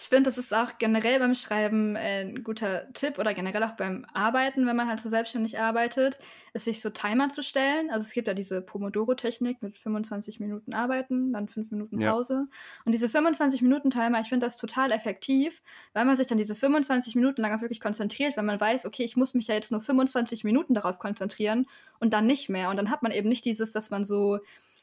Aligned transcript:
Ich 0.00 0.08
finde, 0.08 0.30
das 0.30 0.38
ist 0.38 0.54
auch 0.54 0.78
generell 0.78 1.18
beim 1.18 1.34
Schreiben 1.34 1.96
äh, 1.96 2.20
ein 2.20 2.44
guter 2.44 2.92
Tipp 2.92 3.18
oder 3.18 3.34
generell 3.34 3.64
auch 3.64 3.72
beim 3.72 4.06
Arbeiten, 4.14 4.64
wenn 4.64 4.76
man 4.76 4.86
halt 4.86 5.00
so 5.00 5.08
selbstständig 5.08 5.58
arbeitet, 5.58 6.20
ist 6.52 6.66
sich 6.66 6.80
so 6.80 6.90
Timer 6.90 7.30
zu 7.30 7.42
stellen. 7.42 7.90
Also 7.90 8.04
es 8.04 8.12
gibt 8.12 8.28
ja 8.28 8.34
diese 8.34 8.62
Pomodoro-Technik 8.62 9.60
mit 9.60 9.76
25 9.76 10.38
Minuten 10.38 10.72
arbeiten, 10.72 11.32
dann 11.32 11.48
5 11.48 11.72
Minuten 11.72 11.98
Pause. 11.98 12.46
Ja. 12.48 12.56
Und 12.84 12.92
diese 12.92 13.08
25 13.08 13.60
Minuten 13.60 13.90
Timer, 13.90 14.20
ich 14.20 14.28
finde 14.28 14.46
das 14.46 14.56
total 14.56 14.92
effektiv, 14.92 15.62
weil 15.94 16.04
man 16.04 16.16
sich 16.16 16.28
dann 16.28 16.38
diese 16.38 16.54
25 16.54 17.16
Minuten 17.16 17.42
lang 17.42 17.56
auch 17.56 17.60
wirklich 17.60 17.80
konzentriert, 17.80 18.36
weil 18.36 18.44
man 18.44 18.60
weiß, 18.60 18.86
okay, 18.86 19.02
ich 19.02 19.16
muss 19.16 19.34
mich 19.34 19.48
ja 19.48 19.56
jetzt 19.56 19.72
nur 19.72 19.80
25 19.80 20.44
Minuten 20.44 20.74
darauf 20.74 21.00
konzentrieren 21.00 21.66
und 21.98 22.12
dann 22.12 22.24
nicht 22.24 22.48
mehr. 22.48 22.70
Und 22.70 22.76
dann 22.76 22.90
hat 22.90 23.02
man 23.02 23.10
eben 23.10 23.28
nicht 23.28 23.44
dieses, 23.44 23.72
dass 23.72 23.90
man 23.90 24.04
so, 24.04 24.38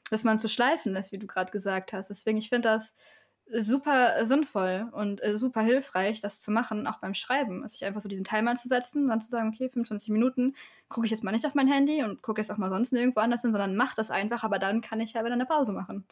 dass 0.10 0.26
man 0.26 0.38
so 0.38 0.50
schleifen 0.50 0.92
lässt, 0.92 1.14
wie 1.14 1.20
du 1.20 1.26
gerade 1.26 1.52
gesagt 1.52 1.94
hast. 1.94 2.10
Deswegen, 2.10 2.38
ich 2.38 2.50
finde 2.50 2.68
das 2.68 2.96
super 3.48 4.26
sinnvoll 4.26 4.90
und 4.92 5.24
äh, 5.24 5.38
super 5.38 5.62
hilfreich, 5.62 6.20
das 6.20 6.42
zu 6.42 6.52
machen, 6.52 6.88
auch 6.88 7.00
beim 7.00 7.14
Schreiben. 7.14 7.62
Also 7.62 7.74
sich 7.74 7.86
einfach 7.86 8.02
so 8.02 8.10
diesen 8.10 8.26
Timer 8.26 8.56
zu 8.56 8.68
setzen, 8.68 9.08
dann 9.08 9.22
zu 9.22 9.30
sagen, 9.30 9.50
okay, 9.54 9.70
25 9.70 10.10
Minuten 10.10 10.56
gucke 10.90 11.06
ich 11.06 11.12
jetzt 11.12 11.24
mal 11.24 11.32
nicht 11.32 11.46
auf 11.46 11.54
mein 11.54 11.68
Handy 11.68 12.04
und 12.04 12.22
gucke 12.22 12.42
jetzt 12.42 12.52
auch 12.52 12.58
mal 12.58 12.70
sonst 12.70 12.92
nirgendwo 12.92 13.20
anders 13.20 13.42
hin, 13.44 13.52
sondern 13.52 13.76
mach 13.76 13.94
das 13.94 14.10
einfach, 14.10 14.44
aber 14.44 14.60
dann 14.60 14.82
kann 14.82 15.00
ich 15.00 15.14
ja 15.14 15.24
wieder 15.24 15.34
eine 15.34 15.46
Pause 15.46 15.74
machen. 15.74 16.06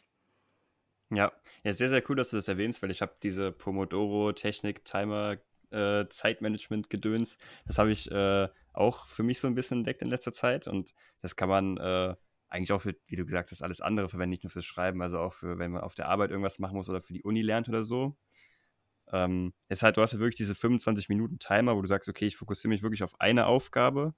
Ja, 1.10 1.32
ja, 1.64 1.74
sehr, 1.74 1.90
sehr 1.90 2.04
cool, 2.10 2.16
dass 2.16 2.30
du 2.30 2.38
das 2.38 2.48
erwähnst, 2.48 2.82
weil 2.82 2.92
ich 2.92 3.02
habe 3.02 3.14
diese 3.22 3.52
Pomodoro-Technik, 3.52 4.84
Timer, 4.86 5.38
äh, 5.72 6.06
das 6.06 6.24
habe 7.78 7.92
ich 7.92 8.12
äh, 8.12 8.48
auch 8.74 9.08
für 9.08 9.24
mich 9.24 9.40
so 9.40 9.48
ein 9.48 9.56
bisschen 9.56 9.80
entdeckt 9.80 10.02
in 10.02 10.10
letzter 10.10 10.34
Zeit 10.34 10.68
und 10.68 10.94
das 11.22 11.36
kann 11.36 11.50
man 11.50 11.78
äh, 11.78 12.16
eigentlich 12.54 12.72
auch 12.72 12.82
für, 12.82 12.96
wie 13.08 13.16
du 13.16 13.26
gesagt 13.26 13.52
hast, 13.52 13.64
alles 13.64 13.82
andere 13.82 14.10
verwenden, 14.10 14.30
nicht 14.30 14.44
nur 14.44 14.52
fürs 14.52 14.66
Schreiben, 14.66 15.02
also 15.02 15.20
auch 15.20 15.34
für, 15.34 15.58
wenn 15.58 15.72
man 15.72 15.82
auf 15.82 15.96
der 15.96 16.08
Arbeit 16.08 16.30
irgendwas 16.30 16.60
machen 16.60 16.78
muss 16.78 16.88
oder 16.88 17.02
für 17.02 17.14
die 17.14 17.24
Uni 17.24 17.42
lernt 17.42 17.68
oder 17.68 17.84
so. 17.84 18.16
Ähm, 19.12 19.54
ist 19.70 19.84
halt, 19.84 19.98
du 19.98 20.02
hast 20.02 20.14
ja 20.14 20.20
wirklich 20.20 20.36
diese 20.38 20.56
25 20.56 21.10
Minuten 21.10 21.40
Timer, 21.40 21.76
wo 21.76 21.82
du 21.82 21.88
sagst, 21.88 22.08
okay, 22.10 22.26
ich 22.28 22.38
fokussiere 22.38 22.70
mich 22.70 22.84
wirklich 22.84 23.04
auf 23.04 23.20
eine 23.20 23.48
Aufgabe 23.48 24.14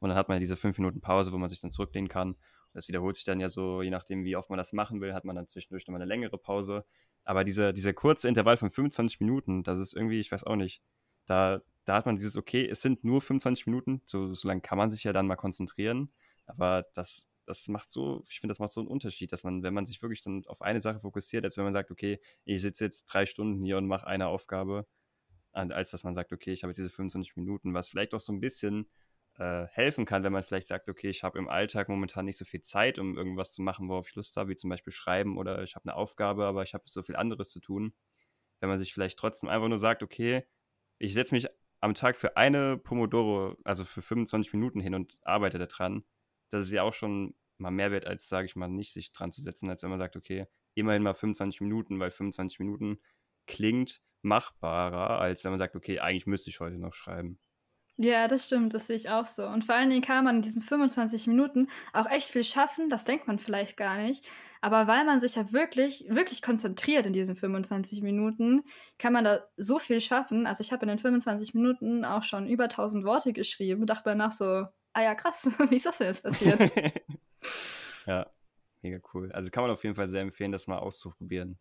und 0.00 0.08
dann 0.08 0.18
hat 0.18 0.28
man 0.28 0.36
ja 0.36 0.40
diese 0.40 0.56
5 0.56 0.78
Minuten 0.78 1.00
Pause, 1.00 1.32
wo 1.32 1.38
man 1.38 1.50
sich 1.50 1.60
dann 1.60 1.70
zurücklehnen 1.70 2.08
kann. 2.08 2.36
Das 2.72 2.88
wiederholt 2.88 3.16
sich 3.16 3.24
dann 3.24 3.38
ja 3.38 3.48
so, 3.48 3.82
je 3.82 3.90
nachdem, 3.90 4.24
wie 4.24 4.34
oft 4.34 4.50
man 4.50 4.56
das 4.56 4.72
machen 4.72 5.00
will, 5.00 5.14
hat 5.14 5.24
man 5.24 5.36
dann 5.36 5.46
zwischendurch 5.46 5.86
nochmal 5.86 6.02
eine 6.02 6.08
längere 6.08 6.38
Pause. 6.38 6.84
Aber 7.24 7.44
dieser, 7.44 7.72
dieser 7.72 7.92
kurze 7.92 8.28
Intervall 8.28 8.56
von 8.56 8.70
25 8.70 9.20
Minuten, 9.20 9.62
das 9.62 9.78
ist 9.78 9.94
irgendwie, 9.94 10.20
ich 10.20 10.32
weiß 10.32 10.44
auch 10.44 10.56
nicht, 10.56 10.82
da, 11.26 11.60
da 11.84 11.96
hat 11.96 12.06
man 12.06 12.16
dieses, 12.16 12.36
okay, 12.36 12.66
es 12.66 12.82
sind 12.82 13.04
nur 13.04 13.20
25 13.20 13.66
Minuten, 13.66 14.02
so, 14.04 14.32
so 14.32 14.48
lange 14.48 14.62
kann 14.62 14.78
man 14.78 14.90
sich 14.90 15.04
ja 15.04 15.12
dann 15.12 15.26
mal 15.26 15.36
konzentrieren. 15.36 16.10
Aber 16.46 16.82
das 16.94 17.28
das 17.46 17.68
macht 17.68 17.88
so, 17.88 18.22
ich 18.28 18.40
finde, 18.40 18.52
das 18.52 18.58
macht 18.58 18.72
so 18.72 18.80
einen 18.80 18.88
Unterschied, 18.88 19.32
dass 19.32 19.44
man, 19.44 19.62
wenn 19.62 19.74
man 19.74 19.86
sich 19.86 20.00
wirklich 20.02 20.22
dann 20.22 20.44
auf 20.46 20.62
eine 20.62 20.80
Sache 20.80 21.00
fokussiert, 21.00 21.44
als 21.44 21.56
wenn 21.56 21.64
man 21.64 21.72
sagt, 21.72 21.90
okay, 21.90 22.20
ich 22.44 22.62
sitze 22.62 22.84
jetzt 22.84 23.06
drei 23.06 23.26
Stunden 23.26 23.62
hier 23.62 23.78
und 23.78 23.86
mache 23.86 24.06
eine 24.06 24.28
Aufgabe, 24.28 24.86
als 25.52 25.90
dass 25.90 26.04
man 26.04 26.14
sagt, 26.14 26.32
okay, 26.32 26.52
ich 26.52 26.62
habe 26.62 26.70
jetzt 26.70 26.78
diese 26.78 26.90
25 26.90 27.36
Minuten, 27.36 27.74
was 27.74 27.88
vielleicht 27.88 28.14
auch 28.14 28.20
so 28.20 28.32
ein 28.32 28.40
bisschen 28.40 28.88
äh, 29.38 29.66
helfen 29.66 30.04
kann, 30.04 30.22
wenn 30.24 30.32
man 30.32 30.42
vielleicht 30.42 30.66
sagt, 30.66 30.88
okay, 30.88 31.10
ich 31.10 31.22
habe 31.22 31.38
im 31.38 31.48
Alltag 31.48 31.88
momentan 31.88 32.24
nicht 32.24 32.38
so 32.38 32.44
viel 32.44 32.60
Zeit, 32.62 32.98
um 32.98 33.16
irgendwas 33.16 33.52
zu 33.52 33.62
machen, 33.62 33.88
worauf 33.88 34.08
ich 34.08 34.14
Lust 34.14 34.36
habe, 34.36 34.50
wie 34.50 34.56
zum 34.56 34.70
Beispiel 34.70 34.92
schreiben 34.92 35.38
oder 35.38 35.62
ich 35.62 35.74
habe 35.74 35.88
eine 35.88 35.96
Aufgabe, 35.96 36.44
aber 36.46 36.62
ich 36.62 36.74
habe 36.74 36.84
so 36.86 37.02
viel 37.02 37.16
anderes 37.16 37.50
zu 37.50 37.60
tun. 37.60 37.94
Wenn 38.60 38.68
man 38.68 38.78
sich 38.78 38.94
vielleicht 38.94 39.18
trotzdem 39.18 39.48
einfach 39.48 39.68
nur 39.68 39.78
sagt, 39.78 40.02
okay, 40.02 40.44
ich 40.98 41.14
setze 41.14 41.34
mich 41.34 41.48
am 41.80 41.94
Tag 41.94 42.16
für 42.16 42.36
eine 42.36 42.78
Pomodoro, 42.78 43.56
also 43.64 43.84
für 43.84 44.02
25 44.02 44.54
Minuten 44.54 44.80
hin 44.80 44.94
und 44.94 45.18
arbeite 45.22 45.58
daran, 45.58 46.04
das 46.54 46.66
ist 46.66 46.72
ja 46.72 46.82
auch 46.82 46.94
schon 46.94 47.34
mal 47.58 47.70
mehr 47.70 47.90
wert, 47.90 48.06
als, 48.06 48.28
sage 48.28 48.46
ich 48.46 48.56
mal, 48.56 48.68
nicht 48.68 48.92
sich 48.92 49.12
dran 49.12 49.32
zu 49.32 49.42
setzen, 49.42 49.68
als 49.70 49.82
wenn 49.82 49.90
man 49.90 49.98
sagt, 49.98 50.16
okay, 50.16 50.46
immerhin 50.74 51.02
mal 51.02 51.14
25 51.14 51.60
Minuten, 51.60 52.00
weil 52.00 52.10
25 52.10 52.58
Minuten 52.60 53.00
klingt 53.46 54.02
machbarer, 54.22 55.20
als 55.20 55.44
wenn 55.44 55.52
man 55.52 55.58
sagt, 55.58 55.76
okay, 55.76 56.00
eigentlich 56.00 56.26
müsste 56.26 56.50
ich 56.50 56.60
heute 56.60 56.78
noch 56.78 56.94
schreiben. 56.94 57.38
Ja, 57.96 58.26
das 58.26 58.44
stimmt, 58.46 58.74
das 58.74 58.88
sehe 58.88 58.96
ich 58.96 59.08
auch 59.08 59.26
so. 59.26 59.46
Und 59.46 59.64
vor 59.64 59.76
allen 59.76 59.88
Dingen 59.88 60.02
kann 60.02 60.24
man 60.24 60.36
in 60.36 60.42
diesen 60.42 60.60
25 60.60 61.28
Minuten 61.28 61.68
auch 61.92 62.10
echt 62.10 62.28
viel 62.28 62.42
schaffen, 62.42 62.88
das 62.88 63.04
denkt 63.04 63.28
man 63.28 63.38
vielleicht 63.38 63.76
gar 63.76 63.98
nicht. 63.98 64.28
Aber 64.60 64.88
weil 64.88 65.04
man 65.04 65.20
sich 65.20 65.36
ja 65.36 65.52
wirklich, 65.52 66.04
wirklich 66.08 66.42
konzentriert 66.42 67.06
in 67.06 67.12
diesen 67.12 67.36
25 67.36 68.02
Minuten, 68.02 68.64
kann 68.98 69.12
man 69.12 69.22
da 69.24 69.44
so 69.56 69.78
viel 69.78 70.00
schaffen. 70.00 70.46
Also 70.46 70.62
ich 70.62 70.72
habe 70.72 70.82
in 70.82 70.88
den 70.88 70.98
25 70.98 71.54
Minuten 71.54 72.04
auch 72.04 72.24
schon 72.24 72.48
über 72.48 72.64
1000 72.64 73.04
Worte 73.04 73.32
geschrieben, 73.32 73.86
dachte 73.86 74.10
danach 74.10 74.32
so, 74.32 74.66
ah 74.94 75.02
ja, 75.02 75.14
krass, 75.14 75.46
wie 75.70 75.76
ist 75.76 75.86
das 75.86 75.98
denn 75.98 76.06
jetzt 76.06 76.22
passiert? 76.22 76.60
ja, 78.06 78.26
mega 78.82 78.98
cool. 79.12 79.30
Also 79.32 79.50
kann 79.50 79.64
man 79.64 79.72
auf 79.72 79.84
jeden 79.84 79.96
Fall 79.96 80.08
sehr 80.08 80.22
empfehlen, 80.22 80.52
das 80.52 80.66
mal 80.66 80.78
auszuprobieren. 80.78 81.58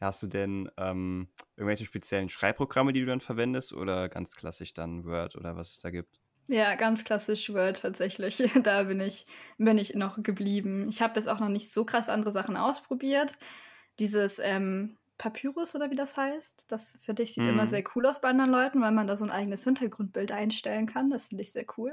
Hast 0.00 0.22
du 0.22 0.26
denn 0.26 0.70
ähm, 0.76 1.28
irgendwelche 1.56 1.86
speziellen 1.86 2.28
Schreibprogramme, 2.28 2.92
die 2.92 3.00
du 3.00 3.06
dann 3.06 3.20
verwendest 3.20 3.72
oder 3.72 4.08
ganz 4.08 4.36
klassisch 4.36 4.74
dann 4.74 5.04
Word 5.04 5.36
oder 5.36 5.56
was 5.56 5.72
es 5.72 5.78
da 5.78 5.90
gibt? 5.90 6.20
Ja, 6.48 6.74
ganz 6.76 7.04
klassisch 7.04 7.52
Word 7.52 7.80
tatsächlich. 7.80 8.36
Da 8.62 8.84
bin 8.84 9.00
ich, 9.00 9.26
bin 9.58 9.78
ich 9.78 9.94
noch 9.94 10.22
geblieben. 10.22 10.88
Ich 10.88 11.00
habe 11.02 11.14
jetzt 11.16 11.28
auch 11.28 11.40
noch 11.40 11.48
nicht 11.48 11.72
so 11.72 11.84
krass 11.84 12.08
andere 12.08 12.30
Sachen 12.30 12.56
ausprobiert. 12.56 13.32
Dieses 13.98 14.38
ähm, 14.38 14.96
Papyrus 15.18 15.74
oder 15.74 15.90
wie 15.90 15.96
das 15.96 16.16
heißt, 16.16 16.66
das 16.68 16.98
finde 17.02 17.22
ich 17.22 17.32
sieht 17.32 17.44
mm. 17.44 17.48
immer 17.48 17.64
mhm. 17.64 17.68
sehr 17.68 17.84
cool 17.94 18.06
aus 18.06 18.20
bei 18.20 18.28
anderen 18.28 18.50
Leuten, 18.50 18.82
weil 18.82 18.92
man 18.92 19.06
da 19.06 19.16
so 19.16 19.24
ein 19.24 19.30
eigenes 19.30 19.64
Hintergrundbild 19.64 20.30
einstellen 20.30 20.86
kann. 20.86 21.10
Das 21.10 21.28
finde 21.28 21.42
ich 21.42 21.52
sehr 21.52 21.64
cool. 21.78 21.92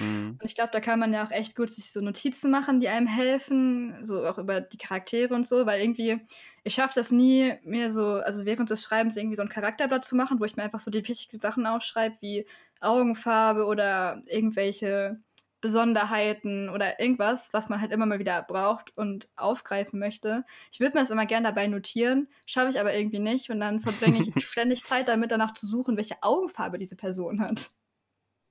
Mhm. 0.00 0.38
Und 0.40 0.44
ich 0.44 0.54
glaube, 0.54 0.70
da 0.72 0.80
kann 0.80 0.98
man 0.98 1.12
ja 1.12 1.24
auch 1.24 1.30
echt 1.30 1.56
gut 1.56 1.70
sich 1.70 1.92
so 1.92 2.00
Notizen 2.00 2.50
machen, 2.50 2.80
die 2.80 2.88
einem 2.88 3.06
helfen, 3.06 4.04
so 4.04 4.26
auch 4.26 4.38
über 4.38 4.60
die 4.60 4.78
Charaktere 4.78 5.34
und 5.34 5.46
so, 5.46 5.66
weil 5.66 5.80
irgendwie, 5.80 6.20
ich 6.62 6.74
schaffe 6.74 6.94
das 6.96 7.10
nie, 7.10 7.54
mir 7.62 7.90
so, 7.90 8.14
also 8.14 8.44
während 8.44 8.70
des 8.70 8.82
Schreibens 8.82 9.16
irgendwie 9.16 9.36
so 9.36 9.42
ein 9.42 9.48
Charakterblatt 9.48 10.04
zu 10.04 10.16
machen, 10.16 10.40
wo 10.40 10.44
ich 10.44 10.56
mir 10.56 10.62
einfach 10.62 10.80
so 10.80 10.90
die 10.90 11.06
wichtigsten 11.06 11.40
Sachen 11.40 11.66
aufschreibe, 11.66 12.16
wie 12.20 12.46
Augenfarbe 12.80 13.64
oder 13.64 14.22
irgendwelche 14.26 15.20
Besonderheiten 15.64 16.68
oder 16.68 17.00
irgendwas, 17.00 17.54
was 17.54 17.70
man 17.70 17.80
halt 17.80 17.90
immer 17.90 18.04
mal 18.04 18.18
wieder 18.18 18.42
braucht 18.42 18.94
und 18.98 19.28
aufgreifen 19.34 19.98
möchte. 19.98 20.44
Ich 20.70 20.78
würde 20.78 20.94
mir 20.94 21.00
das 21.00 21.10
immer 21.10 21.24
gerne 21.24 21.48
dabei 21.48 21.68
notieren, 21.68 22.28
schaffe 22.44 22.68
ich 22.68 22.78
aber 22.78 22.94
irgendwie 22.94 23.18
nicht 23.18 23.48
und 23.48 23.60
dann 23.60 23.80
verbringe 23.80 24.20
ich 24.20 24.30
ständig 24.44 24.84
Zeit 24.84 25.08
damit, 25.08 25.30
danach 25.30 25.54
zu 25.54 25.66
suchen, 25.66 25.96
welche 25.96 26.22
Augenfarbe 26.22 26.76
diese 26.76 26.96
Person 26.96 27.40
hat. 27.40 27.70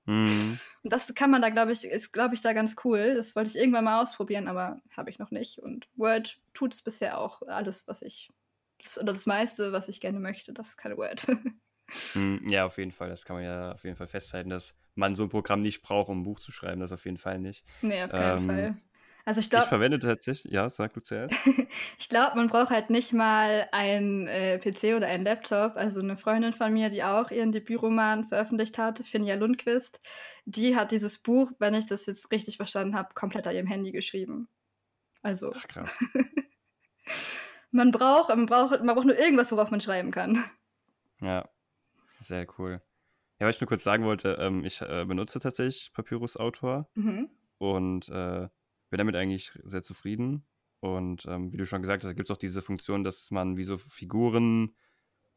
Mhm. 0.06 0.60
Und 0.84 0.92
das 0.92 1.14
kann 1.16 1.32
man 1.32 1.42
da, 1.42 1.50
glaube 1.50 1.72
ich, 1.72 1.86
ist, 1.86 2.12
glaube 2.12 2.36
ich, 2.36 2.42
da 2.42 2.54
ganz 2.54 2.76
cool. 2.84 3.16
Das 3.16 3.36
wollte 3.36 3.50
ich 3.50 3.56
irgendwann 3.56 3.86
mal 3.86 4.02
ausprobieren, 4.02 4.48
aber 4.48 4.82
habe 4.96 5.10
ich 5.10 5.18
noch 5.18 5.32
nicht. 5.32 5.60
Und 5.60 5.88
Word 5.96 6.40
tut 6.54 6.74
es 6.74 6.82
bisher 6.82 7.20
auch 7.20 7.42
alles, 7.44 7.88
was 7.88 8.02
ich, 8.02 8.30
das, 8.82 8.98
oder 8.98 9.14
das 9.14 9.26
meiste, 9.26 9.72
was 9.72 9.88
ich 9.88 10.02
gerne 10.02 10.20
möchte. 10.20 10.52
Das 10.52 10.76
kann 10.76 10.98
Word. 10.98 11.26
Mhm, 12.16 12.46
ja, 12.50 12.66
auf 12.66 12.78
jeden 12.78 12.92
Fall. 12.92 13.10
Das 13.10 13.24
kann 13.24 13.38
man 13.38 13.46
ja 13.46 13.72
auf 13.72 13.84
jeden 13.86 13.96
Fall 13.96 14.08
festhalten, 14.08 14.50
dass 14.50 14.76
man 14.96 15.16
so 15.16 15.24
ein 15.24 15.30
Programm 15.30 15.62
nicht 15.62 15.82
braucht, 15.82 16.10
um 16.10 16.20
ein 16.20 16.24
Buch 16.24 16.42
zu 16.42 16.52
schreiben. 16.52 16.82
Das 16.82 16.92
auf 16.92 17.06
jeden 17.06 17.18
Fall 17.18 17.40
nicht. 17.40 17.64
Nee, 17.82 18.04
auf 18.04 18.12
keinen 18.12 18.40
ähm, 18.40 18.46
Fall. 18.46 18.78
Also 19.26 19.40
ich 19.40 19.50
glaube. 19.50 19.64
Ich 19.64 19.70
verwende 19.70 20.00
tatsächlich, 20.00 20.52
ja, 20.52 20.70
sag 20.70 20.94
du 20.94 21.00
zuerst. 21.00 21.34
ich 21.98 22.10
glaube, 22.10 22.36
man 22.36 22.48
braucht 22.48 22.72
halt 22.72 22.90
nicht 22.90 23.14
mal 23.14 23.70
einen 23.72 24.28
äh, 24.28 24.60
PC 24.60 24.96
oder 24.96 25.08
einen 25.08 25.24
Laptop. 25.24 25.78
Also 25.78 26.02
eine 26.02 26.18
Freundin 26.18 26.52
von 26.52 26.74
mir, 26.74 26.90
die 26.90 27.04
auch 27.04 27.32
ihren 27.32 27.52
Debütroman 27.52 28.26
veröffentlicht 28.26 28.78
hat, 28.78 29.00
Finja 29.00 29.36
Lundquist, 29.36 30.00
die 30.46 30.76
hat 30.76 30.92
dieses 30.92 31.20
Buch, 31.20 31.52
wenn 31.60 31.74
ich 31.74 31.86
das 31.86 32.06
jetzt 32.06 32.32
richtig 32.32 32.58
verstanden 32.58 32.96
habe, 32.96 33.14
komplett 33.14 33.48
an 33.48 33.56
ihrem 33.56 33.68
Handy 33.68 33.92
geschrieben. 33.92 34.50
Also. 35.22 35.54
Ach 35.56 35.68
krass. 35.68 36.04
man 37.72 37.92
braucht, 37.92 38.28
man 38.30 38.46
braucht, 38.46 38.84
man 38.84 38.94
braucht 38.94 39.08
nur 39.08 39.18
irgendwas, 39.18 39.52
worauf 39.54 39.72
man 39.72 39.80
schreiben 39.80 40.12
kann. 40.12 40.44
Ja, 41.22 41.48
sehr 42.22 42.46
cool. 42.58 42.82
Ja, 43.40 43.48
was 43.48 43.56
ich 43.56 43.62
nur 43.62 43.70
kurz 43.70 43.84
sagen 43.86 44.04
wollte, 44.04 44.38
ähm, 44.40 44.66
ich 44.66 44.82
äh, 44.82 45.06
benutze 45.06 45.40
tatsächlich 45.40 45.92
Papyrus 45.94 46.36
Autor 46.36 46.90
mhm. 46.96 47.30
und 47.58 48.10
äh, 48.10 48.50
bin 48.94 49.00
damit 49.00 49.16
eigentlich 49.16 49.52
sehr 49.64 49.82
zufrieden. 49.82 50.46
Und 50.80 51.26
ähm, 51.26 51.52
wie 51.52 51.58
du 51.58 51.66
schon 51.66 51.82
gesagt 51.82 52.04
hast, 52.04 52.16
gibt 52.16 52.30
es 52.30 52.36
auch 52.36 52.40
diese 52.40 52.62
Funktion, 52.62 53.04
dass 53.04 53.32
man 53.32 53.58
wie 53.58 53.64
so 53.64 53.76
Figuren, 53.76 54.76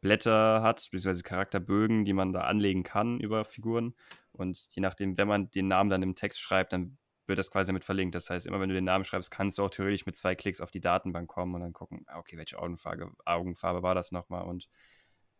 Blätter 0.02 0.62
hat, 0.62 0.88
beziehungsweise 0.92 1.22
Charakterbögen, 1.22 2.04
die 2.04 2.12
man 2.12 2.34
da 2.34 2.42
anlegen 2.42 2.82
kann 2.82 3.18
über 3.18 3.46
Figuren. 3.46 3.94
Und 4.32 4.58
je 4.72 4.82
nachdem, 4.82 5.16
wenn 5.16 5.26
man 5.26 5.50
den 5.50 5.68
Namen 5.68 5.88
dann 5.88 6.02
im 6.02 6.14
Text 6.14 6.38
schreibt, 6.38 6.74
dann 6.74 6.98
wird 7.24 7.38
das 7.38 7.50
quasi 7.50 7.72
mit 7.72 7.86
verlinkt. 7.86 8.14
Das 8.14 8.28
heißt, 8.28 8.46
immer 8.46 8.60
wenn 8.60 8.68
du 8.68 8.74
den 8.74 8.84
Namen 8.84 9.04
schreibst, 9.04 9.30
kannst 9.30 9.56
du 9.56 9.64
auch 9.64 9.70
theoretisch 9.70 10.04
mit 10.04 10.18
zwei 10.18 10.34
Klicks 10.34 10.60
auf 10.60 10.70
die 10.70 10.82
Datenbank 10.82 11.26
kommen 11.26 11.54
und 11.54 11.62
dann 11.62 11.72
gucken, 11.72 12.04
ah, 12.08 12.18
okay, 12.18 12.36
welche 12.36 12.58
Augenfarbe, 12.58 13.10
Augenfarbe 13.24 13.82
war 13.82 13.94
das 13.94 14.12
nochmal? 14.12 14.44
Und 14.44 14.68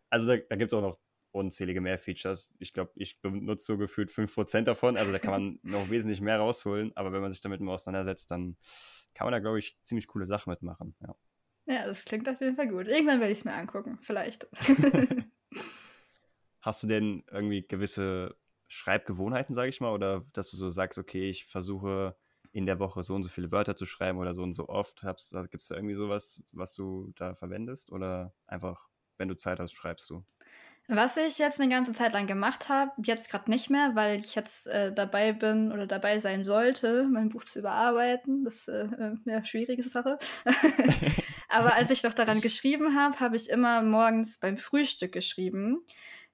also 0.09 0.25
da, 0.25 0.37
da 0.49 0.55
gibt 0.55 0.71
es 0.71 0.73
auch 0.73 0.81
noch 0.81 0.97
unzählige 1.31 1.81
mehr 1.81 1.97
Features. 1.97 2.53
Ich 2.59 2.73
glaube, 2.73 2.91
ich 2.95 3.21
benutze 3.21 3.65
so 3.65 3.77
gefühlt 3.77 4.11
5% 4.11 4.67
davon. 4.67 4.97
Also 4.97 5.11
da 5.11 5.19
kann 5.19 5.31
man 5.31 5.59
noch 5.63 5.89
wesentlich 5.89 6.21
mehr 6.21 6.39
rausholen. 6.39 6.91
Aber 6.95 7.11
wenn 7.11 7.21
man 7.21 7.31
sich 7.31 7.41
damit 7.41 7.61
mal 7.61 7.73
auseinandersetzt, 7.73 8.31
dann 8.31 8.57
kann 9.13 9.25
man 9.25 9.31
da, 9.31 9.39
glaube 9.39 9.59
ich, 9.59 9.81
ziemlich 9.81 10.07
coole 10.07 10.25
Sachen 10.25 10.49
mitmachen. 10.51 10.95
Ja. 11.01 11.15
ja, 11.65 11.85
das 11.85 12.05
klingt 12.05 12.27
auf 12.29 12.39
jeden 12.41 12.55
Fall 12.55 12.69
gut. 12.69 12.87
Irgendwann 12.87 13.19
werde 13.19 13.31
ich 13.31 13.39
es 13.39 13.45
mir 13.45 13.53
angucken. 13.53 13.99
Vielleicht. 14.01 14.47
Hast 16.61 16.83
du 16.83 16.87
denn 16.87 17.23
irgendwie 17.31 17.65
gewisse 17.65 18.35
Schreibgewohnheiten, 18.67 19.55
sage 19.55 19.69
ich 19.69 19.79
mal? 19.79 19.93
Oder 19.93 20.25
dass 20.33 20.51
du 20.51 20.57
so 20.57 20.69
sagst, 20.69 20.97
okay, 20.97 21.29
ich 21.29 21.45
versuche 21.45 22.15
in 22.51 22.65
der 22.65 22.79
Woche 22.79 23.03
so 23.03 23.15
und 23.15 23.23
so 23.23 23.29
viele 23.29 23.51
Wörter 23.51 23.75
zu 23.75 23.85
schreiben 23.85 24.17
oder 24.17 24.33
so 24.33 24.43
und 24.43 24.53
so 24.53 24.67
oft? 24.67 25.01
Gibt 25.01 25.19
es 25.61 25.67
da 25.67 25.75
irgendwie 25.75 25.95
sowas, 25.95 26.43
was 26.51 26.73
du 26.73 27.13
da 27.15 27.35
verwendest? 27.35 27.91
Oder 27.91 28.33
einfach 28.47 28.89
wenn 29.17 29.27
du 29.27 29.35
Zeit 29.35 29.59
hast, 29.59 29.73
schreibst 29.73 30.09
du? 30.09 30.23
Was 30.89 31.17
ich 31.17 31.37
jetzt 31.37 31.59
eine 31.59 31.69
ganze 31.69 31.91
Zeit 31.91 32.13
lang 32.13 32.27
gemacht 32.27 32.69
habe, 32.69 32.91
jetzt 33.03 33.29
gerade 33.29 33.49
nicht 33.49 33.69
mehr, 33.69 33.95
weil 33.95 34.21
ich 34.21 34.35
jetzt 34.35 34.67
äh, 34.67 34.93
dabei 34.93 35.33
bin 35.33 35.73
oder 35.73 35.85
dabei 35.85 36.19
sein 36.19 36.45
sollte, 36.45 37.03
mein 37.03 37.27
Buch 37.27 37.43
zu 37.43 37.59
überarbeiten. 37.59 38.45
Das 38.45 38.55
ist 38.55 38.67
äh, 38.69 38.85
äh 38.85 39.17
eine 39.25 39.45
schwierige 39.45 39.83
Sache. 39.83 40.17
Aber 41.49 41.75
als 41.75 41.89
ich 41.89 42.03
noch 42.03 42.13
daran 42.13 42.39
geschrieben 42.39 42.95
habe, 42.95 43.19
habe 43.19 43.35
ich 43.35 43.49
immer 43.49 43.81
morgens 43.81 44.37
beim 44.37 44.55
Frühstück 44.55 45.11
geschrieben, 45.11 45.83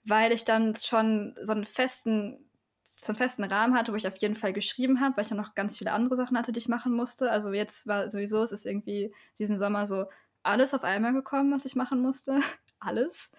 weil 0.04 0.32
ich 0.32 0.44
dann 0.46 0.76
schon 0.76 1.36
so 1.42 1.54
einen 1.54 1.66
festen, 1.66 2.38
so 2.84 3.12
einen 3.12 3.18
festen 3.18 3.44
Rahmen 3.46 3.76
hatte, 3.76 3.92
wo 3.92 3.96
ich 3.96 4.08
auf 4.08 4.18
jeden 4.18 4.36
Fall 4.36 4.54
geschrieben 4.54 5.02
habe, 5.02 5.18
weil 5.18 5.24
ich 5.24 5.30
dann 5.30 5.38
noch 5.38 5.56
ganz 5.56 5.80
viele 5.80 5.94
andere 5.94 6.16
Sachen 6.16 6.38
hatte, 6.38 6.52
die 6.52 6.60
ich 6.60 6.68
machen 6.68 6.94
musste. 6.94 7.32
Also 7.32 7.52
jetzt 7.54 7.88
war 7.88 8.12
sowieso, 8.12 8.44
es 8.44 8.52
ist 8.52 8.68
irgendwie 8.68 9.16
diesen 9.40 9.58
Sommer 9.58 9.88
so 9.88 10.06
alles 10.44 10.76
auf 10.76 10.84
einmal 10.84 11.14
gekommen, 11.14 11.52
was 11.52 11.66
ich 11.66 11.76
machen 11.76 12.02
musste. 12.02 12.40
alles. 12.80 13.32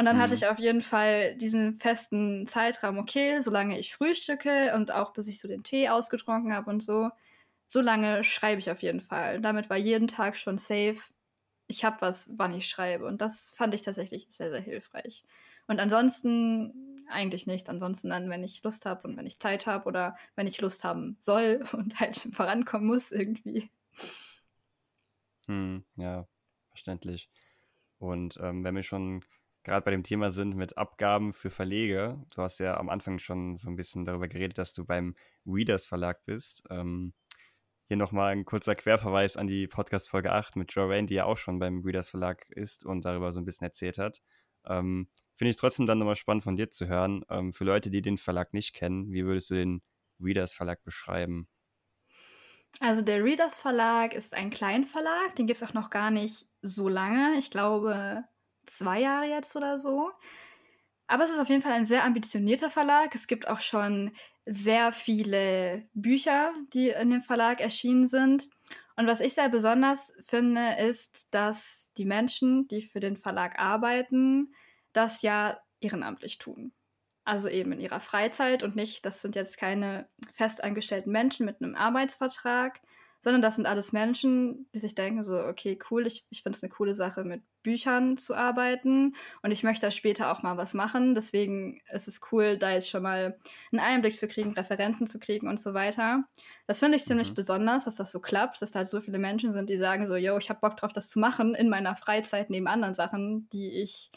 Und 0.00 0.06
dann 0.06 0.16
mhm. 0.16 0.20
hatte 0.22 0.32
ich 0.32 0.46
auf 0.46 0.58
jeden 0.58 0.80
Fall 0.80 1.34
diesen 1.34 1.78
festen 1.78 2.46
Zeitraum, 2.46 2.96
okay, 2.96 3.40
solange 3.40 3.78
ich 3.78 3.92
frühstücke 3.92 4.72
und 4.74 4.90
auch 4.90 5.12
bis 5.12 5.28
ich 5.28 5.38
so 5.38 5.46
den 5.46 5.62
Tee 5.62 5.90
ausgetrunken 5.90 6.54
habe 6.54 6.70
und 6.70 6.82
so, 6.82 7.10
so 7.66 7.82
lange 7.82 8.24
schreibe 8.24 8.60
ich 8.60 8.70
auf 8.70 8.80
jeden 8.80 9.02
Fall. 9.02 9.36
Und 9.36 9.42
damit 9.42 9.68
war 9.68 9.76
jeden 9.76 10.08
Tag 10.08 10.38
schon 10.38 10.56
safe. 10.56 10.96
Ich 11.66 11.84
habe 11.84 12.00
was, 12.00 12.30
wann 12.32 12.54
ich 12.54 12.66
schreibe. 12.66 13.04
Und 13.04 13.20
das 13.20 13.50
fand 13.54 13.74
ich 13.74 13.82
tatsächlich 13.82 14.24
sehr, 14.30 14.48
sehr 14.48 14.62
hilfreich. 14.62 15.22
Und 15.66 15.80
ansonsten 15.80 17.04
eigentlich 17.10 17.46
nichts. 17.46 17.68
Ansonsten 17.68 18.08
dann, 18.08 18.30
wenn 18.30 18.42
ich 18.42 18.62
Lust 18.62 18.86
habe 18.86 19.06
und 19.06 19.18
wenn 19.18 19.26
ich 19.26 19.38
Zeit 19.38 19.66
habe 19.66 19.84
oder 19.84 20.16
wenn 20.34 20.46
ich 20.46 20.62
Lust 20.62 20.82
haben 20.82 21.16
soll 21.18 21.62
und 21.72 22.00
halt 22.00 22.16
vorankommen 22.32 22.86
muss 22.86 23.12
irgendwie. 23.12 23.70
Hm, 25.46 25.84
ja, 25.96 26.26
verständlich. 26.70 27.28
Und 27.98 28.38
ähm, 28.40 28.64
wenn 28.64 28.74
wir 28.74 28.82
schon 28.82 29.22
gerade 29.70 29.84
bei 29.84 29.92
dem 29.92 30.02
Thema 30.02 30.32
sind 30.32 30.56
mit 30.56 30.76
Abgaben 30.76 31.32
für 31.32 31.48
Verlege. 31.48 32.18
Du 32.34 32.42
hast 32.42 32.58
ja 32.58 32.76
am 32.76 32.88
Anfang 32.88 33.20
schon 33.20 33.54
so 33.54 33.70
ein 33.70 33.76
bisschen 33.76 34.04
darüber 34.04 34.26
geredet, 34.26 34.58
dass 34.58 34.72
du 34.72 34.84
beim 34.84 35.14
Readers 35.46 35.86
Verlag 35.86 36.24
bist. 36.24 36.64
Ähm, 36.70 37.14
hier 37.86 37.96
nochmal 37.96 38.32
ein 38.32 38.44
kurzer 38.44 38.74
Querverweis 38.74 39.36
an 39.36 39.46
die 39.46 39.68
Podcast-Folge 39.68 40.32
8 40.32 40.56
mit 40.56 40.72
Joanne, 40.72 41.06
die 41.06 41.14
ja 41.14 41.24
auch 41.24 41.38
schon 41.38 41.60
beim 41.60 41.82
Readers 41.84 42.10
Verlag 42.10 42.50
ist 42.50 42.84
und 42.84 43.04
darüber 43.04 43.30
so 43.30 43.40
ein 43.40 43.44
bisschen 43.44 43.64
erzählt 43.64 43.98
hat. 43.98 44.20
Ähm, 44.66 45.08
Finde 45.36 45.50
ich 45.50 45.56
trotzdem 45.56 45.86
dann 45.86 45.98
nochmal 45.98 46.16
spannend 46.16 46.42
von 46.42 46.56
dir 46.56 46.68
zu 46.70 46.88
hören. 46.88 47.24
Ähm, 47.30 47.52
für 47.52 47.62
Leute, 47.62 47.90
die 47.90 48.02
den 48.02 48.18
Verlag 48.18 48.52
nicht 48.52 48.74
kennen, 48.74 49.12
wie 49.12 49.24
würdest 49.24 49.50
du 49.50 49.54
den 49.54 49.82
Readers 50.20 50.52
Verlag 50.52 50.82
beschreiben? 50.82 51.48
Also 52.80 53.02
der 53.02 53.22
Readers 53.22 53.60
Verlag 53.60 54.14
ist 54.14 54.34
ein 54.34 54.50
Kleinverlag, 54.50 55.36
den 55.36 55.46
gibt 55.46 55.62
es 55.62 55.68
auch 55.68 55.74
noch 55.74 55.90
gar 55.90 56.10
nicht 56.10 56.48
so 56.60 56.88
lange. 56.88 57.38
Ich 57.38 57.52
glaube 57.52 58.24
zwei 58.66 59.00
Jahre 59.00 59.26
jetzt 59.26 59.54
oder 59.56 59.78
so. 59.78 60.10
Aber 61.06 61.24
es 61.24 61.30
ist 61.30 61.40
auf 61.40 61.48
jeden 61.48 61.62
Fall 61.62 61.72
ein 61.72 61.86
sehr 61.86 62.04
ambitionierter 62.04 62.70
Verlag. 62.70 63.14
Es 63.14 63.26
gibt 63.26 63.48
auch 63.48 63.60
schon 63.60 64.12
sehr 64.46 64.92
viele 64.92 65.88
Bücher, 65.92 66.52
die 66.72 66.90
in 66.90 67.10
dem 67.10 67.20
Verlag 67.20 67.60
erschienen 67.60 68.06
sind. 68.06 68.48
Und 68.96 69.06
was 69.06 69.20
ich 69.20 69.34
sehr 69.34 69.48
besonders 69.48 70.12
finde, 70.22 70.76
ist, 70.78 71.26
dass 71.30 71.90
die 71.96 72.04
Menschen, 72.04 72.68
die 72.68 72.82
für 72.82 73.00
den 73.00 73.16
Verlag 73.16 73.58
arbeiten, 73.58 74.54
das 74.92 75.22
ja 75.22 75.58
ehrenamtlich 75.80 76.38
tun. 76.38 76.72
Also 77.24 77.48
eben 77.48 77.72
in 77.72 77.80
ihrer 77.80 78.00
Freizeit 78.00 78.62
und 78.62 78.76
nicht, 78.76 79.04
das 79.04 79.22
sind 79.22 79.36
jetzt 79.36 79.58
keine 79.58 80.08
festangestellten 80.32 81.12
Menschen 81.12 81.46
mit 81.46 81.60
einem 81.60 81.74
Arbeitsvertrag, 81.74 82.80
sondern 83.20 83.42
das 83.42 83.56
sind 83.56 83.66
alles 83.66 83.92
Menschen, 83.92 84.68
die 84.74 84.78
sich 84.78 84.94
denken 84.94 85.22
so, 85.22 85.44
okay, 85.44 85.78
cool, 85.90 86.06
ich, 86.06 86.26
ich 86.30 86.42
finde 86.42 86.56
es 86.56 86.62
eine 86.62 86.70
coole 86.70 86.94
Sache, 86.94 87.24
mit 87.24 87.42
Büchern 87.62 88.16
zu 88.16 88.34
arbeiten 88.34 89.14
und 89.42 89.50
ich 89.50 89.62
möchte 89.62 89.86
da 89.86 89.90
später 89.90 90.30
auch 90.30 90.42
mal 90.42 90.56
was 90.56 90.74
machen. 90.74 91.14
Deswegen 91.14 91.80
ist 91.92 92.08
es 92.08 92.20
cool, 92.32 92.56
da 92.56 92.72
jetzt 92.72 92.88
schon 92.88 93.02
mal 93.02 93.38
einen 93.72 93.80
Einblick 93.80 94.16
zu 94.16 94.28
kriegen, 94.28 94.52
Referenzen 94.52 95.06
zu 95.06 95.18
kriegen 95.18 95.48
und 95.48 95.60
so 95.60 95.74
weiter. 95.74 96.24
Das 96.66 96.78
finde 96.78 96.96
ich 96.96 97.04
ziemlich 97.04 97.30
mhm. 97.30 97.34
besonders, 97.34 97.84
dass 97.84 97.96
das 97.96 98.12
so 98.12 98.20
klappt, 98.20 98.62
dass 98.62 98.70
da 98.70 98.78
halt 98.80 98.88
so 98.88 99.00
viele 99.00 99.18
Menschen 99.18 99.52
sind, 99.52 99.68
die 99.68 99.76
sagen 99.76 100.06
so, 100.06 100.16
yo, 100.16 100.38
ich 100.38 100.50
habe 100.50 100.60
Bock 100.60 100.76
drauf, 100.76 100.92
das 100.92 101.10
zu 101.10 101.18
machen 101.18 101.54
in 101.54 101.68
meiner 101.68 101.96
Freizeit 101.96 102.50
neben 102.50 102.66
anderen 102.66 102.94
Sachen, 102.94 103.48
die 103.50 103.70
ich 103.80 104.10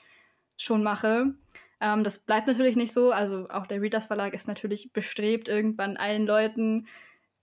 schon 0.57 0.83
mache. 0.83 1.33
Ähm, 1.79 2.03
das 2.03 2.19
bleibt 2.19 2.47
natürlich 2.47 2.75
nicht 2.75 2.93
so. 2.93 3.11
Also 3.11 3.49
auch 3.49 3.67
der 3.67 3.81
Readers 3.81 4.05
Verlag 4.05 4.33
ist 4.33 4.47
natürlich 4.47 4.93
bestrebt, 4.93 5.47
irgendwann 5.47 5.97
allen 5.97 6.25
Leuten 6.25 6.87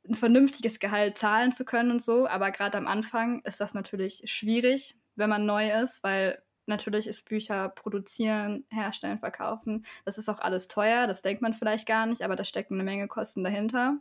ein 0.08 0.14
vernünftiges 0.14 0.78
Gehalt 0.78 1.18
zahlen 1.18 1.52
zu 1.52 1.64
können 1.64 1.90
und 1.90 2.02
so. 2.02 2.26
Aber 2.26 2.50
gerade 2.50 2.78
am 2.78 2.86
Anfang 2.86 3.40
ist 3.44 3.60
das 3.60 3.74
natürlich 3.74 4.22
schwierig, 4.24 4.96
wenn 5.20 5.30
man 5.30 5.46
neu 5.46 5.70
ist, 5.70 6.02
weil 6.02 6.42
natürlich 6.66 7.06
ist 7.06 7.28
Bücher 7.28 7.68
produzieren, 7.68 8.64
herstellen, 8.70 9.18
verkaufen. 9.18 9.86
Das 10.04 10.18
ist 10.18 10.28
auch 10.28 10.40
alles 10.40 10.66
teuer, 10.66 11.06
das 11.06 11.22
denkt 11.22 11.42
man 11.42 11.54
vielleicht 11.54 11.86
gar 11.86 12.06
nicht, 12.06 12.22
aber 12.22 12.34
da 12.34 12.44
stecken 12.44 12.74
eine 12.74 12.84
Menge 12.84 13.06
Kosten 13.06 13.44
dahinter. 13.44 13.98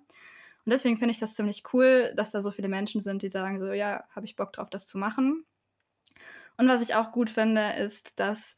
Und 0.65 0.73
deswegen 0.73 0.97
finde 0.97 1.11
ich 1.11 1.19
das 1.19 1.35
ziemlich 1.35 1.63
cool, 1.73 2.13
dass 2.15 2.31
da 2.31 2.41
so 2.41 2.51
viele 2.51 2.67
Menschen 2.67 3.01
sind, 3.01 3.21
die 3.21 3.29
sagen 3.29 3.59
so, 3.59 3.71
ja, 3.71 4.03
habe 4.15 4.25
ich 4.25 4.35
Bock 4.35 4.53
drauf, 4.53 4.69
das 4.69 4.87
zu 4.87 4.97
machen. 4.97 5.45
Und 6.57 6.67
was 6.67 6.81
ich 6.81 6.95
auch 6.95 7.11
gut 7.11 7.29
finde, 7.29 7.73
ist, 7.73 8.19
dass 8.19 8.57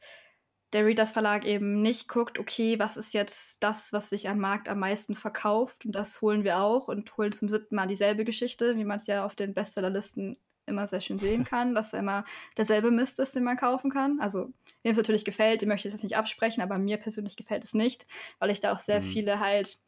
der 0.72 0.86
Readers 0.86 1.12
Verlag 1.12 1.44
eben 1.44 1.82
nicht 1.82 2.08
guckt, 2.08 2.38
okay, 2.38 2.78
was 2.78 2.96
ist 2.96 3.12
jetzt 3.12 3.62
das, 3.62 3.92
was 3.92 4.10
sich 4.10 4.28
am 4.28 4.38
Markt 4.38 4.68
am 4.68 4.78
meisten 4.78 5.14
verkauft 5.14 5.84
und 5.84 5.92
das 5.92 6.20
holen 6.22 6.44
wir 6.44 6.58
auch 6.58 6.88
und 6.88 7.16
holen 7.16 7.32
zum 7.32 7.48
siebten 7.48 7.76
Mal 7.76 7.86
dieselbe 7.86 8.24
Geschichte, 8.24 8.76
wie 8.76 8.84
man 8.84 8.96
es 8.96 9.06
ja 9.06 9.24
auf 9.24 9.34
den 9.34 9.54
Bestsellerlisten 9.54 10.38
immer 10.72 10.86
sehr 10.86 11.00
schön 11.00 11.18
sehen 11.18 11.44
kann, 11.44 11.74
dass 11.74 11.92
immer 11.92 12.24
derselbe 12.56 12.90
Mist 12.90 13.20
ist, 13.20 13.36
den 13.36 13.44
man 13.44 13.56
kaufen 13.56 13.90
kann. 13.90 14.18
Also, 14.20 14.52
mir 14.82 14.90
es 14.90 14.96
natürlich 14.96 15.24
gefällt, 15.24 15.62
dem 15.62 15.68
möchte 15.68 15.88
ich 15.88 15.94
das 15.94 16.02
nicht 16.02 16.16
absprechen, 16.16 16.62
aber 16.62 16.78
mir 16.78 16.96
persönlich 16.96 17.36
gefällt 17.36 17.64
es 17.64 17.74
nicht, 17.74 18.06
weil 18.40 18.50
ich 18.50 18.60
da 18.60 18.72
auch 18.72 18.78
sehr 18.78 19.00
mhm. 19.00 19.06
viele 19.06 19.40
halt 19.40 19.78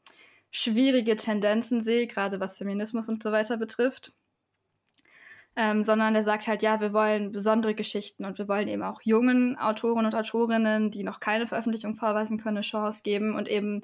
schwierige 0.53 1.17
Tendenzen 1.17 1.81
sehe, 1.81 2.07
gerade 2.07 2.39
was 2.39 2.59
Feminismus 2.59 3.09
und 3.09 3.23
so 3.23 3.33
weiter 3.33 3.57
betrifft 3.57 4.13
ähm, 5.57 5.85
sondern 5.85 6.15
der 6.15 6.23
sagt 6.25 6.47
halt, 6.47 6.63
ja, 6.63 6.81
wir 6.81 6.93
wollen 6.93 7.31
besondere 7.33 7.75
Geschichten 7.75 8.25
und 8.25 8.39
wir 8.39 8.49
wollen 8.49 8.69
eben 8.69 8.83
auch 8.83 9.01
jungen 9.03 9.57
Autoren 9.57 10.05
und 10.05 10.15
Autorinnen, 10.15 10.91
die 10.91 11.05
noch 11.05 11.21
keine 11.21 11.47
Veröffentlichung 11.47 11.95
vorweisen 11.95 12.39
können, 12.39 12.57
eine 12.57 12.65
Chance 12.65 13.03
geben 13.05 13.35
und 13.37 13.49
eben 13.49 13.83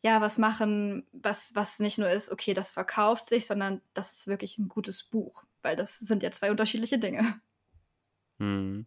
ja, 0.00 0.20
was 0.20 0.38
machen, 0.38 1.06
was, 1.12 1.54
was 1.54 1.80
nicht 1.80 1.98
nur 1.98 2.08
ist, 2.08 2.30
okay, 2.30 2.54
das 2.54 2.70
verkauft 2.70 3.26
sich, 3.26 3.46
sondern 3.46 3.82
das 3.94 4.12
ist 4.12 4.26
wirklich 4.28 4.56
ein 4.56 4.68
gutes 4.68 5.02
Buch, 5.02 5.42
weil 5.68 5.76
das 5.76 5.98
sind 5.98 6.22
ja 6.22 6.30
zwei 6.30 6.50
unterschiedliche 6.50 6.98
Dinge. 6.98 7.40
Hm. 8.38 8.86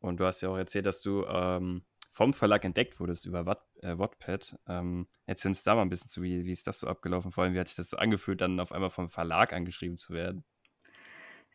Und 0.00 0.20
du 0.20 0.26
hast 0.26 0.42
ja 0.42 0.50
auch 0.50 0.56
erzählt, 0.56 0.84
dass 0.84 1.00
du 1.00 1.24
ähm, 1.24 1.86
vom 2.10 2.34
Verlag 2.34 2.64
entdeckt 2.64 3.00
wurdest 3.00 3.24
über 3.24 3.46
Watt, 3.46 3.64
äh, 3.80 3.96
Wattpad. 3.96 4.58
Ähm, 4.66 5.06
erzähl 5.24 5.50
uns 5.50 5.62
da 5.62 5.74
mal 5.74 5.82
ein 5.82 5.88
bisschen 5.88 6.08
zu, 6.08 6.22
wie, 6.22 6.44
wie 6.44 6.52
ist 6.52 6.66
das 6.66 6.80
so 6.80 6.86
abgelaufen? 6.86 7.32
Vor 7.32 7.44
allem, 7.44 7.54
wie 7.54 7.60
hat 7.60 7.68
sich 7.68 7.76
das 7.76 7.90
so 7.90 7.96
angefühlt, 7.96 8.42
dann 8.42 8.60
auf 8.60 8.72
einmal 8.72 8.90
vom 8.90 9.08
Verlag 9.08 9.54
angeschrieben 9.54 9.96
zu 9.96 10.12
werden? 10.12 10.44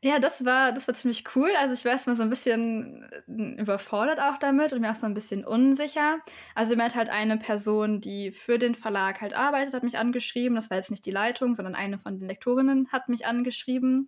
Ja, 0.04 0.18
das 0.20 0.46
war, 0.46 0.72
das 0.72 0.88
war 0.88 0.96
ziemlich 0.96 1.24
cool. 1.36 1.52
Also 1.60 1.76
ich 1.76 1.86
war 1.86 1.92
erstmal 1.92 2.16
so 2.16 2.24
ein 2.24 2.30
bisschen 2.32 3.04
äh, 3.28 3.62
überfordert 3.62 4.20
auch 4.20 4.38
damit 4.40 4.74
und 4.74 4.82
mir 4.82 4.90
auch 4.92 4.96
so 4.96 5.06
ein 5.06 5.14
bisschen 5.14 5.46
unsicher. 5.46 6.20
Also 6.56 6.76
mir 6.76 6.86
hat 6.86 6.96
halt 6.96 7.10
eine 7.10 7.38
Person, 7.38 8.02
die 8.02 8.32
für 8.32 8.58
den 8.58 8.74
Verlag 8.74 9.22
halt 9.22 9.36
arbeitet, 9.36 9.76
hat 9.76 9.84
mich 9.84 10.00
angeschrieben. 10.00 10.56
Das 10.56 10.72
war 10.72 10.78
jetzt 10.78 10.90
nicht 10.92 11.06
die 11.06 11.12
Leitung, 11.12 11.54
sondern 11.54 11.76
eine 11.76 12.00
von 12.00 12.18
den 12.20 12.28
Lektorinnen 12.28 12.92
hat 12.92 13.10
mich 13.10 13.28
angeschrieben. 13.28 14.08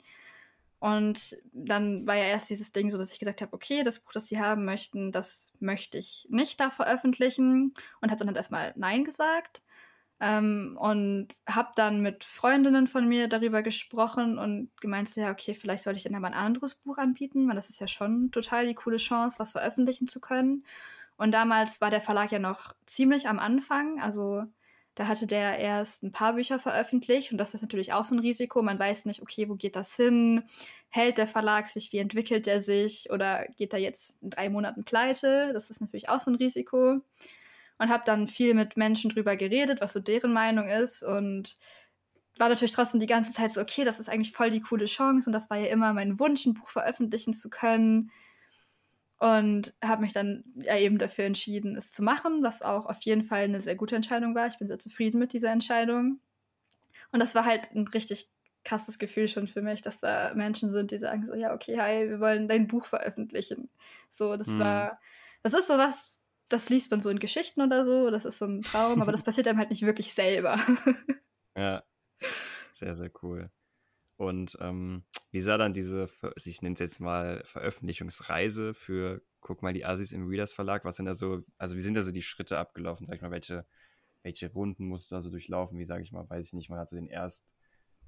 Und 0.79 1.37
dann 1.53 2.07
war 2.07 2.15
ja 2.17 2.25
erst 2.25 2.51
dieses 2.51 2.73
Ding 2.73 2.91
so, 2.91 2.99
dass 2.99 3.13
ich 3.13 3.19
gesagt 3.19 3.41
habe, 3.41 3.53
okay, 3.53 3.83
das 3.83 3.99
Buch, 3.99 4.13
das 4.13 4.27
Sie 4.27 4.39
haben 4.39 4.65
möchten, 4.65 5.11
das 5.11 5.53
möchte 5.59 5.97
ich 5.97 6.27
nicht 6.29 6.59
da 6.61 6.71
veröffentlichen. 6.71 7.73
Und 8.01 8.11
habe 8.11 8.19
dann 8.19 8.29
halt 8.29 8.37
erstmal 8.37 8.73
Nein 8.77 9.05
gesagt. 9.05 9.62
Ähm, 10.25 10.77
und 10.79 11.27
habe 11.49 11.71
dann 11.75 12.01
mit 12.01 12.23
Freundinnen 12.23 12.87
von 12.87 13.09
mir 13.09 13.27
darüber 13.27 13.61
gesprochen 13.61 14.37
und 14.37 14.69
gemeint, 14.79 15.09
so, 15.09 15.19
ja, 15.19 15.29
okay, 15.29 15.53
vielleicht 15.53 15.83
sollte 15.83 15.97
ich 15.97 16.03
dann 16.03 16.13
mal 16.13 16.25
ein 16.29 16.33
anderes 16.33 16.75
Buch 16.75 16.97
anbieten, 16.97 17.45
weil 17.49 17.57
das 17.57 17.69
ist 17.69 17.81
ja 17.81 17.89
schon 17.89 18.31
total 18.31 18.65
die 18.65 18.73
coole 18.73 18.95
Chance, 18.95 19.37
was 19.37 19.51
veröffentlichen 19.51 20.07
zu 20.07 20.21
können. 20.21 20.63
Und 21.17 21.33
damals 21.33 21.81
war 21.81 21.89
der 21.89 21.99
Verlag 21.99 22.31
ja 22.31 22.39
noch 22.39 22.73
ziemlich 22.85 23.27
am 23.27 23.37
Anfang, 23.37 24.01
also 24.01 24.43
da 24.95 25.07
hatte 25.07 25.27
der 25.27 25.57
erst 25.57 26.03
ein 26.03 26.13
paar 26.13 26.33
Bücher 26.35 26.57
veröffentlicht 26.57 27.33
und 27.33 27.37
das 27.37 27.53
ist 27.53 27.61
natürlich 27.61 27.91
auch 27.91 28.05
so 28.05 28.15
ein 28.15 28.19
Risiko. 28.19 28.61
Man 28.61 28.79
weiß 28.79 29.05
nicht, 29.05 29.21
okay, 29.21 29.49
wo 29.49 29.55
geht 29.55 29.75
das 29.75 29.93
hin? 29.97 30.43
Hält 30.87 31.17
der 31.17 31.27
Verlag 31.27 31.67
sich? 31.67 31.91
Wie 31.91 31.97
entwickelt 31.97 32.47
er 32.47 32.61
sich? 32.61 33.09
Oder 33.11 33.47
geht 33.57 33.73
er 33.73 33.79
jetzt 33.79 34.21
in 34.21 34.29
drei 34.29 34.49
Monaten 34.49 34.85
pleite? 34.85 35.51
Das 35.51 35.69
ist 35.69 35.81
natürlich 35.81 36.07
auch 36.07 36.21
so 36.21 36.31
ein 36.31 36.35
Risiko 36.35 37.01
und 37.77 37.89
habe 37.89 38.03
dann 38.05 38.27
viel 38.27 38.53
mit 38.53 38.77
Menschen 38.77 39.09
drüber 39.09 39.35
geredet, 39.35 39.81
was 39.81 39.93
so 39.93 39.99
deren 39.99 40.33
Meinung 40.33 40.67
ist 40.67 41.03
und 41.03 41.57
war 42.37 42.49
natürlich 42.49 42.71
trotzdem 42.71 42.99
die 42.99 43.07
ganze 43.07 43.31
Zeit 43.31 43.53
so, 43.53 43.61
okay, 43.61 43.83
das 43.83 43.99
ist 43.99 44.09
eigentlich 44.09 44.31
voll 44.31 44.49
die 44.49 44.61
coole 44.61 44.85
Chance 44.85 45.29
und 45.29 45.33
das 45.33 45.49
war 45.49 45.57
ja 45.57 45.67
immer 45.67 45.93
mein 45.93 46.19
Wunsch, 46.19 46.45
ein 46.45 46.55
Buch 46.55 46.69
veröffentlichen 46.69 47.33
zu 47.33 47.49
können. 47.49 48.11
Und 49.19 49.73
habe 49.81 50.01
mich 50.01 50.11
dann 50.11 50.43
ja 50.55 50.77
eben 50.77 50.97
dafür 50.97 51.23
entschieden, 51.23 51.77
es 51.77 51.93
zu 51.93 52.03
machen, 52.03 52.43
was 52.43 52.61
auch 52.61 52.87
auf 52.87 53.01
jeden 53.03 53.23
Fall 53.23 53.43
eine 53.43 53.61
sehr 53.61 53.75
gute 53.75 53.95
Entscheidung 53.95 54.35
war. 54.35 54.47
Ich 54.47 54.57
bin 54.57 54.67
sehr 54.67 54.79
zufrieden 54.79 55.17
mit 55.17 55.31
dieser 55.31 55.49
Entscheidung. 55.49 56.19
Und 57.11 57.19
das 57.21 57.33
war 57.33 57.45
halt 57.45 57.71
ein 57.73 57.87
richtig 57.87 58.27
krasses 58.65 58.99
Gefühl 58.99 59.27
schon 59.27 59.47
für 59.47 59.61
mich, 59.61 59.81
dass 59.81 59.99
da 59.99 60.33
Menschen 60.33 60.71
sind, 60.71 60.91
die 60.91 60.97
sagen 60.97 61.25
so, 61.25 61.35
ja, 61.35 61.53
okay, 61.53 61.77
hi, 61.79 62.09
wir 62.09 62.19
wollen 62.19 62.47
dein 62.47 62.67
Buch 62.67 62.85
veröffentlichen. 62.85 63.69
So, 64.09 64.35
das 64.35 64.47
hm. 64.47 64.59
war, 64.59 64.99
das 65.41 65.53
ist 65.53 65.67
sowas, 65.67 66.19
das 66.49 66.69
liest 66.69 66.91
man 66.91 67.01
so 67.01 67.09
in 67.09 67.19
Geschichten 67.19 67.61
oder 67.61 67.83
so, 67.83 68.09
das 68.09 68.25
ist 68.25 68.37
so 68.37 68.45
ein 68.45 68.61
Traum, 68.61 69.01
aber 69.01 69.11
das 69.11 69.23
passiert 69.23 69.47
einem 69.47 69.59
halt 69.59 69.69
nicht 69.69 69.83
wirklich 69.83 70.13
selber. 70.13 70.59
ja, 71.57 71.83
sehr, 72.73 72.95
sehr 72.95 73.11
cool. 73.21 73.49
Und 74.17 74.57
ähm, 74.61 75.03
wie 75.31 75.41
sah 75.41 75.57
dann 75.57 75.73
diese, 75.73 76.09
ich 76.43 76.61
nenne 76.61 76.73
es 76.73 76.79
jetzt 76.79 76.99
mal 76.99 77.41
Veröffentlichungsreise 77.45 78.73
für 78.73 79.21
Guck 79.43 79.61
mal 79.61 79.73
die 79.73 79.83
Asis 79.83 80.13
im 80.13 80.27
Readers 80.27 80.53
Verlag, 80.53 80.85
was 80.85 80.95
sind 80.95 81.05
da 81.05 81.13
so, 81.13 81.43
also 81.57 81.75
wie 81.75 81.81
sind 81.81 81.95
da 81.95 82.01
so 82.01 82.11
die 82.11 82.21
Schritte 82.21 82.57
abgelaufen, 82.57 83.05
sag 83.05 83.17
ich 83.17 83.21
mal, 83.21 83.31
welche, 83.31 83.65
welche 84.21 84.49
Runden 84.49 84.87
musst 84.87 85.11
du 85.11 85.15
da 85.15 85.21
so 85.21 85.29
durchlaufen, 85.29 85.77
wie 85.77 85.85
sage 85.85 86.01
ich 86.01 86.13
mal, 86.13 86.29
weiß 86.29 86.47
ich 86.47 86.53
nicht, 86.53 86.69
man 86.69 86.79
hat 86.79 86.87
so 86.87 86.95
den 86.95 87.07
Erst, 87.07 87.57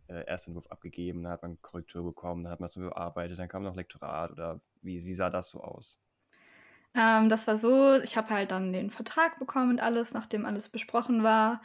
äh, 0.07 0.23
Erstentwurf 0.25 0.67
abgegeben, 0.67 1.23
dann 1.23 1.33
hat 1.33 1.41
man 1.41 1.61
Korrektur 1.61 2.05
bekommen, 2.05 2.43
dann 2.43 2.53
hat 2.53 2.61
man 2.61 2.67
es 2.67 2.73
so 2.73 2.79
bearbeitet, 2.79 3.37
dann 3.37 3.49
kam 3.49 3.63
noch 3.63 3.75
Lektorat 3.75 4.31
oder 4.31 4.61
wie, 4.81 5.03
wie 5.03 5.13
sah 5.13 5.29
das 5.29 5.49
so 5.49 5.61
aus? 5.61 5.99
Ähm, 6.95 7.29
das 7.29 7.47
war 7.47 7.57
so, 7.57 7.95
ich 7.95 8.17
habe 8.17 8.29
halt 8.29 8.51
dann 8.51 8.73
den 8.73 8.89
Vertrag 8.89 9.37
bekommen 9.39 9.71
und 9.71 9.79
alles, 9.81 10.13
nachdem 10.13 10.45
alles 10.45 10.69
besprochen 10.69 11.23
war. 11.23 11.61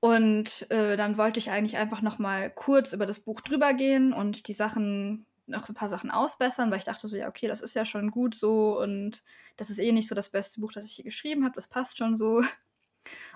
Und 0.00 0.68
äh, 0.70 0.96
dann 0.96 1.16
wollte 1.16 1.38
ich 1.38 1.50
eigentlich 1.50 1.78
einfach 1.78 2.02
noch 2.02 2.18
mal 2.18 2.50
kurz 2.50 2.92
über 2.92 3.06
das 3.06 3.20
Buch 3.20 3.40
drüber 3.40 3.72
gehen 3.72 4.12
und 4.12 4.48
die 4.48 4.52
Sachen, 4.52 5.26
noch 5.46 5.64
so 5.64 5.72
ein 5.72 5.76
paar 5.76 5.88
Sachen 5.88 6.10
ausbessern, 6.10 6.70
weil 6.70 6.78
ich 6.78 6.84
dachte 6.84 7.06
so, 7.06 7.16
ja, 7.16 7.28
okay, 7.28 7.46
das 7.46 7.60
ist 7.62 7.74
ja 7.74 7.84
schon 7.84 8.10
gut 8.10 8.34
so 8.34 8.80
und 8.80 9.22
das 9.56 9.70
ist 9.70 9.78
eh 9.78 9.92
nicht 9.92 10.08
so 10.08 10.14
das 10.16 10.30
beste 10.30 10.60
Buch, 10.60 10.72
das 10.72 10.86
ich 10.86 10.94
hier 10.94 11.04
geschrieben 11.04 11.44
habe, 11.44 11.54
das 11.54 11.68
passt 11.68 11.98
schon 11.98 12.16
so. 12.16 12.42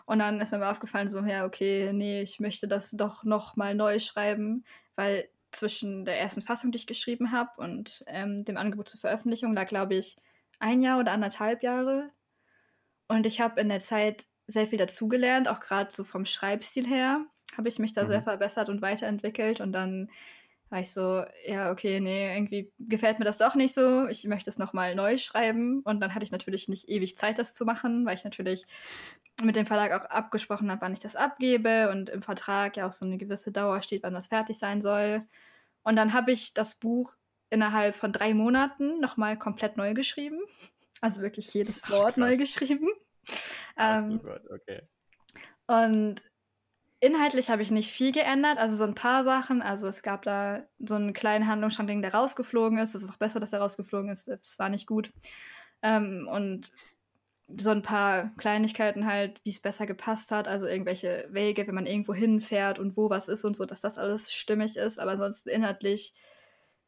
Und 0.07 0.21
dann 0.21 0.41
ist 0.41 0.53
mir 0.53 0.59
mal 0.59 0.71
aufgefallen, 0.71 1.09
so, 1.09 1.21
ja, 1.25 1.45
okay, 1.45 1.93
nee, 1.93 2.23
ich 2.23 2.39
möchte 2.41 2.69
das 2.69 2.93
doch 2.93 3.25
noch 3.25 3.57
mal 3.57 3.75
neu 3.75 3.99
schreiben, 3.99 4.65
weil 4.95 5.29
zwischen 5.51 6.05
der 6.05 6.21
ersten 6.21 6.43
Fassung, 6.43 6.71
die 6.71 6.77
ich 6.79 6.87
geschrieben 6.87 7.33
habe, 7.33 7.51
und 7.61 8.05
ähm, 8.07 8.45
dem 8.45 8.57
Angebot 8.57 8.89
zur 8.89 9.01
Veröffentlichung 9.01 9.55
lag, 9.55 9.67
glaube 9.67 9.97
ich, 9.97 10.17
ein 10.59 10.83
Jahr 10.83 10.99
oder 10.99 11.13
anderthalb 11.13 11.63
Jahre. 11.63 12.11
Und 13.09 13.27
ich 13.27 13.41
habe 13.41 13.61
in 13.61 13.69
der 13.69 13.81
Zeit 13.81 14.27
sehr 14.47 14.67
viel 14.67 14.79
dazugelernt, 14.79 15.49
auch 15.49 15.61
gerade 15.61 15.91
so 15.95 16.05
vom 16.05 16.25
Schreibstil 16.27 16.87
her 16.87 17.27
habe 17.57 17.69
ich 17.69 17.79
mich 17.79 17.93
da 17.93 18.03
mhm. 18.03 18.07
sehr 18.09 18.23
verbessert 18.23 18.69
und 18.69 18.83
weiterentwickelt. 18.83 19.61
Und 19.61 19.73
dann 19.73 20.11
war 20.69 20.81
ich 20.81 20.91
so, 20.91 21.25
ja, 21.47 21.71
okay, 21.71 22.01
nee, 22.01 22.35
irgendwie 22.35 22.73
gefällt 22.79 23.19
mir 23.19 23.25
das 23.25 23.39
doch 23.39 23.55
nicht 23.55 23.73
so. 23.73 24.07
Ich 24.09 24.25
möchte 24.25 24.51
es 24.51 24.59
nochmal 24.59 24.95
neu 24.95 25.17
schreiben. 25.17 25.81
Und 25.85 26.01
dann 26.01 26.15
hatte 26.15 26.25
ich 26.25 26.33
natürlich 26.33 26.69
nicht 26.69 26.89
ewig 26.89 27.17
Zeit, 27.17 27.39
das 27.39 27.55
zu 27.55 27.65
machen, 27.65 28.05
weil 28.05 28.17
ich 28.17 28.25
natürlich 28.25 28.67
mit 29.43 29.55
dem 29.55 29.67
Verlag 29.67 29.93
auch 29.93 30.09
abgesprochen 30.11 30.71
habe, 30.71 30.81
wann 30.81 30.93
ich 30.93 30.99
das 30.99 31.15
abgebe 31.15 31.91
und 31.91 32.11
im 32.11 32.23
Vertrag 32.23 32.77
ja 32.77 32.89
auch 32.89 32.93
so 32.93 33.05
eine 33.05 33.19
gewisse 33.19 33.53
Dauer 33.53 33.83
steht, 33.83 34.03
wann 34.03 34.15
das 34.15 34.29
fertig 34.29 34.59
sein 34.59 34.83
soll. 34.83 35.23
Und 35.83 35.97
dann 35.97 36.15
habe 36.15 36.33
ich 36.33 36.53
das 36.55 36.75
Buch 36.75 37.15
innerhalb 37.51 37.95
von 37.95 38.13
drei 38.13 38.35
Monaten 38.35 39.01
nochmal 39.01 39.39
komplett 39.39 39.77
neu 39.77 39.95
geschrieben. 39.95 40.41
Also 41.03 41.21
wirklich 41.21 41.53
jedes 41.53 41.87
Wort 41.91 42.13
Ach, 42.15 42.17
neu 42.17 42.39
geschrieben. 42.39 42.89
Ähm, 43.77 44.19
oh 44.19 44.27
Gott, 44.27 44.43
okay. 44.51 44.81
Und 45.67 46.23
inhaltlich 47.01 47.51
habe 47.51 47.61
ich 47.61 47.71
nicht 47.71 47.93
viel 47.93 48.13
geändert, 48.13 48.57
also 48.57 48.77
so 48.77 48.85
ein 48.85 48.95
paar 48.95 49.23
Sachen. 49.23 49.61
Also 49.61 49.87
es 49.89 50.03
gab 50.03 50.23
da 50.23 50.65
so 50.79 50.95
einen 50.95 51.13
kleinen 51.13 51.47
Handlungsstrang, 51.47 52.01
der 52.01 52.15
rausgeflogen 52.15 52.79
ist. 52.79 52.95
Es 52.95 53.03
ist 53.03 53.11
auch 53.11 53.19
besser, 53.19 53.41
dass 53.41 53.53
er 53.53 53.61
rausgeflogen 53.61 54.11
ist. 54.11 54.27
Es 54.27 54.59
war 54.59 54.71
nicht 54.71 54.87
gut. 54.87 55.13
Ähm, 55.83 56.27
und 56.33 56.73
so 57.49 57.71
ein 57.71 57.83
paar 57.83 58.35
Kleinigkeiten 58.39 59.07
halt, 59.07 59.41
wie 59.45 59.51
es 59.51 59.61
besser 59.61 59.87
gepasst 59.87 60.33
hat, 60.33 60.49
also 60.49 60.67
irgendwelche 60.67 61.29
Wege, 61.31 61.67
wenn 61.67 61.75
man 61.75 61.87
irgendwo 61.87 62.13
hinfährt 62.13 62.79
und 62.79 62.97
wo 62.97 63.09
was 63.09 63.29
ist 63.29 63.45
und 63.45 63.57
so, 63.57 63.65
dass 63.67 63.83
das 63.83 63.99
alles 63.99 64.33
stimmig 64.33 64.77
ist. 64.77 64.99
Aber 64.99 65.13
ansonsten 65.13 65.51
inhaltlich 65.51 66.15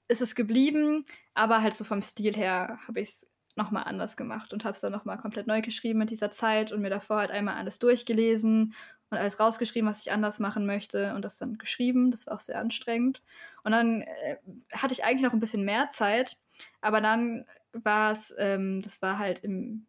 ist 0.08 0.22
es 0.22 0.34
geblieben, 0.34 1.04
aber 1.34 1.62
halt 1.62 1.74
so 1.74 1.84
vom 1.84 2.02
Stil 2.02 2.34
her 2.34 2.78
habe 2.86 3.00
ich 3.00 3.08
es 3.08 3.26
nochmal 3.56 3.84
anders 3.84 4.16
gemacht 4.16 4.52
und 4.52 4.64
habe 4.64 4.74
es 4.74 4.80
dann 4.80 4.92
nochmal 4.92 5.18
komplett 5.18 5.46
neu 5.46 5.60
geschrieben 5.60 6.00
in 6.00 6.06
dieser 6.06 6.30
Zeit 6.30 6.72
und 6.72 6.80
mir 6.80 6.90
davor 6.90 7.18
halt 7.18 7.30
einmal 7.30 7.56
alles 7.56 7.78
durchgelesen 7.78 8.74
und 9.10 9.18
alles 9.18 9.40
rausgeschrieben, 9.40 9.88
was 9.88 10.00
ich 10.00 10.12
anders 10.12 10.38
machen 10.38 10.64
möchte 10.64 11.14
und 11.14 11.24
das 11.24 11.38
dann 11.38 11.58
geschrieben. 11.58 12.10
Das 12.10 12.26
war 12.26 12.34
auch 12.34 12.40
sehr 12.40 12.58
anstrengend. 12.58 13.22
Und 13.64 13.72
dann 13.72 14.02
äh, 14.02 14.36
hatte 14.72 14.92
ich 14.92 15.04
eigentlich 15.04 15.22
noch 15.22 15.32
ein 15.32 15.40
bisschen 15.40 15.64
mehr 15.64 15.90
Zeit, 15.92 16.38
aber 16.80 17.00
dann 17.00 17.44
war 17.72 18.12
es, 18.12 18.34
ähm, 18.38 18.80
das 18.82 19.02
war 19.02 19.18
halt 19.18 19.40
im 19.40 19.86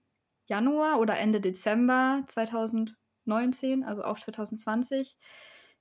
Januar 0.48 1.00
oder 1.00 1.18
Ende 1.18 1.40
Dezember 1.40 2.24
2019, 2.28 3.84
also 3.84 4.04
auf 4.04 4.20
2020, 4.20 5.16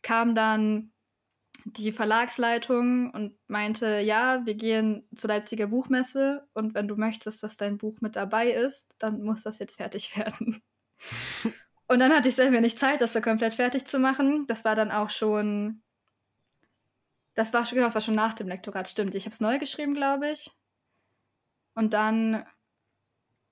kam 0.03 0.35
dann 0.35 0.93
die 1.65 1.93
Verlagsleitung 1.93 3.11
und 3.11 3.37
meinte, 3.47 4.01
ja, 4.01 4.45
wir 4.47 4.55
gehen 4.55 5.09
zur 5.15 5.29
Leipziger 5.29 5.67
Buchmesse 5.67 6.47
und 6.55 6.75
wenn 6.75 6.89
du 6.89 6.97
möchtest, 6.97 7.43
dass 7.43 7.57
dein 7.57 7.79
Buch 7.79 8.01
mit 8.01 8.17
dabei 8.17 8.51
ist, 8.51 8.95
dann 8.99 9.23
muss 9.23 9.43
das 9.43 9.59
jetzt 9.59 9.77
fertig 9.77 10.17
werden. 10.17 10.63
und 11.89 11.99
dann 11.99 12.13
hatte 12.13 12.29
ich 12.29 12.35
sehr 12.35 12.53
wenig 12.53 12.79
Zeit, 12.79 13.01
das 13.01 13.13
so 13.13 13.21
komplett 13.21 13.55
fertig 13.55 13.87
zu 13.87 13.99
machen. 13.99 14.47
Das 14.47 14.65
war 14.65 14.77
dann 14.77 14.91
auch 14.91 15.11
schon, 15.11 15.83
das 17.35 17.53
war 17.53 17.67
schon, 17.67 17.77
genau, 17.77 17.87
das 17.87 17.95
war 17.95 18.03
schon 18.03 18.15
nach 18.15 18.35
dem 18.35 18.49
Lektorat, 18.49 18.89
stimmt. 18.89 19.15
Ich 19.15 19.25
habe 19.25 19.35
es 19.35 19.41
neu 19.41 19.59
geschrieben, 19.59 19.95
glaube 19.95 20.31
ich. 20.31 20.51
Und 21.75 21.93
dann 21.93 22.45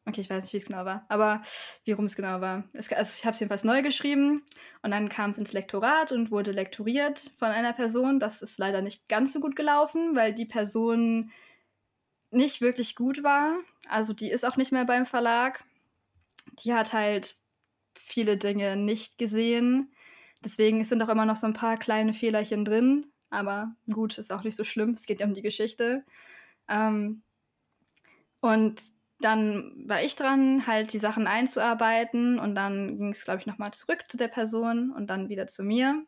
Okay, 0.08 0.20
ich 0.20 0.30
weiß 0.30 0.44
nicht, 0.44 0.52
wie 0.52 0.58
es 0.58 0.66
genau 0.66 0.84
war, 0.84 1.04
aber 1.08 1.42
wie 1.84 1.90
rum 1.90 2.04
es 2.04 2.14
genau 2.14 2.40
war. 2.40 2.62
Es, 2.72 2.92
also 2.92 3.12
ich 3.18 3.26
habe 3.26 3.34
es 3.34 3.40
jedenfalls 3.40 3.64
neu 3.64 3.82
geschrieben 3.82 4.44
und 4.82 4.92
dann 4.92 5.08
kam 5.08 5.32
es 5.32 5.38
ins 5.38 5.52
Lektorat 5.52 6.12
und 6.12 6.30
wurde 6.30 6.52
lektoriert 6.52 7.32
von 7.38 7.48
einer 7.48 7.72
Person. 7.72 8.20
Das 8.20 8.40
ist 8.40 8.56
leider 8.58 8.82
nicht 8.82 9.08
ganz 9.08 9.32
so 9.32 9.40
gut 9.40 9.56
gelaufen, 9.56 10.14
weil 10.14 10.32
die 10.32 10.44
Person 10.46 11.32
nicht 12.30 12.60
wirklich 12.60 12.94
gut 12.94 13.24
war. 13.24 13.58
Also 13.88 14.12
die 14.12 14.30
ist 14.30 14.44
auch 14.44 14.56
nicht 14.56 14.70
mehr 14.70 14.84
beim 14.84 15.06
Verlag. 15.06 15.64
Die 16.64 16.72
hat 16.72 16.92
halt 16.92 17.34
viele 17.98 18.36
Dinge 18.36 18.76
nicht 18.76 19.18
gesehen. 19.18 19.92
Deswegen 20.44 20.84
sind 20.84 21.02
auch 21.02 21.08
immer 21.08 21.26
noch 21.26 21.36
so 21.36 21.48
ein 21.48 21.52
paar 21.52 21.76
kleine 21.78 22.14
Fehlerchen 22.14 22.64
drin. 22.64 23.06
Aber 23.30 23.74
gut, 23.92 24.18
ist 24.18 24.32
auch 24.32 24.44
nicht 24.44 24.56
so 24.56 24.62
schlimm. 24.62 24.90
Es 24.90 25.06
geht 25.06 25.18
ja 25.18 25.26
um 25.26 25.34
die 25.34 25.42
Geschichte. 25.42 26.04
Ähm, 26.68 27.22
und 28.40 28.80
dann 29.20 29.72
war 29.86 30.02
ich 30.02 30.14
dran, 30.16 30.66
halt 30.66 30.92
die 30.92 30.98
Sachen 30.98 31.26
einzuarbeiten 31.26 32.38
und 32.38 32.54
dann 32.54 32.98
ging 32.98 33.10
es, 33.10 33.24
glaube 33.24 33.40
ich, 33.40 33.46
nochmal 33.46 33.72
zurück 33.72 34.04
zu 34.08 34.16
der 34.16 34.28
Person 34.28 34.90
und 34.92 35.08
dann 35.08 35.28
wieder 35.28 35.46
zu 35.46 35.62
mir. 35.64 36.04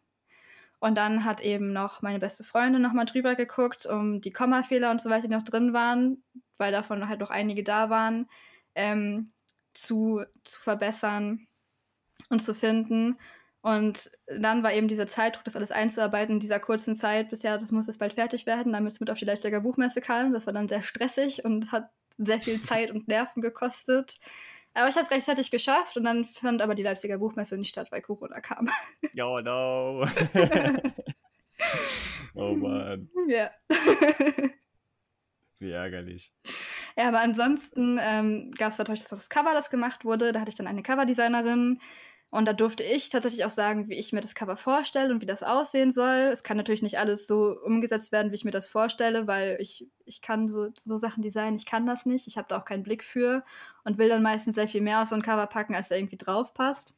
Und 0.80 0.96
dann 0.96 1.24
hat 1.24 1.40
eben 1.40 1.72
noch 1.72 2.02
meine 2.02 2.20
beste 2.20 2.44
Freundin 2.44 2.82
nochmal 2.82 3.06
drüber 3.06 3.34
geguckt, 3.34 3.86
um 3.86 4.20
die 4.20 4.30
Kommafehler 4.30 4.90
und 4.90 5.00
so 5.00 5.10
weiter, 5.10 5.26
die 5.26 5.34
noch 5.34 5.42
drin 5.42 5.72
waren, 5.72 6.22
weil 6.56 6.70
davon 6.70 7.08
halt 7.08 7.20
noch 7.20 7.30
einige 7.30 7.64
da 7.64 7.90
waren, 7.90 8.28
ähm, 8.74 9.32
zu, 9.74 10.22
zu 10.44 10.60
verbessern 10.60 11.48
und 12.28 12.42
zu 12.42 12.54
finden. 12.54 13.18
Und 13.60 14.10
dann 14.26 14.62
war 14.62 14.72
eben 14.72 14.86
dieser 14.86 15.06
Zeitdruck, 15.08 15.44
das 15.44 15.56
alles 15.56 15.72
einzuarbeiten 15.72 16.34
in 16.34 16.40
dieser 16.40 16.60
kurzen 16.60 16.94
Zeit, 16.94 17.28
bis 17.30 17.42
ja, 17.42 17.58
das 17.58 17.72
muss 17.72 17.86
jetzt 17.88 17.98
bald 17.98 18.12
fertig 18.14 18.46
werden, 18.46 18.72
damit 18.72 18.92
es 18.92 19.00
mit 19.00 19.10
auf 19.10 19.18
die 19.18 19.24
Leipziger 19.24 19.60
Buchmesse 19.60 20.00
kam. 20.00 20.32
Das 20.32 20.46
war 20.46 20.52
dann 20.52 20.68
sehr 20.68 20.82
stressig 20.82 21.44
und 21.44 21.72
hat 21.72 21.90
sehr 22.18 22.40
viel 22.40 22.62
Zeit 22.62 22.90
und 22.90 23.08
Nerven 23.08 23.40
gekostet. 23.40 24.18
Aber 24.74 24.88
ich 24.88 24.94
habe 24.94 25.04
es 25.04 25.10
rechtzeitig 25.10 25.50
geschafft 25.50 25.96
und 25.96 26.04
dann 26.04 26.24
fand 26.24 26.62
aber 26.62 26.74
die 26.74 26.82
Leipziger 26.82 27.18
Buchmesse 27.18 27.56
nicht 27.56 27.70
statt, 27.70 27.90
weil 27.90 28.02
Corona 28.02 28.40
kam. 28.40 28.68
Oh 29.20 29.40
no. 29.40 30.06
oh 32.34 32.54
Mann. 32.54 33.10
Ja. 33.28 33.50
Wie 35.58 35.72
ärgerlich. 35.72 36.32
Ja, 36.96 37.08
aber 37.08 37.20
ansonsten 37.20 37.98
ähm, 38.00 38.52
gab 38.56 38.70
es 38.72 38.78
natürlich 38.78 39.02
das 39.02 39.28
Cover, 39.28 39.52
das 39.52 39.70
gemacht 39.70 40.04
wurde. 40.04 40.32
Da 40.32 40.40
hatte 40.40 40.50
ich 40.50 40.54
dann 40.54 40.68
eine 40.68 40.82
Coverdesignerin, 40.82 41.80
und 42.30 42.44
da 42.46 42.52
durfte 42.52 42.82
ich 42.82 43.08
tatsächlich 43.08 43.46
auch 43.46 43.50
sagen, 43.50 43.88
wie 43.88 43.94
ich 43.94 44.12
mir 44.12 44.20
das 44.20 44.34
Cover 44.34 44.58
vorstelle 44.58 45.12
und 45.12 45.22
wie 45.22 45.26
das 45.26 45.42
aussehen 45.42 45.92
soll. 45.92 46.28
Es 46.30 46.42
kann 46.42 46.58
natürlich 46.58 46.82
nicht 46.82 46.98
alles 46.98 47.26
so 47.26 47.58
umgesetzt 47.64 48.12
werden, 48.12 48.30
wie 48.30 48.34
ich 48.34 48.44
mir 48.44 48.50
das 48.50 48.68
vorstelle, 48.68 49.26
weil 49.26 49.56
ich, 49.60 49.88
ich 50.04 50.20
kann 50.20 50.48
so, 50.48 50.68
so 50.78 50.98
Sachen 50.98 51.22
designen, 51.22 51.56
ich 51.56 51.64
kann 51.64 51.86
das 51.86 52.04
nicht. 52.04 52.26
Ich 52.26 52.36
habe 52.36 52.46
da 52.48 52.58
auch 52.58 52.66
keinen 52.66 52.82
Blick 52.82 53.02
für 53.02 53.44
und 53.84 53.96
will 53.96 54.10
dann 54.10 54.22
meistens 54.22 54.56
sehr 54.56 54.68
viel 54.68 54.82
mehr 54.82 55.02
auf 55.02 55.08
so 55.08 55.14
ein 55.14 55.22
Cover 55.22 55.46
packen, 55.46 55.74
als 55.74 55.88
da 55.88 55.96
irgendwie 55.96 56.18
drauf 56.18 56.52
passt. 56.52 56.94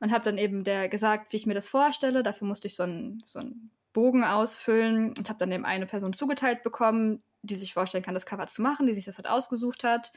Und 0.00 0.10
habe 0.12 0.24
dann 0.24 0.38
eben 0.38 0.64
der 0.64 0.88
gesagt, 0.88 1.32
wie 1.32 1.36
ich 1.36 1.46
mir 1.46 1.54
das 1.54 1.68
vorstelle. 1.68 2.24
Dafür 2.24 2.48
musste 2.48 2.66
ich 2.66 2.74
so 2.74 2.82
einen, 2.82 3.22
so 3.26 3.38
einen 3.38 3.70
Bogen 3.94 4.24
ausfüllen 4.24 5.14
und 5.16 5.30
habe 5.30 5.38
dann 5.38 5.50
eben 5.50 5.64
eine 5.64 5.86
Person 5.86 6.12
zugeteilt 6.12 6.62
bekommen, 6.62 7.22
die 7.40 7.56
sich 7.56 7.72
vorstellen 7.72 8.04
kann, 8.04 8.14
das 8.14 8.26
Cover 8.26 8.46
zu 8.46 8.60
machen, 8.60 8.86
die 8.86 8.92
sich 8.94 9.06
das 9.06 9.16
halt 9.16 9.28
ausgesucht 9.28 9.84
hat. 9.84 10.12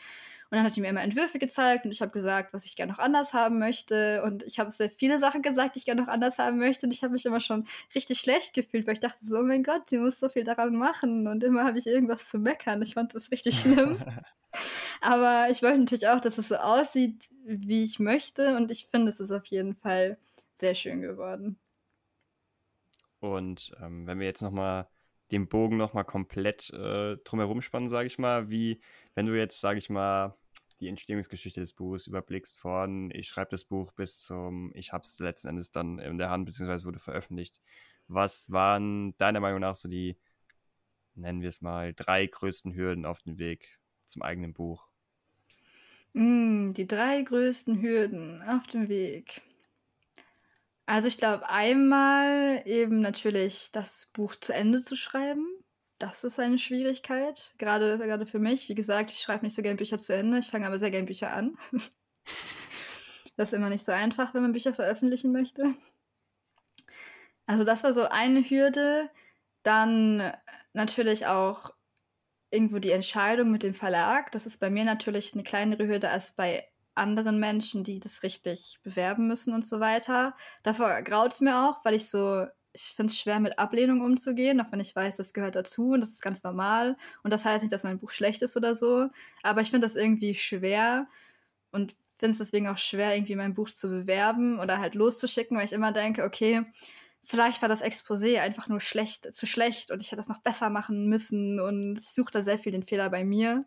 Und 0.50 0.56
dann 0.56 0.66
hat 0.66 0.76
die 0.78 0.82
mir 0.82 0.88
immer 0.88 1.02
Entwürfe 1.02 1.40
gezeigt 1.40 1.84
und 1.84 1.92
ich 1.92 2.02
habe 2.02 2.12
gesagt, 2.12 2.54
was 2.54 2.64
ich 2.64 2.78
gerne 2.78 2.94
noch 2.94 3.00
anders 3.00 3.34
haben 3.34 3.60
möchte. 3.60 4.24
Und 4.24 4.44
ich 4.44 4.60
habe 4.60 4.72
sehr 4.72 4.90
viele 4.90 5.20
Sachen 5.20 5.42
gesagt, 5.42 5.76
die 5.76 5.80
ich 5.80 5.86
gerne 5.86 6.02
noch 6.02 6.08
anders 6.08 6.40
haben 6.40 6.58
möchte. 6.58 6.86
Und 6.86 6.94
ich 6.94 7.04
habe 7.04 7.14
mich 7.14 7.26
immer 7.26 7.42
schon 7.42 7.66
richtig 7.94 8.20
schlecht 8.20 8.54
gefühlt, 8.54 8.88
weil 8.88 8.94
ich 8.94 9.02
dachte 9.02 9.18
so, 9.26 9.40
oh 9.40 9.44
mein 9.44 9.64
Gott, 9.64 9.90
sie 9.90 9.98
muss 9.98 10.20
so 10.20 10.30
viel 10.30 10.46
daran 10.46 10.76
machen. 10.76 11.28
Und 11.28 11.44
immer 11.44 11.66
habe 11.66 11.78
ich 11.78 11.86
irgendwas 11.86 12.30
zu 12.30 12.40
meckern. 12.40 12.82
Ich 12.82 12.94
fand 12.94 13.14
das 13.14 13.30
richtig 13.30 13.60
schlimm. 13.62 13.98
Aber 15.02 15.48
ich 15.52 15.62
wollte 15.64 15.80
natürlich 15.80 16.08
auch, 16.08 16.22
dass 16.22 16.38
es 16.38 16.48
so 16.48 16.56
aussieht, 16.56 17.28
wie 17.44 17.84
ich 17.84 18.00
möchte. 18.00 18.56
Und 18.56 18.72
ich 18.72 18.88
finde, 18.88 19.12
es 19.12 19.20
ist 19.20 19.32
auf 19.32 19.46
jeden 19.48 19.76
Fall 19.76 20.18
sehr 20.56 20.76
schön 20.76 21.02
geworden. 21.02 21.60
Und 23.34 23.76
ähm, 23.82 24.08
wenn 24.08 24.20
wir 24.20 24.28
jetzt 24.28 24.42
nochmal 24.42 24.88
den 25.32 25.48
Bogen 25.48 25.78
nochmal 25.78 26.06
komplett 26.06 26.70
äh, 26.72 27.18
drumherum 27.18 27.62
spannen, 27.62 27.90
sage 27.90 28.08
ich 28.08 28.18
mal, 28.18 28.50
wie 28.50 28.80
wenn 29.16 29.26
du 29.26 29.38
jetzt, 29.38 29.60
sage 29.62 29.80
ich 29.80 29.90
mal, 29.90 30.36
die 30.80 30.88
Entstehungsgeschichte 30.88 31.60
des 31.60 31.74
Buches 31.74 32.08
überblickst 32.08 32.58
von 32.60 33.10
ich 33.12 33.28
schreibe 33.28 33.50
das 33.52 33.66
Buch 33.66 33.92
bis 33.94 34.20
zum 34.20 34.72
ich 34.76 34.94
habe 34.94 35.02
es 35.02 35.18
letzten 35.20 35.48
Endes 35.48 35.72
dann 35.72 36.00
in 36.00 36.18
der 36.18 36.30
Hand 36.30 36.46
beziehungsweise 36.46 36.86
wurde 36.86 37.00
veröffentlicht. 37.00 37.60
Was 38.08 38.52
waren 38.52 39.18
deiner 39.18 39.40
Meinung 39.40 39.60
nach 39.60 39.76
so 39.76 39.90
die 39.90 40.18
nennen 41.16 41.42
wir 41.42 41.50
es 41.50 41.62
mal 41.62 41.94
drei 41.94 42.28
größten 42.28 42.76
Hürden 42.76 43.06
auf 43.06 43.22
dem 43.22 43.40
Weg 43.40 43.80
zum 44.06 44.22
eigenen 44.22 44.54
Buch? 44.54 44.88
Mm, 46.14 46.74
die 46.74 46.88
drei 46.88 47.22
größten 47.22 47.82
Hürden 47.82 48.42
auf 48.44 48.68
dem 48.68 48.88
Weg. 48.88 49.42
Also 50.88 51.10
ich 51.10 51.18
glaube 51.18 51.50
einmal 51.50 52.62
eben 52.66 53.02
natürlich 53.02 53.72
das 53.74 54.10
Buch 54.14 54.36
zu 54.36 54.54
Ende 54.54 54.84
zu 54.84 54.96
schreiben. 54.96 55.46
Das 56.00 56.24
ist 56.24 56.40
eine 56.40 56.58
Schwierigkeit, 56.58 57.54
gerade, 57.58 57.98
gerade 57.98 58.26
für 58.26 58.40
mich. 58.40 58.70
Wie 58.70 58.76
gesagt, 58.76 59.12
ich 59.12 59.20
schreibe 59.20 59.44
nicht 59.44 59.56
so 59.56 59.62
gerne 59.62 59.76
Bücher 59.76 60.00
zu 60.00 60.14
Ende, 60.16 60.40
ich 60.40 60.48
fange 60.50 60.66
aber 60.66 60.80
sehr 60.80 60.92
gerne 60.92 61.06
Bücher 61.06 61.34
an. 61.34 61.58
das 63.36 63.50
ist 63.50 63.54
immer 63.54 63.70
nicht 63.70 63.84
so 63.84 63.92
einfach, 63.92 64.34
wenn 64.34 64.44
man 64.44 64.54
Bücher 64.54 64.74
veröffentlichen 64.74 65.34
möchte. 65.34 65.76
Also 67.48 67.66
das 67.66 67.84
war 67.84 67.92
so 67.92 68.08
eine 68.08 68.50
Hürde. 68.50 69.10
Dann 69.64 70.32
natürlich 70.72 71.26
auch 71.26 71.74
irgendwo 72.50 72.80
die 72.80 72.92
Entscheidung 72.92 73.52
mit 73.52 73.64
dem 73.64 73.74
Verlag. 73.74 74.32
Das 74.32 74.46
ist 74.46 74.60
bei 74.60 74.70
mir 74.70 74.86
natürlich 74.86 75.34
eine 75.34 75.44
kleinere 75.44 75.86
Hürde 75.86 76.10
als 76.10 76.32
bei 76.32 76.66
anderen 76.98 77.40
Menschen, 77.40 77.84
die 77.84 78.00
das 78.00 78.24
richtig 78.24 78.80
bewerben 78.84 79.28
müssen 79.28 79.54
und 79.54 79.66
so 79.66 79.80
weiter. 79.80 80.36
Davor 80.64 81.02
graut 81.04 81.34
es 81.34 81.42
mir 81.42 81.70
auch, 81.70 81.84
weil 81.86 81.96
ich 81.96 82.10
so, 82.10 82.46
ich 82.74 82.94
finde 82.96 83.12
es 83.12 83.20
schwer, 83.20 83.40
mit 83.40 83.60
Ablehnung 83.60 84.02
umzugehen, 84.02 84.62
auch 84.62 84.72
wenn 84.72 84.80
ich 84.80 84.96
weiß, 84.96 85.18
das 85.18 85.34
gehört 85.34 85.56
dazu 85.56 85.92
und 85.92 86.02
das 86.02 86.12
ist 86.12 86.22
ganz 86.22 86.44
normal. 86.44 86.98
Und 87.24 87.32
das 87.32 87.46
heißt 87.46 87.64
nicht, 87.64 87.74
dass 87.74 87.84
mein 87.84 88.00
Buch 88.00 88.12
schlecht 88.12 88.42
ist 88.42 88.58
oder 88.58 88.76
so. 88.76 89.10
Aber 89.44 89.62
ich 89.62 89.72
finde 89.72 89.86
das 89.86 89.96
irgendwie 89.96 90.34
schwer 90.36 91.08
und 91.72 91.96
finde 92.18 92.32
es 92.34 92.38
deswegen 92.40 92.68
auch 92.68 92.78
schwer, 92.78 93.16
irgendwie 93.16 93.36
mein 93.36 93.54
Buch 93.54 93.70
zu 93.70 93.90
bewerben 93.90 94.60
oder 94.60 94.80
halt 94.80 94.96
loszuschicken, 94.96 95.58
weil 95.58 95.66
ich 95.66 95.74
immer 95.74 95.92
denke, 95.92 96.24
okay, 96.24 96.66
vielleicht 97.24 97.62
war 97.62 97.70
das 97.70 97.84
Exposé 97.84 98.40
einfach 98.40 98.68
nur 98.68 98.82
schlecht, 98.82 99.36
zu 99.36 99.46
schlecht 99.46 99.92
und 99.92 100.02
ich 100.02 100.08
hätte 100.08 100.18
das 100.18 100.30
noch 100.30 100.42
besser 100.42 100.70
machen 100.70 101.08
müssen 101.08 101.60
und 101.60 101.98
ich 102.00 102.10
suche 102.10 102.32
da 102.32 102.42
sehr 102.42 102.58
viel 102.60 102.72
den 102.72 102.84
Fehler 102.84 103.10
bei 103.10 103.24
mir. 103.24 103.66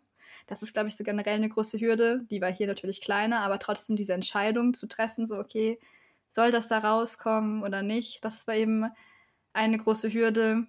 Das 0.51 0.61
ist, 0.61 0.73
glaube 0.73 0.89
ich, 0.89 0.97
so 0.97 1.05
generell 1.05 1.35
eine 1.35 1.47
große 1.47 1.79
Hürde. 1.79 2.25
Die 2.29 2.41
war 2.41 2.51
hier 2.53 2.67
natürlich 2.67 2.99
kleiner, 2.99 3.39
aber 3.39 3.57
trotzdem 3.57 3.95
diese 3.95 4.11
Entscheidung 4.11 4.73
zu 4.73 4.85
treffen, 4.85 5.25
so, 5.25 5.39
okay, 5.39 5.79
soll 6.27 6.51
das 6.51 6.67
da 6.67 6.79
rauskommen 6.79 7.63
oder 7.63 7.83
nicht, 7.83 8.25
das 8.25 8.45
war 8.47 8.55
eben 8.55 8.91
eine 9.53 9.77
große 9.77 10.11
Hürde. 10.11 10.67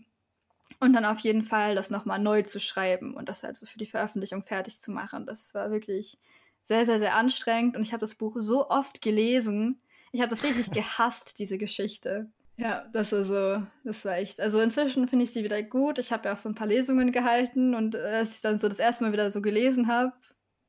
Und 0.79 0.93
dann 0.93 1.05
auf 1.05 1.19
jeden 1.19 1.43
Fall 1.43 1.75
das 1.75 1.91
nochmal 1.91 2.21
neu 2.21 2.43
zu 2.43 2.61
schreiben 2.61 3.15
und 3.15 3.29
das 3.29 3.43
halt 3.43 3.57
so 3.57 3.67
für 3.67 3.79
die 3.79 3.87
Veröffentlichung 3.87 4.45
fertig 4.45 4.79
zu 4.79 4.93
machen. 4.93 5.27
Das 5.27 5.53
war 5.53 5.73
wirklich 5.73 6.17
sehr, 6.63 6.87
sehr, 6.87 7.01
sehr 7.01 7.17
anstrengend 7.17 7.75
und 7.75 7.83
ich 7.83 7.93
habe 7.93 8.03
das 8.03 8.15
Buch 8.15 8.37
so 8.39 8.71
oft 8.71 9.03
gelesen. 9.03 9.81
Ich 10.13 10.21
habe 10.21 10.31
das 10.31 10.45
richtig 10.45 10.71
gehasst, 10.71 11.41
diese 11.41 11.59
Geschichte. 11.59 12.29
Ja, 12.57 12.87
das 12.93 13.13
war 13.13 13.25
so, 13.25 13.67
das 13.85 14.05
war 14.05 14.17
echt. 14.17 14.41
Also 14.41 14.61
inzwischen 14.61 15.09
finde 15.09 15.25
ich 15.25 15.33
sie 15.33 15.43
wieder 15.43 15.63
gut. 15.63 15.99
Ich 15.99 16.13
habe 16.13 16.29
ja 16.29 16.35
auch 16.35 16.39
so 16.39 16.49
ein 16.49 16.55
paar 16.55 16.67
Lesungen 16.67 17.11
gehalten 17.11 17.75
und 17.75 17.95
äh, 17.95 17.99
als 17.99 18.37
ich 18.37 18.41
dann 18.43 18.59
so 18.59 18.69
das 18.69 18.79
erste 18.79 19.05
Mal 19.05 19.13
wieder 19.13 19.31
so 19.31 19.41
gelesen 19.41 19.89
habe, 19.89 20.13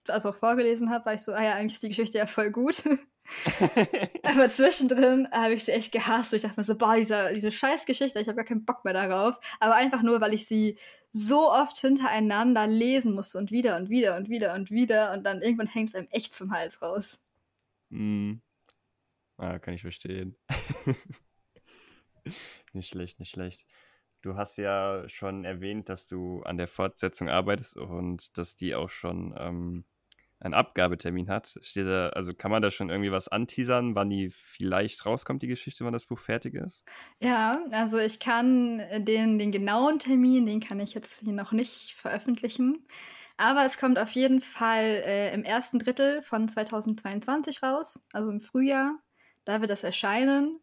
also 0.07 0.29
auch 0.29 0.35
vorgelesen 0.35 0.89
habe, 0.89 1.05
war 1.05 1.13
ich 1.13 1.21
so, 1.21 1.33
ah 1.33 1.43
ja, 1.43 1.53
eigentlich 1.53 1.73
ist 1.73 1.83
die 1.83 1.89
Geschichte 1.89 2.17
ja 2.17 2.25
voll 2.25 2.51
gut. 2.51 2.83
Aber 4.23 4.47
zwischendrin 4.47 5.29
habe 5.31 5.53
ich 5.53 5.65
sie 5.65 5.71
echt 5.71 5.91
gehasst. 5.91 6.33
Und 6.33 6.37
ich 6.37 6.41
dachte 6.43 6.59
mir 6.59 6.63
so, 6.63 6.77
boah, 6.77 6.95
diese, 6.95 7.31
diese 7.33 7.51
Scheißgeschichte, 7.51 8.19
ich 8.19 8.27
habe 8.27 8.37
gar 8.37 8.45
keinen 8.45 8.65
Bock 8.65 8.83
mehr 8.83 8.93
darauf. 8.93 9.39
Aber 9.59 9.75
einfach 9.75 10.01
nur, 10.01 10.21
weil 10.21 10.33
ich 10.33 10.47
sie 10.47 10.77
so 11.11 11.51
oft 11.51 11.77
hintereinander 11.77 12.67
lesen 12.67 13.13
musste 13.13 13.37
und 13.37 13.51
wieder 13.51 13.77
und 13.77 13.89
wieder 13.89 14.17
und 14.17 14.29
wieder 14.29 14.53
und 14.55 14.71
wieder. 14.71 15.13
Und 15.13 15.23
dann 15.23 15.41
irgendwann 15.41 15.67
hängt 15.67 15.89
es 15.89 15.95
einem 15.95 16.07
echt 16.11 16.35
zum 16.35 16.51
Hals 16.51 16.81
raus. 16.81 17.21
Mm. 17.89 18.35
Ah, 19.37 19.59
kann 19.59 19.73
ich 19.73 19.81
verstehen. 19.81 20.36
nicht 22.73 22.89
schlecht, 22.89 23.19
nicht 23.19 23.31
schlecht. 23.31 23.65
Du 24.21 24.36
hast 24.36 24.57
ja 24.57 25.07
schon 25.09 25.43
erwähnt, 25.43 25.89
dass 25.89 26.07
du 26.07 26.41
an 26.43 26.57
der 26.57 26.67
Fortsetzung 26.67 27.29
arbeitest 27.29 27.75
und 27.75 28.38
dass 28.38 28.55
die 28.55 28.73
auch 28.73 28.89
schon 28.89 29.36
ähm, 29.38 29.86
einen 30.39 30.53
Abgabetermin 30.53 31.29
hat. 31.29 31.57
Steht 31.62 31.88
da, 31.88 32.09
also 32.09 32.33
kann 32.33 32.51
man 32.51 32.62
da 32.62 32.71
schon 32.71 32.89
irgendwie 32.89 33.12
was 33.12 33.27
anteasern, 33.27 33.95
wann 33.95 34.09
die 34.09 34.29
vielleicht 34.29 35.05
rauskommt, 35.05 35.41
die 35.41 35.47
Geschichte, 35.47 35.86
wann 35.86 35.93
das 35.93 36.05
Buch 36.05 36.19
fertig 36.19 36.55
ist? 36.55 36.83
Ja, 37.19 37.53
also 37.71 37.97
ich 37.97 38.19
kann 38.19 38.81
den, 38.99 39.39
den 39.39 39.51
genauen 39.51 39.99
Termin, 39.99 40.45
den 40.45 40.59
kann 40.59 40.79
ich 40.79 40.93
jetzt 40.93 41.21
hier 41.21 41.33
noch 41.33 41.51
nicht 41.51 41.95
veröffentlichen. 41.95 42.86
Aber 43.38 43.65
es 43.65 43.77
kommt 43.77 43.97
auf 43.97 44.12
jeden 44.12 44.41
Fall 44.41 45.01
äh, 45.05 45.33
im 45.33 45.43
ersten 45.43 45.79
Drittel 45.79 46.21
von 46.21 46.47
2022 46.47 47.63
raus, 47.63 47.99
also 48.12 48.29
im 48.29 48.39
Frühjahr. 48.39 48.99
Da 49.45 49.59
wird 49.59 49.71
das 49.71 49.83
erscheinen. 49.83 50.59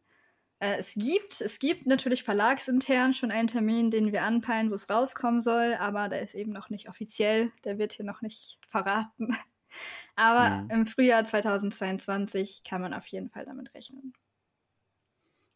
Äh, 0.61 0.77
es, 0.79 0.94
gibt, 0.94 1.40
es 1.40 1.59
gibt 1.59 1.87
natürlich 1.87 2.23
verlagsintern 2.23 3.14
schon 3.14 3.33
einen 3.33 3.49
Termin, 3.49 3.90
den 3.90 4.12
wir 4.12 4.23
anpeilen, 4.23 4.70
wo 4.70 4.75
es 4.75 4.88
rauskommen 4.88 5.40
soll, 5.40 5.75
aber 5.75 6.09
der 6.09 6.23
ist 6.23 6.35
eben 6.35 6.53
noch 6.53 6.70
nicht 6.70 6.88
offiziell. 6.88 7.51
Der 7.64 7.79
wird 7.79 7.94
hier 7.94 8.05
noch 8.05 8.23
nicht 8.23 8.59
verraten. 8.68 9.37
aber 10.16 10.62
mhm. 10.62 10.70
im 10.70 10.87
Frühjahr 10.87 11.25
2022 11.25 12.62
kann 12.62 12.83
man 12.83 12.94
auf 12.94 13.07
jeden 13.07 13.31
Fall 13.31 13.46
damit 13.46 13.75
rechnen. 13.75 14.12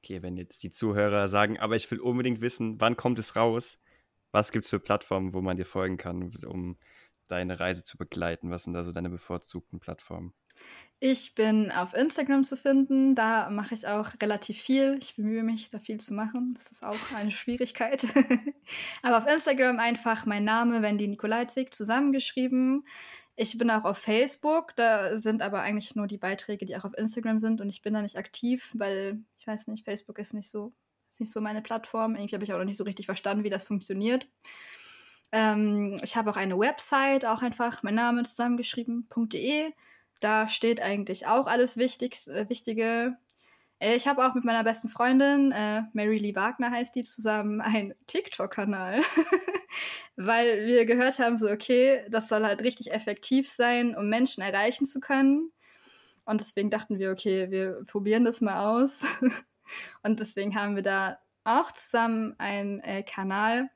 Okay, 0.02 0.22
wenn 0.22 0.36
jetzt 0.36 0.62
die 0.62 0.70
Zuhörer 0.70 1.28
sagen, 1.28 1.58
aber 1.58 1.76
ich 1.76 1.90
will 1.90 2.00
unbedingt 2.00 2.40
wissen, 2.40 2.80
wann 2.80 2.96
kommt 2.96 3.18
es 3.18 3.36
raus? 3.36 3.80
Was 4.32 4.52
gibt 4.52 4.64
es 4.64 4.70
für 4.70 4.80
Plattformen, 4.80 5.32
wo 5.32 5.40
man 5.40 5.56
dir 5.56 5.64
folgen 5.64 5.96
kann, 5.96 6.34
um 6.46 6.76
deine 7.26 7.60
Reise 7.60 7.84
zu 7.84 7.96
begleiten? 7.96 8.50
Was 8.50 8.64
sind 8.64 8.72
da 8.72 8.82
so 8.82 8.92
deine 8.92 9.08
bevorzugten 9.08 9.80
Plattformen? 9.80 10.34
Ich 11.06 11.34
bin 11.34 11.70
auf 11.70 11.92
Instagram 11.92 12.44
zu 12.44 12.56
finden. 12.56 13.14
Da 13.14 13.50
mache 13.50 13.74
ich 13.74 13.86
auch 13.86 14.10
relativ 14.22 14.58
viel. 14.58 14.96
Ich 15.02 15.16
bemühe 15.16 15.42
mich, 15.42 15.68
da 15.68 15.78
viel 15.78 16.00
zu 16.00 16.14
machen. 16.14 16.54
Das 16.54 16.72
ist 16.72 16.82
auch 16.82 16.96
eine 17.14 17.30
Schwierigkeit. 17.30 18.06
aber 19.02 19.18
auf 19.18 19.26
Instagram 19.26 19.78
einfach 19.80 20.24
mein 20.24 20.44
Name, 20.44 20.80
Wendy 20.80 21.06
Nikolajczyk, 21.06 21.74
zusammengeschrieben. 21.74 22.86
Ich 23.36 23.58
bin 23.58 23.70
auch 23.70 23.84
auf 23.84 23.98
Facebook. 23.98 24.74
Da 24.76 25.18
sind 25.18 25.42
aber 25.42 25.60
eigentlich 25.60 25.94
nur 25.94 26.06
die 26.06 26.16
Beiträge, 26.16 26.64
die 26.64 26.76
auch 26.76 26.84
auf 26.84 26.96
Instagram 26.96 27.38
sind. 27.38 27.60
Und 27.60 27.68
ich 27.68 27.82
bin 27.82 27.92
da 27.92 28.00
nicht 28.00 28.16
aktiv, 28.16 28.72
weil 28.74 29.22
ich 29.36 29.46
weiß 29.46 29.66
nicht, 29.66 29.84
Facebook 29.84 30.18
ist 30.18 30.32
nicht 30.32 30.48
so, 30.48 30.72
ist 31.10 31.20
nicht 31.20 31.32
so 31.32 31.40
meine 31.42 31.60
Plattform. 31.60 32.14
Irgendwie 32.14 32.34
habe 32.34 32.44
ich 32.44 32.52
auch 32.54 32.58
noch 32.58 32.64
nicht 32.64 32.78
so 32.78 32.84
richtig 32.84 33.06
verstanden, 33.06 33.44
wie 33.44 33.50
das 33.50 33.64
funktioniert. 33.64 34.26
Ähm, 35.32 36.00
ich 36.02 36.16
habe 36.16 36.30
auch 36.30 36.36
eine 36.36 36.58
Website, 36.58 37.26
auch 37.26 37.42
einfach 37.42 37.82
mein 37.82 37.96
Name 37.96 38.22
zusammengeschrieben.de. 38.22 39.72
Da 40.24 40.48
steht 40.48 40.80
eigentlich 40.80 41.26
auch 41.26 41.46
alles 41.46 41.76
Wichtig, 41.76 42.26
äh, 42.28 42.48
Wichtige. 42.48 43.18
Äh, 43.78 43.94
ich 43.96 44.08
habe 44.08 44.26
auch 44.26 44.32
mit 44.34 44.46
meiner 44.46 44.64
besten 44.64 44.88
Freundin, 44.88 45.52
äh, 45.52 45.82
Mary 45.92 46.16
Lee 46.16 46.34
Wagner 46.34 46.70
heißt 46.70 46.94
die, 46.94 47.02
zusammen 47.04 47.60
einen 47.60 47.92
TikTok-Kanal. 48.06 49.02
Weil 50.16 50.64
wir 50.64 50.86
gehört 50.86 51.18
haben, 51.18 51.36
so, 51.36 51.50
okay, 51.50 52.06
das 52.08 52.28
soll 52.28 52.42
halt 52.42 52.62
richtig 52.62 52.90
effektiv 52.90 53.50
sein, 53.50 53.94
um 53.94 54.08
Menschen 54.08 54.42
erreichen 54.42 54.86
zu 54.86 54.98
können. 54.98 55.52
Und 56.24 56.40
deswegen 56.40 56.70
dachten 56.70 56.98
wir, 56.98 57.10
okay, 57.10 57.50
wir 57.50 57.84
probieren 57.86 58.24
das 58.24 58.40
mal 58.40 58.64
aus. 58.64 59.04
Und 60.02 60.20
deswegen 60.20 60.54
haben 60.54 60.74
wir 60.74 60.82
da 60.82 61.18
auch 61.44 61.70
zusammen 61.72 62.34
einen 62.38 62.80
äh, 62.80 63.02
Kanal, 63.02 63.68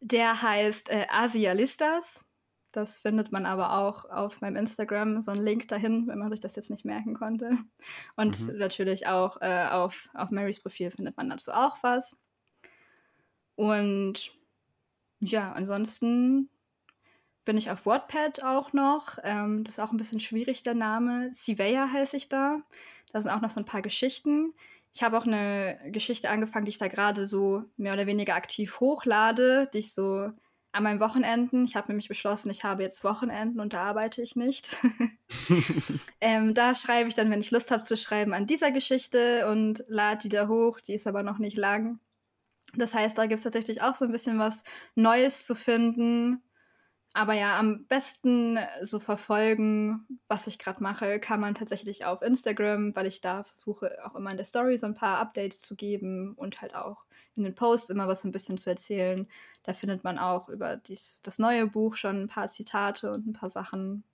der 0.00 0.42
heißt 0.42 0.90
äh, 0.90 1.06
Asialistas. 1.08 2.27
Das 2.72 3.00
findet 3.00 3.32
man 3.32 3.46
aber 3.46 3.78
auch 3.78 4.04
auf 4.10 4.40
meinem 4.40 4.56
Instagram, 4.56 5.20
so 5.20 5.30
ein 5.30 5.42
Link 5.42 5.68
dahin, 5.68 6.06
wenn 6.06 6.18
man 6.18 6.30
sich 6.30 6.40
das 6.40 6.56
jetzt 6.56 6.70
nicht 6.70 6.84
merken 6.84 7.14
konnte. 7.14 7.56
Und 8.16 8.46
mhm. 8.46 8.58
natürlich 8.58 9.06
auch 9.06 9.40
äh, 9.40 9.68
auf, 9.70 10.10
auf 10.14 10.30
Marys 10.30 10.60
Profil 10.60 10.90
findet 10.90 11.16
man 11.16 11.30
dazu 11.30 11.52
auch 11.52 11.82
was. 11.82 12.18
Und 13.56 14.32
ja, 15.20 15.52
ansonsten 15.52 16.50
bin 17.44 17.56
ich 17.56 17.70
auf 17.70 17.86
WordPad 17.86 18.44
auch 18.44 18.74
noch. 18.74 19.18
Ähm, 19.24 19.64
das 19.64 19.78
ist 19.78 19.80
auch 19.82 19.90
ein 19.90 19.96
bisschen 19.96 20.20
schwierig, 20.20 20.62
der 20.62 20.74
Name. 20.74 21.30
Siveya 21.34 21.90
heiße 21.90 22.16
ich 22.16 22.28
da. 22.28 22.60
Da 23.12 23.20
sind 23.20 23.30
auch 23.30 23.40
noch 23.40 23.50
so 23.50 23.60
ein 23.60 23.64
paar 23.64 23.80
Geschichten. 23.80 24.52
Ich 24.92 25.02
habe 25.02 25.16
auch 25.16 25.26
eine 25.26 25.78
Geschichte 25.86 26.28
angefangen, 26.28 26.66
die 26.66 26.70
ich 26.70 26.78
da 26.78 26.88
gerade 26.88 27.24
so 27.26 27.64
mehr 27.78 27.94
oder 27.94 28.06
weniger 28.06 28.34
aktiv 28.34 28.80
hochlade, 28.80 29.70
die 29.72 29.78
ich 29.78 29.94
so 29.94 30.30
an 30.78 30.84
meinen 30.84 31.00
Wochenenden, 31.00 31.64
ich 31.64 31.74
habe 31.74 31.88
nämlich 31.88 32.08
beschlossen, 32.08 32.50
ich 32.50 32.62
habe 32.62 32.84
jetzt 32.84 33.02
Wochenenden 33.02 33.60
und 33.60 33.74
da 33.74 33.82
arbeite 33.82 34.22
ich 34.22 34.36
nicht. 34.36 34.76
ähm, 36.20 36.54
da 36.54 36.74
schreibe 36.74 37.08
ich 37.08 37.16
dann, 37.16 37.30
wenn 37.30 37.40
ich 37.40 37.50
Lust 37.50 37.72
habe 37.72 37.82
zu 37.82 37.96
schreiben, 37.96 38.32
an 38.32 38.46
dieser 38.46 38.70
Geschichte 38.70 39.48
und 39.50 39.84
lade 39.88 40.20
die 40.22 40.28
da 40.28 40.46
hoch. 40.46 40.80
Die 40.80 40.94
ist 40.94 41.08
aber 41.08 41.24
noch 41.24 41.38
nicht 41.38 41.56
lang. 41.56 41.98
Das 42.76 42.94
heißt, 42.94 43.18
da 43.18 43.26
gibt 43.26 43.38
es 43.38 43.44
tatsächlich 43.44 43.82
auch 43.82 43.96
so 43.96 44.04
ein 44.04 44.12
bisschen 44.12 44.38
was 44.38 44.62
Neues 44.94 45.46
zu 45.46 45.56
finden. 45.56 46.42
Aber 47.14 47.32
ja, 47.32 47.58
am 47.58 47.86
besten 47.86 48.58
so 48.82 48.98
verfolgen, 48.98 50.06
was 50.28 50.46
ich 50.46 50.58
gerade 50.58 50.82
mache, 50.82 51.18
kann 51.20 51.40
man 51.40 51.54
tatsächlich 51.54 52.04
auf 52.04 52.22
Instagram, 52.22 52.94
weil 52.94 53.06
ich 53.06 53.20
da 53.20 53.44
versuche 53.44 54.04
auch 54.04 54.14
immer 54.14 54.30
in 54.30 54.36
der 54.36 54.44
Story 54.46 54.76
so 54.76 54.86
ein 54.86 54.94
paar 54.94 55.18
Updates 55.18 55.58
zu 55.58 55.74
geben 55.74 56.34
und 56.34 56.60
halt 56.60 56.74
auch 56.74 57.04
in 57.34 57.44
den 57.44 57.54
Posts 57.54 57.90
immer 57.90 58.08
was 58.08 58.24
ein 58.24 58.32
bisschen 58.32 58.58
zu 58.58 58.70
erzählen. 58.70 59.26
Da 59.62 59.72
findet 59.72 60.04
man 60.04 60.18
auch 60.18 60.48
über 60.48 60.76
dies, 60.76 61.20
das 61.22 61.38
neue 61.38 61.66
Buch 61.66 61.94
schon 61.94 62.22
ein 62.22 62.28
paar 62.28 62.48
Zitate 62.48 63.10
und 63.10 63.26
ein 63.26 63.32
paar 63.32 63.48
Sachen. 63.48 64.04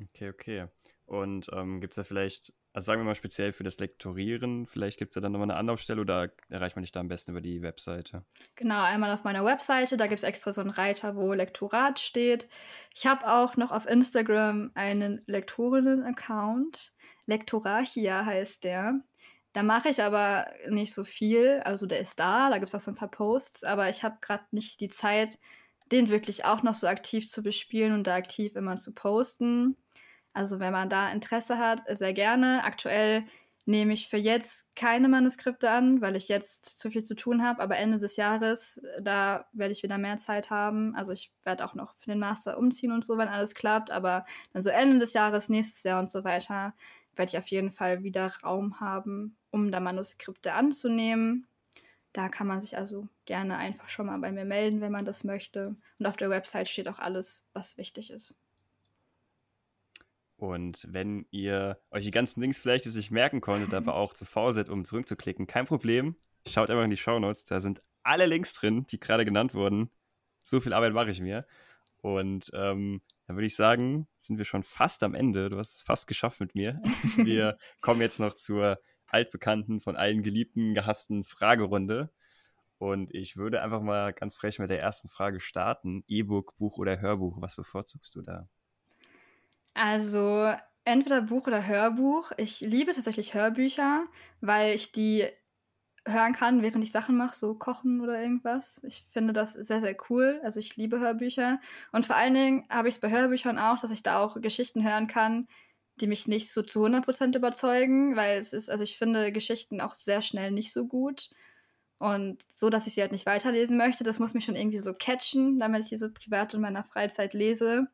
Okay, 0.00 0.30
okay. 0.30 0.66
Und 1.06 1.48
ähm, 1.52 1.80
gibt 1.80 1.92
es 1.92 1.96
da 1.96 2.04
vielleicht 2.04 2.52
also 2.74 2.86
sagen 2.86 3.00
wir 3.00 3.04
mal 3.04 3.14
speziell 3.14 3.52
für 3.52 3.62
das 3.62 3.78
Lektorieren, 3.78 4.66
vielleicht 4.66 4.98
gibt 4.98 5.12
es 5.12 5.14
ja 5.14 5.22
dann 5.22 5.30
nochmal 5.30 5.48
eine 5.48 5.58
Anlaufstelle 5.58 6.00
oder 6.00 6.32
erreicht 6.48 6.74
man 6.74 6.82
dich 6.82 6.90
da 6.90 6.98
am 6.98 7.06
besten 7.06 7.30
über 7.30 7.40
die 7.40 7.62
Webseite? 7.62 8.24
Genau, 8.56 8.82
einmal 8.82 9.14
auf 9.14 9.22
meiner 9.22 9.44
Webseite, 9.44 9.96
da 9.96 10.08
gibt 10.08 10.18
es 10.18 10.28
extra 10.28 10.52
so 10.52 10.60
einen 10.60 10.70
Reiter, 10.70 11.14
wo 11.14 11.32
Lektorat 11.32 12.00
steht. 12.00 12.48
Ich 12.92 13.06
habe 13.06 13.32
auch 13.32 13.56
noch 13.56 13.70
auf 13.70 13.86
Instagram 13.86 14.72
einen 14.74 15.22
Lektorinnen-Account. 15.26 16.92
Lektorachia 17.26 18.26
heißt 18.26 18.64
der. 18.64 19.00
Da 19.52 19.62
mache 19.62 19.88
ich 19.88 20.02
aber 20.02 20.48
nicht 20.68 20.92
so 20.92 21.04
viel. 21.04 21.60
Also 21.64 21.86
der 21.86 22.00
ist 22.00 22.18
da, 22.18 22.50
da 22.50 22.58
gibt 22.58 22.70
es 22.70 22.74
auch 22.74 22.80
so 22.80 22.90
ein 22.90 22.96
paar 22.96 23.10
Posts, 23.10 23.62
aber 23.62 23.88
ich 23.88 24.02
habe 24.02 24.18
gerade 24.20 24.44
nicht 24.50 24.80
die 24.80 24.88
Zeit, 24.88 25.38
den 25.92 26.08
wirklich 26.08 26.44
auch 26.44 26.64
noch 26.64 26.74
so 26.74 26.88
aktiv 26.88 27.30
zu 27.30 27.40
bespielen 27.44 27.92
und 27.92 28.08
da 28.08 28.16
aktiv 28.16 28.56
immer 28.56 28.74
zu 28.76 28.92
posten. 28.92 29.76
Also 30.34 30.60
wenn 30.60 30.72
man 30.72 30.90
da 30.90 31.10
Interesse 31.10 31.58
hat, 31.58 31.82
sehr 31.96 32.12
gerne. 32.12 32.64
Aktuell 32.64 33.24
nehme 33.66 33.94
ich 33.94 34.08
für 34.08 34.16
jetzt 34.18 34.76
keine 34.76 35.08
Manuskripte 35.08 35.70
an, 35.70 36.00
weil 36.02 36.16
ich 36.16 36.28
jetzt 36.28 36.78
zu 36.78 36.90
viel 36.90 37.04
zu 37.04 37.14
tun 37.14 37.42
habe. 37.42 37.62
Aber 37.62 37.78
Ende 37.78 37.98
des 37.98 38.16
Jahres, 38.16 38.82
da 39.00 39.46
werde 39.52 39.72
ich 39.72 39.82
wieder 39.82 39.96
mehr 39.96 40.18
Zeit 40.18 40.50
haben. 40.50 40.94
Also 40.96 41.12
ich 41.12 41.32
werde 41.44 41.64
auch 41.64 41.74
noch 41.74 41.94
für 41.94 42.10
den 42.10 42.18
Master 42.18 42.58
umziehen 42.58 42.92
und 42.92 43.06
so, 43.06 43.16
wenn 43.16 43.28
alles 43.28 43.54
klappt. 43.54 43.90
Aber 43.90 44.26
dann 44.52 44.62
so 44.62 44.70
Ende 44.70 44.98
des 44.98 45.14
Jahres, 45.14 45.48
nächstes 45.48 45.82
Jahr 45.84 46.00
und 46.00 46.10
so 46.10 46.24
weiter, 46.24 46.74
werde 47.16 47.30
ich 47.30 47.38
auf 47.38 47.48
jeden 47.48 47.70
Fall 47.70 48.02
wieder 48.02 48.26
Raum 48.42 48.80
haben, 48.80 49.36
um 49.50 49.70
da 49.70 49.80
Manuskripte 49.80 50.52
anzunehmen. 50.52 51.46
Da 52.12 52.28
kann 52.28 52.46
man 52.46 52.60
sich 52.60 52.76
also 52.76 53.08
gerne 53.24 53.56
einfach 53.56 53.88
schon 53.88 54.06
mal 54.06 54.18
bei 54.18 54.32
mir 54.32 54.44
melden, 54.44 54.80
wenn 54.80 54.92
man 54.92 55.04
das 55.04 55.24
möchte. 55.24 55.76
Und 55.98 56.06
auf 56.06 56.16
der 56.16 56.30
Website 56.30 56.68
steht 56.68 56.88
auch 56.88 56.98
alles, 56.98 57.46
was 57.54 57.78
wichtig 57.78 58.10
ist. 58.10 58.38
Und 60.44 60.86
wenn 60.90 61.26
ihr 61.30 61.78
euch 61.90 62.04
die 62.04 62.10
ganzen 62.10 62.42
Links 62.42 62.58
vielleicht 62.58 62.84
nicht 62.84 63.10
merken 63.10 63.40
konntet, 63.40 63.72
aber 63.72 63.94
auch 63.96 64.12
zu 64.12 64.26
faul 64.26 64.52
seid, 64.52 64.68
um 64.68 64.84
zurückzuklicken, 64.84 65.46
kein 65.46 65.64
Problem. 65.64 66.16
Schaut 66.46 66.68
einfach 66.68 66.84
in 66.84 66.90
die 66.90 66.98
Show 66.98 67.18
Notes. 67.18 67.44
Da 67.44 67.60
sind 67.60 67.82
alle 68.02 68.26
Links 68.26 68.52
drin, 68.52 68.86
die 68.90 69.00
gerade 69.00 69.24
genannt 69.24 69.54
wurden. 69.54 69.90
So 70.42 70.60
viel 70.60 70.74
Arbeit 70.74 70.92
mache 70.92 71.10
ich 71.10 71.22
mir. 71.22 71.46
Und 72.02 72.50
ähm, 72.52 73.00
dann 73.26 73.36
würde 73.38 73.46
ich 73.46 73.56
sagen, 73.56 74.06
sind 74.18 74.36
wir 74.36 74.44
schon 74.44 74.62
fast 74.62 75.02
am 75.02 75.14
Ende. 75.14 75.48
Du 75.48 75.56
hast 75.56 75.76
es 75.76 75.82
fast 75.82 76.06
geschafft 76.06 76.40
mit 76.40 76.54
mir. 76.54 76.82
Wir 77.16 77.56
kommen 77.80 78.02
jetzt 78.02 78.20
noch 78.20 78.34
zur 78.34 78.78
altbekannten, 79.06 79.80
von 79.80 79.96
allen 79.96 80.22
geliebten, 80.22 80.74
gehassten 80.74 81.24
Fragerunde. 81.24 82.10
Und 82.76 83.14
ich 83.14 83.38
würde 83.38 83.62
einfach 83.62 83.80
mal 83.80 84.12
ganz 84.12 84.36
frech 84.36 84.58
mit 84.58 84.68
der 84.68 84.80
ersten 84.82 85.08
Frage 85.08 85.40
starten. 85.40 86.04
E-Book, 86.06 86.54
Buch 86.58 86.76
oder 86.76 87.00
Hörbuch? 87.00 87.40
Was 87.40 87.56
bevorzugst 87.56 88.14
du 88.14 88.20
da? 88.20 88.50
Also 89.74 90.52
entweder 90.84 91.22
Buch 91.22 91.46
oder 91.46 91.66
Hörbuch. 91.66 92.32
Ich 92.36 92.60
liebe 92.60 92.92
tatsächlich 92.92 93.34
Hörbücher, 93.34 94.06
weil 94.40 94.74
ich 94.74 94.92
die 94.92 95.26
hören 96.06 96.34
kann, 96.34 96.62
während 96.62 96.84
ich 96.84 96.92
Sachen 96.92 97.16
mache, 97.16 97.34
so 97.34 97.54
kochen 97.54 98.00
oder 98.00 98.20
irgendwas. 98.20 98.82
Ich 98.84 99.06
finde 99.10 99.32
das 99.32 99.54
sehr, 99.54 99.80
sehr 99.80 99.96
cool. 100.10 100.40
Also 100.44 100.60
ich 100.60 100.76
liebe 100.76 101.00
Hörbücher. 101.00 101.60
Und 101.92 102.06
vor 102.06 102.16
allen 102.16 102.34
Dingen 102.34 102.66
habe 102.68 102.88
ich 102.88 102.96
es 102.96 103.00
bei 103.00 103.10
Hörbüchern 103.10 103.58
auch, 103.58 103.78
dass 103.80 103.90
ich 103.90 104.02
da 104.02 104.22
auch 104.22 104.40
Geschichten 104.40 104.84
hören 104.84 105.06
kann, 105.08 105.48
die 105.96 106.06
mich 106.06 106.28
nicht 106.28 106.52
so 106.52 106.62
zu 106.62 106.84
100% 106.84 107.36
überzeugen, 107.36 108.16
weil 108.16 108.38
es 108.38 108.52
ist, 108.52 108.70
also 108.70 108.84
ich 108.84 108.98
finde 108.98 109.32
Geschichten 109.32 109.80
auch 109.80 109.94
sehr 109.94 110.22
schnell 110.22 110.50
nicht 110.50 110.72
so 110.72 110.86
gut. 110.86 111.30
Und 111.98 112.44
so, 112.48 112.70
dass 112.70 112.86
ich 112.86 112.94
sie 112.94 113.00
halt 113.00 113.12
nicht 113.12 113.26
weiterlesen 113.26 113.76
möchte, 113.78 114.04
das 114.04 114.18
muss 114.18 114.34
mich 114.34 114.44
schon 114.44 114.56
irgendwie 114.56 114.78
so 114.78 114.92
catchen, 114.94 115.58
damit 115.58 115.84
ich 115.84 115.88
die 115.90 115.96
so 115.96 116.10
privat 116.12 116.52
in 116.54 116.60
meiner 116.60 116.84
Freizeit 116.84 117.32
lese. 117.34 117.88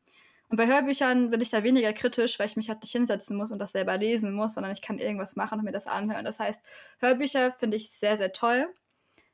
Und 0.51 0.57
bei 0.57 0.67
Hörbüchern 0.67 1.31
bin 1.31 1.41
ich 1.41 1.51
da 1.51 1.63
weniger 1.63 1.93
kritisch, 1.93 2.39
weil 2.41 2.47
ich 2.47 2.57
mich 2.57 2.69
halt 2.69 2.83
nicht 2.83 2.91
hinsetzen 2.91 3.37
muss 3.37 3.53
und 3.53 3.61
das 3.61 3.71
selber 3.71 3.97
lesen 3.97 4.33
muss, 4.35 4.55
sondern 4.55 4.73
ich 4.73 4.83
kann 4.83 4.99
irgendwas 4.99 5.37
machen 5.37 5.61
und 5.61 5.65
mir 5.65 5.71
das 5.71 5.87
anhören. 5.87 6.25
Das 6.25 6.41
heißt, 6.41 6.61
Hörbücher 6.99 7.53
finde 7.53 7.77
ich 7.77 7.91
sehr, 7.93 8.17
sehr 8.17 8.33
toll. 8.33 8.69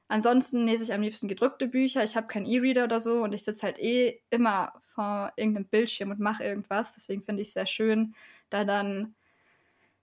Ansonsten 0.09 0.67
lese 0.67 0.85
ich 0.85 0.93
am 0.93 1.01
liebsten 1.01 1.27
gedrückte 1.27 1.69
Bücher. 1.69 2.05
Ich 2.05 2.17
habe 2.17 2.27
keinen 2.27 2.45
E-Reader 2.45 2.85
oder 2.85 3.01
so 3.01 3.23
und 3.25 3.33
ich 3.33 3.45
sitze 3.45 3.63
halt 3.67 3.79
eh 3.79 4.21
immer 4.29 4.75
vor 4.95 5.33
irgendeinem 5.37 5.67
Bildschirm 5.69 6.11
und 6.11 6.21
mache 6.21 6.45
irgendwas. 6.45 6.95
Deswegen 6.95 7.23
finde 7.23 7.43
ich 7.43 7.49
es 7.49 7.55
sehr 7.55 7.67
schön, 7.67 8.15
da 8.51 8.65
dann, 8.65 9.15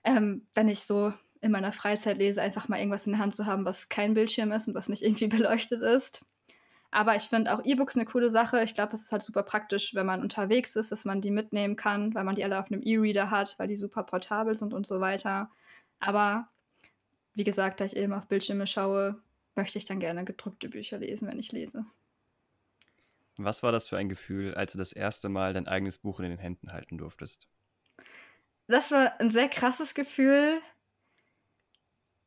ähm, 0.04 0.48
wenn 0.56 0.68
ich 0.68 0.80
so 0.82 1.14
in 1.42 1.52
meiner 1.52 1.74
Freizeit 1.74 2.18
lese, 2.18 2.42
einfach 2.42 2.70
mal 2.70 2.80
irgendwas 2.80 3.06
in 3.06 3.14
der 3.14 3.22
Hand 3.22 3.36
zu 3.36 3.46
haben, 3.46 3.66
was 3.66 3.88
kein 3.90 4.16
Bildschirm 4.16 4.52
ist 4.52 4.68
und 4.68 4.74
was 4.74 4.90
nicht 4.90 5.04
irgendwie 5.04 5.28
beleuchtet 5.28 5.84
ist. 5.84 6.26
Aber 6.94 7.16
ich 7.16 7.24
finde 7.24 7.52
auch 7.52 7.66
E-Books 7.66 7.96
eine 7.96 8.06
coole 8.06 8.30
Sache. 8.30 8.62
Ich 8.62 8.76
glaube, 8.76 8.94
es 8.94 9.02
ist 9.02 9.12
halt 9.12 9.24
super 9.24 9.42
praktisch, 9.42 9.96
wenn 9.96 10.06
man 10.06 10.22
unterwegs 10.22 10.76
ist, 10.76 10.92
dass 10.92 11.06
man 11.06 11.22
die 11.22 11.32
mitnehmen 11.32 11.76
kann, 11.76 12.14
weil 12.14 12.24
man 12.24 12.36
die 12.36 12.44
alle 12.44 12.60
auf 12.60 12.68
einem 12.68 12.84
E-Reader 12.84 13.32
hat, 13.32 13.58
weil 13.58 13.68
die 13.68 13.76
super 13.76 14.04
portabel 14.04 14.56
sind 14.56 14.76
und 14.76 14.86
so 14.86 15.00
weiter. 15.00 15.50
Aber 16.00 16.48
wie 17.34 17.44
gesagt, 17.44 17.80
da 17.80 17.86
ich 17.86 17.96
eben 17.96 18.14
auf 18.14 18.28
Bildschirme 18.28 18.68
schaue, 18.68 19.20
möchte 19.56 19.80
ich 19.80 19.86
dann 19.86 20.00
gerne 20.00 20.24
gedruckte 20.24 20.70
Bücher 20.70 21.00
lesen, 21.00 21.28
wenn 21.28 21.40
ich 21.40 21.52
lese. 21.52 21.84
Was 23.38 23.64
war 23.64 23.72
das 23.72 23.88
für 23.88 23.98
ein 23.98 24.08
Gefühl, 24.08 24.54
als 24.54 24.74
du 24.74 24.78
das 24.78 24.94
erste 24.94 25.30
Mal 25.30 25.54
dein 25.54 25.68
eigenes 25.68 25.98
Buch 25.98 26.20
in 26.20 26.30
den 26.30 26.38
Händen 26.38 26.72
halten 26.74 27.00
durftest? 27.00 27.48
Das 28.68 28.92
war 28.92 29.20
ein 29.20 29.32
sehr 29.32 29.50
krasses 29.50 29.96
Gefühl, 29.96 30.62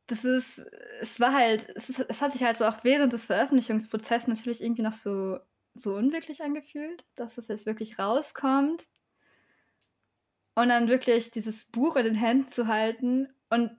das 0.07 0.23
ist, 0.23 0.59
es 1.01 1.19
war 1.19 1.33
halt, 1.33 1.67
es, 1.75 1.89
ist, 1.89 1.99
es 1.99 2.21
hat 2.21 2.31
sich 2.31 2.43
halt 2.43 2.57
so 2.57 2.65
auch 2.65 2.83
während 2.83 3.13
des 3.13 3.25
Veröffentlichungsprozesses 3.25 4.27
natürlich 4.27 4.63
irgendwie 4.63 4.81
noch 4.81 4.93
so, 4.93 5.39
so 5.73 5.95
unwirklich 5.95 6.41
angefühlt, 6.41 7.05
dass 7.15 7.37
es 7.37 7.49
jetzt 7.49 7.65
wirklich 7.65 7.99
rauskommt. 7.99 8.87
Und 10.55 10.69
dann 10.69 10.87
wirklich 10.87 11.29
dieses 11.29 11.65
Buch 11.65 11.97
in 11.97 12.05
den 12.05 12.15
Händen 12.15 12.51
zu 12.51 12.67
halten 12.67 13.27
und 13.49 13.71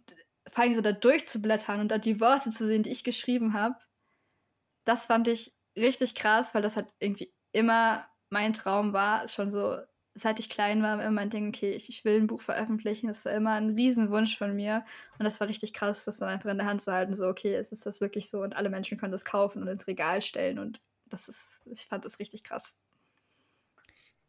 vor 0.47 0.62
allem 0.62 0.75
so 0.75 0.81
da 0.81 0.93
durchzublättern 0.93 1.81
und 1.81 1.88
da 1.88 1.99
die 1.99 2.21
Worte 2.21 2.51
zu 2.51 2.67
sehen, 2.67 2.85
die 2.85 2.91
ich 2.91 3.05
geschrieben 3.05 3.53
habe, 3.55 3.77
das 4.85 5.07
fand 5.07 5.27
ich 5.29 5.53
richtig 5.77 6.14
krass, 6.14 6.55
weil 6.55 6.62
das 6.62 6.77
halt 6.77 6.93
irgendwie 7.01 7.33
immer 7.53 8.07
mein 8.31 8.53
Traum 8.53 8.93
war, 8.93 9.27
schon 9.29 9.51
so 9.51 9.79
seit 10.18 10.38
ich 10.38 10.48
klein 10.48 10.83
war, 10.83 10.94
immer 11.00 11.11
mein 11.11 11.31
Ding, 11.31 11.48
okay, 11.48 11.72
ich, 11.72 11.88
ich 11.88 12.04
will 12.04 12.16
ein 12.16 12.26
Buch 12.26 12.40
veröffentlichen. 12.40 13.09
Das 13.09 13.24
war 13.24 13.33
immer 13.33 13.52
ein 13.52 13.70
Riesenwunsch 13.70 14.37
von 14.37 14.54
mir. 14.54 14.85
Und 15.18 15.24
das 15.24 15.40
war 15.40 15.48
richtig 15.48 15.72
krass, 15.72 16.04
das 16.04 16.18
dann 16.18 16.28
einfach 16.28 16.50
in 16.50 16.59
der 16.59 16.66
Hand 16.66 16.83
zu 16.83 16.92
halten, 16.92 17.14
so, 17.14 17.26
okay, 17.26 17.54
es 17.54 17.72
ist 17.72 17.87
das 17.87 18.00
wirklich 18.00 18.28
so 18.28 18.42
und 18.42 18.57
alle 18.57 18.70
Menschen 18.70 18.98
können 18.98 19.12
das 19.12 19.24
kaufen 19.24 19.62
und 19.62 19.68
ins 19.68 19.87
Regal 19.87 20.22
stellen. 20.22 20.59
Und 20.59 20.81
das 21.07 21.28
ist, 21.28 21.62
ich 21.66 21.87
fand 21.87 22.04
das 22.04 22.18
richtig 22.18 22.44
krass. 22.44 22.78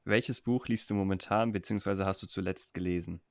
Welches 0.05 0.41
Buch 0.41 0.67
liest 0.67 0.89
du 0.89 0.93
momentan, 0.95 1.51
beziehungsweise 1.51 2.05
hast 2.05 2.21
du 2.23 2.27
zuletzt 2.27 2.73
gelesen? 2.73 3.21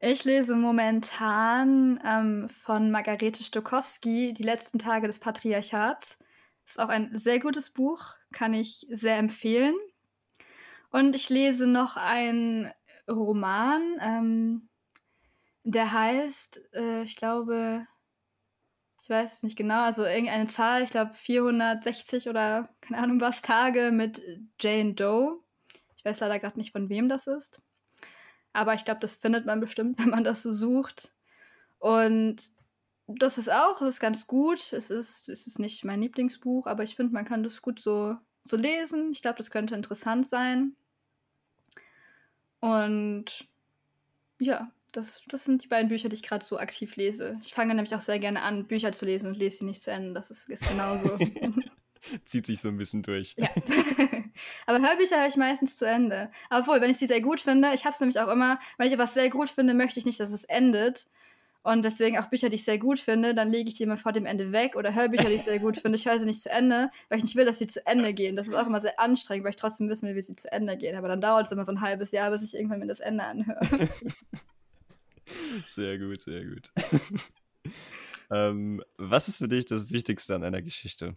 Ich 0.00 0.24
lese 0.24 0.56
momentan 0.56 2.00
ähm, 2.04 2.48
von 2.48 2.90
Margarete 2.90 3.44
Stokowski 3.44 4.34
Die 4.34 4.42
letzten 4.42 4.80
Tage 4.80 5.06
des 5.06 5.20
Patriarchats. 5.20 6.18
Ist 6.66 6.80
auch 6.80 6.88
ein 6.88 7.16
sehr 7.18 7.38
gutes 7.38 7.70
Buch, 7.70 8.06
kann 8.32 8.52
ich 8.52 8.86
sehr 8.90 9.16
empfehlen. 9.16 9.74
Und 10.92 11.16
ich 11.16 11.30
lese 11.30 11.66
noch 11.66 11.96
einen 11.96 12.70
Roman, 13.10 13.82
ähm, 14.00 14.68
der 15.64 15.92
heißt, 15.92 16.60
äh, 16.74 17.02
ich 17.04 17.16
glaube, 17.16 17.86
ich 19.00 19.08
weiß 19.08 19.32
es 19.32 19.42
nicht 19.42 19.56
genau, 19.56 19.82
also 19.82 20.04
irgendeine 20.04 20.46
Zahl, 20.48 20.82
ich 20.82 20.90
glaube 20.90 21.14
460 21.14 22.28
oder 22.28 22.68
keine 22.82 23.02
Ahnung 23.02 23.20
was, 23.20 23.40
Tage 23.42 23.90
mit 23.90 24.20
Jane 24.60 24.92
Doe. 24.94 25.40
Ich 25.96 26.04
weiß 26.04 26.20
leider 26.20 26.38
gerade 26.38 26.58
nicht, 26.58 26.72
von 26.72 26.88
wem 26.90 27.08
das 27.08 27.26
ist. 27.26 27.62
Aber 28.52 28.74
ich 28.74 28.84
glaube, 28.84 29.00
das 29.00 29.16
findet 29.16 29.46
man 29.46 29.60
bestimmt, 29.60 29.98
wenn 29.98 30.10
man 30.10 30.24
das 30.24 30.42
so 30.42 30.52
sucht. 30.52 31.14
Und 31.78 32.50
das 33.06 33.38
ist 33.38 33.50
auch, 33.50 33.80
es 33.80 33.88
ist 33.88 34.00
ganz 34.00 34.26
gut. 34.26 34.58
Es 34.72 34.90
ist, 34.90 35.28
es 35.28 35.46
ist 35.46 35.58
nicht 35.58 35.84
mein 35.84 36.02
Lieblingsbuch, 36.02 36.66
aber 36.66 36.82
ich 36.82 36.96
finde, 36.96 37.14
man 37.14 37.24
kann 37.24 37.42
das 37.42 37.62
gut 37.62 37.80
so, 37.80 38.16
so 38.44 38.56
lesen. 38.58 39.10
Ich 39.12 39.22
glaube, 39.22 39.38
das 39.38 39.50
könnte 39.50 39.74
interessant 39.74 40.28
sein. 40.28 40.76
Und 42.62 43.48
ja, 44.40 44.70
das, 44.92 45.24
das 45.26 45.44
sind 45.44 45.64
die 45.64 45.68
beiden 45.68 45.88
Bücher, 45.88 46.08
die 46.08 46.14
ich 46.14 46.22
gerade 46.22 46.44
so 46.44 46.58
aktiv 46.58 46.94
lese. 46.94 47.38
Ich 47.42 47.54
fange 47.54 47.74
nämlich 47.74 47.94
auch 47.94 48.00
sehr 48.00 48.20
gerne 48.20 48.42
an, 48.42 48.68
Bücher 48.68 48.92
zu 48.92 49.04
lesen 49.04 49.26
und 49.26 49.36
lese 49.36 49.58
sie 49.58 49.64
nicht 49.64 49.82
zu 49.82 49.90
Ende. 49.90 50.12
Das 50.14 50.30
ist, 50.30 50.48
ist 50.48 50.68
genauso. 50.68 51.18
Zieht 52.24 52.46
sich 52.46 52.60
so 52.60 52.68
ein 52.68 52.76
bisschen 52.76 53.02
durch. 53.02 53.34
Ja. 53.36 53.48
Aber 54.66 54.80
Hörbücher 54.80 55.18
höre 55.18 55.26
ich 55.26 55.36
meistens 55.36 55.76
zu 55.76 55.86
Ende. 55.86 56.30
Obwohl, 56.50 56.80
wenn 56.80 56.90
ich 56.90 56.98
sie 56.98 57.08
sehr 57.08 57.20
gut 57.20 57.40
finde, 57.40 57.72
ich 57.74 57.84
habe 57.84 57.94
es 57.94 58.00
nämlich 58.00 58.20
auch 58.20 58.28
immer, 58.28 58.60
wenn 58.78 58.86
ich 58.86 58.92
etwas 58.92 59.14
sehr 59.14 59.28
gut 59.28 59.50
finde, 59.50 59.74
möchte 59.74 59.98
ich 59.98 60.06
nicht, 60.06 60.20
dass 60.20 60.30
es 60.30 60.44
endet. 60.44 61.08
Und 61.62 61.82
deswegen 61.84 62.18
auch 62.18 62.26
Bücher, 62.26 62.48
die 62.48 62.56
ich 62.56 62.64
sehr 62.64 62.78
gut 62.78 62.98
finde, 62.98 63.34
dann 63.34 63.48
lege 63.48 63.68
ich 63.68 63.76
die 63.76 63.84
immer 63.84 63.96
vor 63.96 64.12
dem 64.12 64.26
Ende 64.26 64.50
weg. 64.50 64.74
Oder 64.74 64.94
Hörbücher, 64.94 65.28
die 65.28 65.34
ich 65.34 65.42
sehr 65.42 65.60
gut 65.60 65.76
finde, 65.76 65.96
ich 65.96 66.06
höre 66.06 66.18
sie 66.18 66.26
nicht 66.26 66.40
zu 66.40 66.50
Ende, 66.50 66.90
weil 67.08 67.18
ich 67.18 67.24
nicht 67.24 67.36
will, 67.36 67.44
dass 67.44 67.58
sie 67.58 67.66
zu 67.68 67.86
Ende 67.86 68.12
gehen. 68.14 68.34
Das 68.34 68.48
ist 68.48 68.54
auch 68.54 68.66
immer 68.66 68.80
sehr 68.80 68.98
anstrengend, 68.98 69.44
weil 69.44 69.50
ich 69.50 69.56
trotzdem 69.56 69.88
wissen 69.88 70.08
will, 70.08 70.16
wie 70.16 70.22
sie 70.22 70.34
zu 70.34 70.50
Ende 70.50 70.76
gehen. 70.76 70.96
Aber 70.96 71.08
dann 71.08 71.20
dauert 71.20 71.46
es 71.46 71.52
immer 71.52 71.64
so 71.64 71.72
ein 71.72 71.80
halbes 71.80 72.10
Jahr, 72.10 72.30
bis 72.30 72.42
ich 72.42 72.54
irgendwann 72.54 72.80
mir 72.80 72.86
das 72.86 73.00
Ende 73.00 73.24
anhöre. 73.24 73.60
Sehr 75.66 75.98
gut, 75.98 76.22
sehr 76.22 76.44
gut. 76.44 76.70
ähm, 78.30 78.82
was 78.98 79.28
ist 79.28 79.38
für 79.38 79.48
dich 79.48 79.64
das 79.64 79.90
Wichtigste 79.90 80.34
an 80.34 80.44
einer 80.44 80.60
Geschichte? 80.60 81.16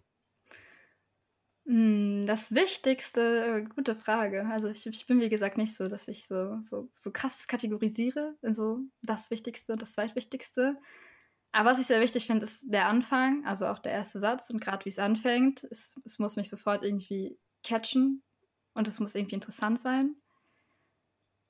Hm, 1.66 2.26
das 2.26 2.54
Wichtigste, 2.54 3.62
äh, 3.66 3.74
gute 3.74 3.96
Frage. 3.96 4.46
Also 4.46 4.68
ich, 4.68 4.86
ich 4.86 5.06
bin 5.06 5.20
wie 5.20 5.28
gesagt 5.28 5.56
nicht 5.58 5.74
so, 5.74 5.86
dass 5.88 6.06
ich 6.08 6.26
so, 6.26 6.60
so, 6.62 6.90
so 6.94 7.10
krass 7.10 7.48
kategorisiere 7.48 8.36
in 8.42 8.54
so 8.54 8.80
das 9.02 9.30
Wichtigste 9.30 9.76
das 9.76 9.92
Zweitwichtigste. 9.92 10.78
Aber 11.52 11.70
was 11.70 11.80
ich 11.80 11.86
sehr 11.86 12.00
wichtig 12.00 12.26
finde, 12.26 12.44
ist 12.44 12.66
der 12.72 12.86
Anfang, 12.88 13.44
also 13.46 13.66
auch 13.66 13.78
der 13.80 13.92
erste 13.92 14.20
Satz 14.20 14.50
und 14.50 14.60
gerade 14.60 14.84
wie 14.84 14.90
es 14.90 14.98
anfängt. 14.98 15.64
Es 15.70 16.18
muss 16.18 16.36
mich 16.36 16.50
sofort 16.50 16.84
irgendwie 16.84 17.38
catchen 17.64 18.22
und 18.74 18.86
es 18.88 19.00
muss 19.00 19.14
irgendwie 19.14 19.36
interessant 19.36 19.80
sein. 19.80 20.16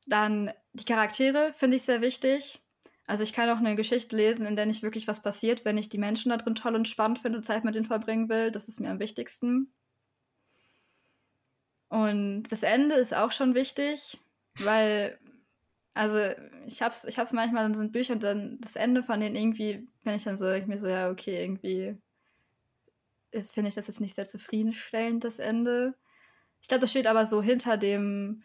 Dann 0.07 0.53
die 0.73 0.85
Charaktere 0.85 1.53
finde 1.55 1.77
ich 1.77 1.83
sehr 1.83 2.01
wichtig. 2.01 2.61
Also 3.07 3.23
ich 3.23 3.33
kann 3.33 3.51
auch 3.51 3.59
eine 3.59 3.77
Geschichte 3.77 4.17
lesen, 4.17 4.47
in 4.47 4.57
der 4.57 4.67
nicht 4.67 4.83
wirklich 4.83 5.07
was 5.09 5.23
passiert, 5.23 5.65
wenn 5.65 5.79
ich 5.79 5.89
die 5.89 5.99
Menschen 5.99 6.31
da 6.31 6.37
drin 6.39 6.55
toll 6.55 6.75
und 6.75 6.89
spannend 6.89 7.19
finde 7.21 7.39
und 7.39 7.45
Zeit 7.45 7.65
mit 7.65 7.75
ihnen 7.77 7.85
verbringen 7.85 8.29
will. 8.29 8.51
Das 8.51 8.69
ist 8.69 8.81
mir 8.81 8.91
am 8.91 8.99
wichtigsten. 9.01 9.73
Und 11.89 12.45
das 12.45 12.63
Ende 12.63 12.97
ist 12.97 13.15
auch 13.17 13.33
schon 13.33 13.55
wichtig, 13.55 14.19
weil, 14.59 15.19
also 15.95 16.19
ich 16.67 16.83
hab's, 16.83 17.05
ich 17.05 17.19
hab's 17.19 17.33
manchmal, 17.33 17.65
dann 17.65 17.75
sind 17.75 17.93
Bücher 17.93 18.15
und 18.15 18.23
dann 18.23 18.59
das 18.61 18.77
Ende 18.77 19.03
von 19.03 19.21
denen 19.21 19.37
irgendwie, 19.37 19.89
wenn 20.05 20.17
ich 20.17 20.25
dann 20.25 20.37
so, 20.37 20.51
ich 20.51 20.67
mir 20.67 20.79
so, 20.79 20.89
ja, 20.89 21.11
okay, 21.11 21.43
irgendwie 21.43 21.97
finde 23.45 23.69
ich 23.69 23.75
das 23.75 23.87
jetzt 23.89 24.01
nicht 24.01 24.15
sehr 24.15 24.27
zufriedenstellend, 24.27 25.25
das 25.25 25.39
Ende. 25.39 25.95
Ich 26.61 26.69
glaube, 26.69 26.81
das 26.83 26.91
steht 26.91 27.07
aber 27.07 27.27
so 27.27 27.43
hinter 27.43 27.77
dem, 27.77 28.43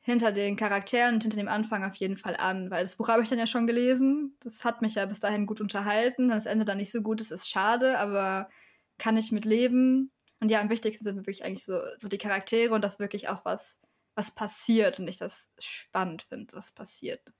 hinter 0.00 0.32
den 0.32 0.56
Charakteren 0.56 1.16
und 1.16 1.22
hinter 1.22 1.38
dem 1.38 1.48
Anfang 1.48 1.84
auf 1.84 1.96
jeden 1.96 2.16
Fall 2.16 2.36
an, 2.36 2.70
weil 2.70 2.84
das 2.84 2.96
Buch 2.96 3.08
habe 3.08 3.22
ich 3.22 3.28
dann 3.30 3.38
ja 3.38 3.46
schon 3.46 3.66
gelesen. 3.66 4.36
Das 4.40 4.64
hat 4.64 4.82
mich 4.82 4.96
ja 4.96 5.06
bis 5.06 5.20
dahin 5.20 5.46
gut 5.46 5.60
unterhalten. 5.60 6.28
Das 6.28 6.46
Ende 6.46 6.64
dann 6.64 6.78
nicht 6.78 6.92
so 6.92 7.02
gut 7.02 7.20
ist, 7.20 7.32
ist 7.32 7.48
schade, 7.48 7.98
aber 7.98 8.48
kann 8.98 9.16
ich 9.16 9.32
mit 9.32 9.44
leben. 9.44 10.12
Und 10.44 10.50
ja, 10.50 10.60
am 10.60 10.68
wichtigsten 10.68 11.04
sind 11.04 11.16
wirklich 11.16 11.42
eigentlich 11.42 11.64
so, 11.64 11.80
so 11.98 12.06
die 12.06 12.18
Charaktere 12.18 12.74
und 12.74 12.84
dass 12.84 12.98
wirklich 12.98 13.30
auch 13.30 13.46
was, 13.46 13.80
was 14.14 14.30
passiert 14.30 15.00
und 15.00 15.08
ich 15.08 15.16
das 15.16 15.54
spannend 15.58 16.24
finde, 16.24 16.54
was 16.54 16.70
passiert. 16.70 17.32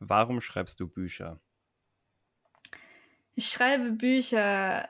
Warum 0.00 0.40
schreibst 0.40 0.80
du 0.80 0.88
Bücher? 0.88 1.40
Ich 3.36 3.48
schreibe 3.48 3.92
Bücher 3.92 4.88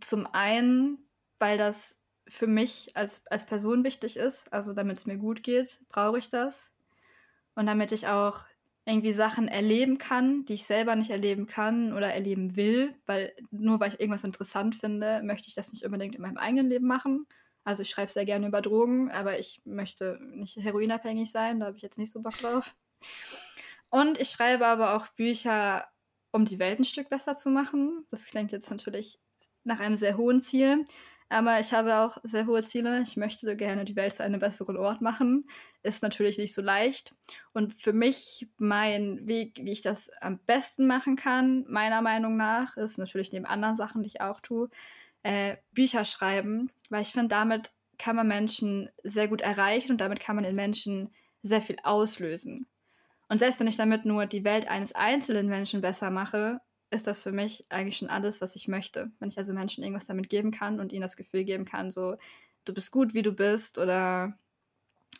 zum 0.00 0.26
einen, 0.26 0.98
weil 1.38 1.56
das 1.56 2.00
für 2.26 2.48
mich 2.48 2.96
als, 2.96 3.24
als 3.28 3.46
Person 3.46 3.84
wichtig 3.84 4.16
ist. 4.16 4.52
Also 4.52 4.72
damit 4.72 4.98
es 4.98 5.06
mir 5.06 5.18
gut 5.18 5.44
geht, 5.44 5.78
brauche 5.88 6.18
ich 6.18 6.30
das. 6.30 6.74
Und 7.54 7.66
damit 7.66 7.92
ich 7.92 8.08
auch 8.08 8.44
irgendwie 8.86 9.12
Sachen 9.12 9.48
erleben 9.48 9.98
kann, 9.98 10.44
die 10.44 10.54
ich 10.54 10.66
selber 10.66 10.94
nicht 10.94 11.10
erleben 11.10 11.46
kann 11.46 11.92
oder 11.94 12.12
erleben 12.12 12.54
will, 12.56 12.94
weil 13.06 13.34
nur 13.50 13.80
weil 13.80 13.92
ich 13.92 14.00
irgendwas 14.00 14.24
interessant 14.24 14.74
finde, 14.74 15.22
möchte 15.22 15.48
ich 15.48 15.54
das 15.54 15.72
nicht 15.72 15.84
unbedingt 15.84 16.14
in 16.14 16.22
meinem 16.22 16.36
eigenen 16.36 16.68
Leben 16.68 16.86
machen. 16.86 17.26
Also 17.64 17.82
ich 17.82 17.88
schreibe 17.88 18.12
sehr 18.12 18.26
gerne 18.26 18.46
über 18.46 18.60
Drogen, 18.60 19.10
aber 19.10 19.38
ich 19.38 19.62
möchte 19.64 20.18
nicht 20.20 20.56
heroinabhängig 20.56 21.30
sein, 21.30 21.60
da 21.60 21.66
habe 21.66 21.76
ich 21.76 21.82
jetzt 21.82 21.98
nicht 21.98 22.12
so 22.12 22.20
Bock 22.20 22.36
drauf. 22.38 22.76
Und 23.88 24.20
ich 24.20 24.28
schreibe 24.28 24.66
aber 24.66 24.96
auch 24.96 25.08
Bücher, 25.08 25.86
um 26.30 26.44
die 26.44 26.58
Welt 26.58 26.78
ein 26.78 26.84
Stück 26.84 27.08
besser 27.08 27.36
zu 27.36 27.48
machen. 27.48 28.04
Das 28.10 28.26
klingt 28.26 28.52
jetzt 28.52 28.70
natürlich 28.70 29.18
nach 29.62 29.80
einem 29.80 29.96
sehr 29.96 30.18
hohen 30.18 30.40
Ziel, 30.40 30.84
aber 31.28 31.58
ich 31.58 31.72
habe 31.72 31.96
auch 31.96 32.18
sehr 32.22 32.46
hohe 32.46 32.62
Ziele. 32.62 33.02
Ich 33.02 33.16
möchte 33.16 33.56
gerne 33.56 33.84
die 33.84 33.96
Welt 33.96 34.12
zu 34.12 34.22
einem 34.22 34.40
besseren 34.40 34.76
Ort 34.76 35.00
machen. 35.00 35.48
Ist 35.82 36.02
natürlich 36.02 36.38
nicht 36.38 36.54
so 36.54 36.62
leicht. 36.62 37.14
Und 37.52 37.74
für 37.74 37.92
mich, 37.92 38.46
mein 38.58 39.26
Weg, 39.26 39.60
wie 39.62 39.72
ich 39.72 39.82
das 39.82 40.10
am 40.20 40.38
besten 40.38 40.86
machen 40.86 41.16
kann, 41.16 41.64
meiner 41.68 42.02
Meinung 42.02 42.36
nach, 42.36 42.76
ist 42.76 42.98
natürlich 42.98 43.32
neben 43.32 43.46
anderen 43.46 43.76
Sachen, 43.76 44.02
die 44.02 44.08
ich 44.08 44.20
auch 44.20 44.40
tue, 44.40 44.68
äh, 45.22 45.56
Bücher 45.72 46.04
schreiben. 46.04 46.70
Weil 46.90 47.02
ich 47.02 47.12
finde, 47.12 47.28
damit 47.28 47.72
kann 47.98 48.16
man 48.16 48.28
Menschen 48.28 48.90
sehr 49.02 49.28
gut 49.28 49.40
erreichen 49.40 49.92
und 49.92 50.00
damit 50.00 50.20
kann 50.20 50.36
man 50.36 50.44
in 50.44 50.54
Menschen 50.54 51.12
sehr 51.42 51.62
viel 51.62 51.76
auslösen. 51.82 52.66
Und 53.28 53.38
selbst 53.38 53.60
wenn 53.60 53.66
ich 53.66 53.76
damit 53.76 54.04
nur 54.04 54.26
die 54.26 54.44
Welt 54.44 54.68
eines 54.68 54.94
einzelnen 54.94 55.48
Menschen 55.48 55.80
besser 55.80 56.10
mache, 56.10 56.60
ist 56.94 57.06
das 57.06 57.22
für 57.22 57.32
mich 57.32 57.64
eigentlich 57.70 57.98
schon 57.98 58.08
alles, 58.08 58.40
was 58.40 58.56
ich 58.56 58.68
möchte. 58.68 59.10
Wenn 59.18 59.28
ich 59.28 59.38
also 59.38 59.52
Menschen 59.52 59.82
irgendwas 59.82 60.06
damit 60.06 60.30
geben 60.30 60.50
kann 60.50 60.80
und 60.80 60.92
ihnen 60.92 61.02
das 61.02 61.16
Gefühl 61.16 61.44
geben 61.44 61.64
kann, 61.64 61.90
so, 61.90 62.16
du 62.64 62.74
bist 62.74 62.90
gut, 62.90 63.14
wie 63.14 63.22
du 63.22 63.32
bist 63.32 63.78
oder 63.78 64.38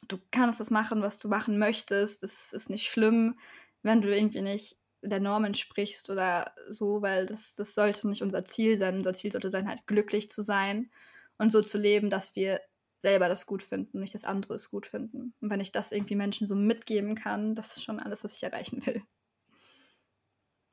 du 0.08 0.18
kannst 0.30 0.60
das 0.60 0.70
machen, 0.70 1.02
was 1.02 1.18
du 1.18 1.28
machen 1.28 1.58
möchtest. 1.58 2.22
Das 2.22 2.52
ist 2.52 2.70
nicht 2.70 2.86
schlimm, 2.86 3.38
wenn 3.82 4.00
du 4.00 4.14
irgendwie 4.14 4.42
nicht 4.42 4.78
der 5.02 5.20
Norm 5.20 5.44
entsprichst 5.44 6.08
oder 6.10 6.54
so, 6.68 7.02
weil 7.02 7.26
das, 7.26 7.54
das 7.54 7.74
sollte 7.74 8.08
nicht 8.08 8.22
unser 8.22 8.44
Ziel 8.44 8.78
sein. 8.78 8.96
Unser 8.96 9.14
Ziel 9.14 9.32
sollte 9.32 9.50
sein, 9.50 9.68
halt 9.68 9.86
glücklich 9.86 10.30
zu 10.30 10.42
sein 10.42 10.90
und 11.38 11.52
so 11.52 11.62
zu 11.62 11.78
leben, 11.78 12.10
dass 12.10 12.34
wir 12.36 12.60
selber 13.02 13.28
das 13.28 13.44
gut 13.44 13.62
finden, 13.62 14.00
nicht 14.00 14.14
das 14.14 14.24
andere 14.24 14.54
es 14.54 14.70
gut 14.70 14.86
finden. 14.86 15.34
Und 15.40 15.50
wenn 15.50 15.60
ich 15.60 15.72
das 15.72 15.92
irgendwie 15.92 16.16
Menschen 16.16 16.46
so 16.46 16.56
mitgeben 16.56 17.14
kann, 17.14 17.54
das 17.54 17.76
ist 17.76 17.84
schon 17.84 18.00
alles, 18.00 18.24
was 18.24 18.32
ich 18.32 18.42
erreichen 18.42 18.84
will. 18.86 19.02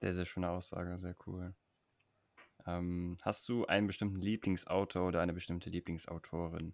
Sehr, 0.02 0.16
sehr 0.16 0.26
schöne 0.26 0.50
Aussage, 0.50 0.98
sehr 0.98 1.16
cool. 1.28 1.54
Ähm, 2.66 3.18
hast 3.22 3.48
du 3.50 3.66
einen 3.66 3.86
bestimmten 3.86 4.20
Lieblingsautor 4.20 5.08
oder 5.08 5.22
eine 5.22 5.34
bestimmte 5.34 5.70
Lieblingsautorin? 5.70 6.74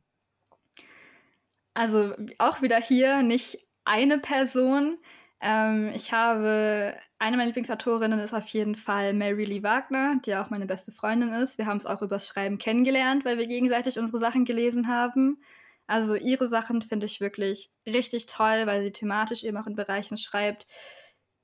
Also 1.74 2.16
auch 2.40 2.62
wieder 2.62 2.80
hier 2.80 3.24
nicht 3.24 3.58
eine 3.84 4.18
Person. 4.20 4.98
Ähm, 5.42 5.92
ich 5.94 6.14
habe, 6.14 6.96
eine 7.20 7.36
meiner 7.36 7.48
Lieblingsautorinnen 7.48 8.20
ist 8.20 8.34
auf 8.34 8.48
jeden 8.48 8.76
Fall 8.76 9.14
Mary 9.14 9.44
Lee 9.44 9.62
Wagner, 9.62 10.20
die 10.26 10.36
auch 10.36 10.50
meine 10.50 10.66
beste 10.66 10.94
Freundin 10.94 11.34
ist. 11.34 11.58
Wir 11.58 11.66
haben 11.66 11.78
es 11.78 11.86
auch 11.86 12.02
übers 12.02 12.28
Schreiben 12.28 12.58
kennengelernt, 12.58 13.26
weil 13.26 13.38
wir 13.38 13.48
gegenseitig 13.48 14.00
unsere 14.00 14.20
Sachen 14.20 14.46
gelesen 14.46 14.88
haben. 14.88 15.42
Also 15.86 16.16
ihre 16.16 16.48
Sachen 16.48 16.82
finde 16.82 17.06
ich 17.06 17.22
wirklich 17.22 17.72
richtig 17.86 18.26
toll, 18.26 18.66
weil 18.66 18.84
sie 18.84 18.92
thematisch 18.92 19.44
eben 19.44 19.58
auch 19.58 19.68
in 19.68 19.76
Bereichen 19.76 20.18
schreibt, 20.18 20.66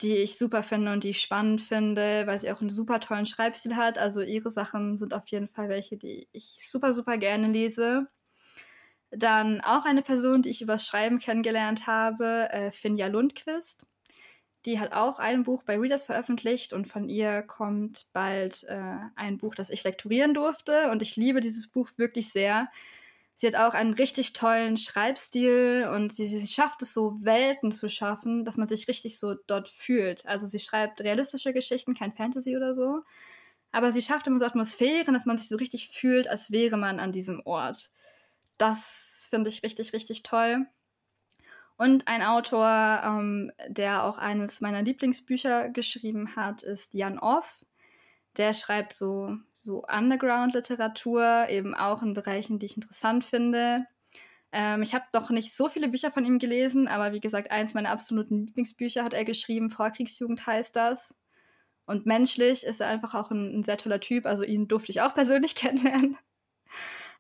die 0.04 0.18
ich 0.18 0.38
super 0.38 0.64
finde 0.64 0.92
und 0.92 1.04
die 1.04 1.10
ich 1.10 1.22
spannend 1.22 1.62
finde, 1.62 2.28
weil 2.28 2.38
sie 2.38 2.52
auch 2.52 2.62
einen 2.62 2.70
super 2.70 3.00
tollen 3.00 3.26
Schreibstil 3.26 3.76
hat. 3.76 3.98
Also 3.98 4.22
ihre 4.22 4.52
Sachen 4.52 4.98
sind 4.98 5.14
auf 5.14 5.28
jeden 5.30 5.48
Fall 5.48 5.70
welche, 5.70 5.98
die 5.98 6.28
ich 6.34 6.58
super, 6.70 6.94
super 6.94 7.18
gerne 7.18 7.48
lese. 7.48 8.08
Dann 9.12 9.62
auch 9.62 9.86
eine 9.86 10.02
Person, 10.02 10.42
die 10.42 10.50
ich 10.50 10.62
übers 10.62 10.86
Schreiben 10.86 11.20
kennengelernt 11.20 11.88
habe, 11.88 12.50
äh, 12.52 12.72
Finja 12.72 13.08
Lundquist. 13.08 13.86
Die 14.66 14.80
hat 14.80 14.94
auch 14.94 15.20
ein 15.20 15.44
Buch 15.44 15.64
bei 15.64 15.78
Readers 15.78 16.04
veröffentlicht 16.04 16.74
und 16.74 16.88
von 16.88 17.10
ihr 17.10 17.42
kommt 17.42 18.08
bald 18.14 18.64
äh, 18.64 18.98
ein 19.16 19.38
Buch, 19.38 19.56
das 19.56 19.70
ich 19.70 19.84
lektorieren 19.84 20.34
durfte. 20.34 20.90
Und 20.92 21.02
ich 21.02 21.16
liebe 21.16 21.42
dieses 21.42 21.68
Buch 21.68 21.90
wirklich 21.98 22.32
sehr, 22.32 22.70
Sie 23.44 23.48
hat 23.48 23.56
auch 23.56 23.74
einen 23.74 23.94
richtig 23.94 24.32
tollen 24.32 24.78
Schreibstil 24.78 25.90
und 25.94 26.14
sie, 26.14 26.28
sie 26.28 26.48
schafft 26.48 26.82
es 26.82 26.94
so, 26.94 27.18
Welten 27.20 27.74
zu 27.74 27.90
schaffen, 27.90 28.46
dass 28.46 28.56
man 28.56 28.70
sich 28.70 28.88
richtig 28.88 29.20
so 29.20 29.34
dort 29.34 29.68
fühlt. 29.68 30.26
Also 30.26 30.48
sie 30.48 30.60
schreibt 30.60 31.02
realistische 31.02 31.52
Geschichten, 31.52 31.94
kein 31.94 32.14
Fantasy 32.14 32.56
oder 32.56 32.74
so. 32.74 33.02
Aber 33.74 33.92
sie 33.92 34.02
schafft 34.02 34.28
immer 34.28 34.40
so 34.40 34.46
Atmosphären, 34.46 35.14
dass 35.14 35.26
man 35.26 35.38
sich 35.38 35.50
so 35.50 35.58
richtig 35.58 35.90
fühlt, 35.90 36.30
als 36.30 36.52
wäre 36.52 36.78
man 36.78 37.02
an 37.02 37.12
diesem 37.12 37.42
Ort. 37.44 37.92
Das 38.58 39.28
finde 39.30 39.50
ich 39.50 39.62
richtig, 39.62 39.92
richtig 39.92 40.24
toll. 40.24 40.66
Und 41.76 42.08
ein 42.08 42.22
Autor, 42.22 43.02
ähm, 43.04 43.52
der 43.68 44.06
auch 44.06 44.20
eines 44.20 44.62
meiner 44.62 44.84
Lieblingsbücher 44.84 45.68
geschrieben 45.68 46.38
hat, 46.38 46.64
ist 46.64 46.94
Jan 46.94 47.20
Off. 47.20 47.66
Der 48.38 48.54
schreibt 48.54 48.94
so, 48.94 49.38
so 49.54 49.84
Underground-Literatur, 49.84 51.48
eben 51.50 51.76
auch 51.76 52.02
in 52.02 52.14
Bereichen, 52.14 52.60
die 52.60 52.66
ich 52.66 52.76
interessant 52.76 53.24
finde. 53.24 53.86
Ähm, 54.52 54.82
ich 54.84 54.94
habe 54.94 55.06
noch 55.14 55.30
nicht 55.32 55.54
so 55.54 55.70
viele 55.70 55.90
Bücher 55.90 56.12
von 56.12 56.26
ihm 56.26 56.40
gelesen, 56.40 56.88
aber 56.88 57.14
wie 57.14 57.20
gesagt, 57.20 57.52
eins 57.52 57.74
meiner 57.74 57.90
absoluten 57.90 58.46
Lieblingsbücher 58.46 59.04
hat 59.04 59.14
er 59.14 59.26
geschrieben. 59.26 59.70
Vorkriegsjugend 59.70 60.46
heißt 60.46 60.76
das. 60.76 61.18
Und 61.86 62.06
menschlich 62.06 62.64
ist 62.64 62.82
er 62.82 62.88
einfach 62.88 63.14
auch 63.16 63.32
ein, 63.32 63.60
ein 63.60 63.64
sehr 63.64 63.78
toller 63.78 64.00
Typ. 64.00 64.26
Also 64.26 64.44
ihn 64.44 64.68
durfte 64.68 64.92
ich 64.92 65.02
auch 65.02 65.14
persönlich 65.14 65.56
kennenlernen. 65.56 66.18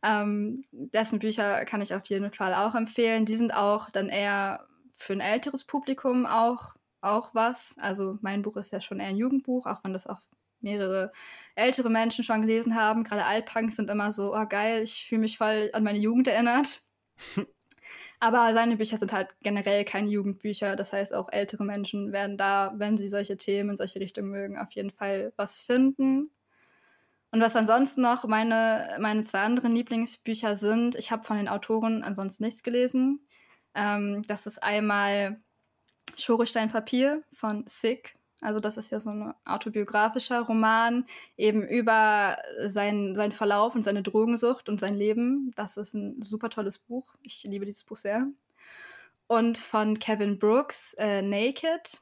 Ähm, 0.03 0.65
dessen 0.71 1.19
Bücher 1.19 1.65
kann 1.65 1.81
ich 1.81 1.93
auf 1.93 2.05
jeden 2.05 2.31
Fall 2.31 2.53
auch 2.53 2.75
empfehlen. 2.75 3.25
Die 3.25 3.35
sind 3.35 3.53
auch 3.53 3.89
dann 3.89 4.09
eher 4.09 4.67
für 4.95 5.13
ein 5.13 5.21
älteres 5.21 5.63
Publikum 5.63 6.25
auch, 6.25 6.75
auch 7.01 7.33
was. 7.33 7.75
Also 7.79 8.17
mein 8.21 8.41
Buch 8.41 8.57
ist 8.57 8.71
ja 8.71 8.81
schon 8.81 8.99
eher 8.99 9.07
ein 9.07 9.17
Jugendbuch, 9.17 9.65
auch 9.65 9.83
wenn 9.83 9.93
das 9.93 10.07
auch 10.07 10.21
mehrere 10.63 11.11
ältere 11.55 11.89
Menschen 11.89 12.23
schon 12.23 12.41
gelesen 12.41 12.75
haben. 12.75 13.03
Gerade 13.03 13.25
Altpunks 13.25 13.75
sind 13.75 13.89
immer 13.89 14.11
so, 14.11 14.35
oh 14.35 14.45
geil, 14.47 14.83
ich 14.83 15.05
fühle 15.05 15.21
mich 15.21 15.37
voll 15.37 15.69
an 15.73 15.83
meine 15.83 15.99
Jugend 15.99 16.27
erinnert. 16.27 16.81
Aber 18.19 18.53
seine 18.53 18.77
Bücher 18.77 18.97
sind 18.97 19.11
halt 19.11 19.35
generell 19.41 19.83
keine 19.83 20.07
Jugendbücher. 20.09 20.77
Das 20.77 20.93
heißt, 20.93 21.13
auch 21.13 21.29
ältere 21.31 21.65
Menschen 21.65 22.13
werden 22.13 22.37
da, 22.37 22.73
wenn 22.77 22.97
sie 22.97 23.09
solche 23.09 23.35
Themen 23.35 23.71
in 23.71 23.77
solche 23.77 23.99
Richtungen 23.99 24.29
mögen, 24.29 24.57
auf 24.57 24.71
jeden 24.71 24.91
Fall 24.91 25.33
was 25.35 25.59
finden. 25.59 26.31
Und 27.31 27.41
was 27.41 27.55
ansonsten 27.55 28.01
noch 28.01 28.25
meine, 28.25 28.95
meine 28.99 29.23
zwei 29.23 29.39
anderen 29.39 29.75
Lieblingsbücher 29.75 30.55
sind, 30.55 30.95
ich 30.95 31.11
habe 31.11 31.23
von 31.23 31.35
den 31.35 31.49
Autoren 31.49 32.03
ansonsten 32.03 32.43
nichts 32.43 32.63
gelesen. 32.63 33.27
Ähm, 33.75 34.21
das 34.27 34.45
ist 34.45 34.61
einmal 34.61 35.41
Schorestein 36.15 36.69
Papier 36.69 37.23
von 37.33 37.63
Sick. 37.67 38.15
Also 38.43 38.59
das 38.59 38.77
ist 38.77 38.91
ja 38.91 38.99
so 38.99 39.09
ein 39.09 39.33
autobiografischer 39.45 40.41
Roman, 40.41 41.05
eben 41.37 41.63
über 41.67 42.37
sein, 42.65 43.15
seinen 43.15 43.31
Verlauf 43.31 43.75
und 43.75 43.81
seine 43.83 44.03
Drogensucht 44.03 44.69
und 44.69 44.79
sein 44.79 44.95
Leben. 44.95 45.51
Das 45.55 45.77
ist 45.77 45.93
ein 45.93 46.21
super 46.21 46.49
tolles 46.49 46.77
Buch. 46.77 47.15
Ich 47.21 47.43
liebe 47.43 47.65
dieses 47.65 47.83
Buch 47.83 47.97
sehr. 47.97 48.27
Und 49.27 49.57
von 49.57 49.99
Kevin 49.99 50.37
Brooks, 50.37 50.93
äh, 50.95 51.21
Naked. 51.21 52.01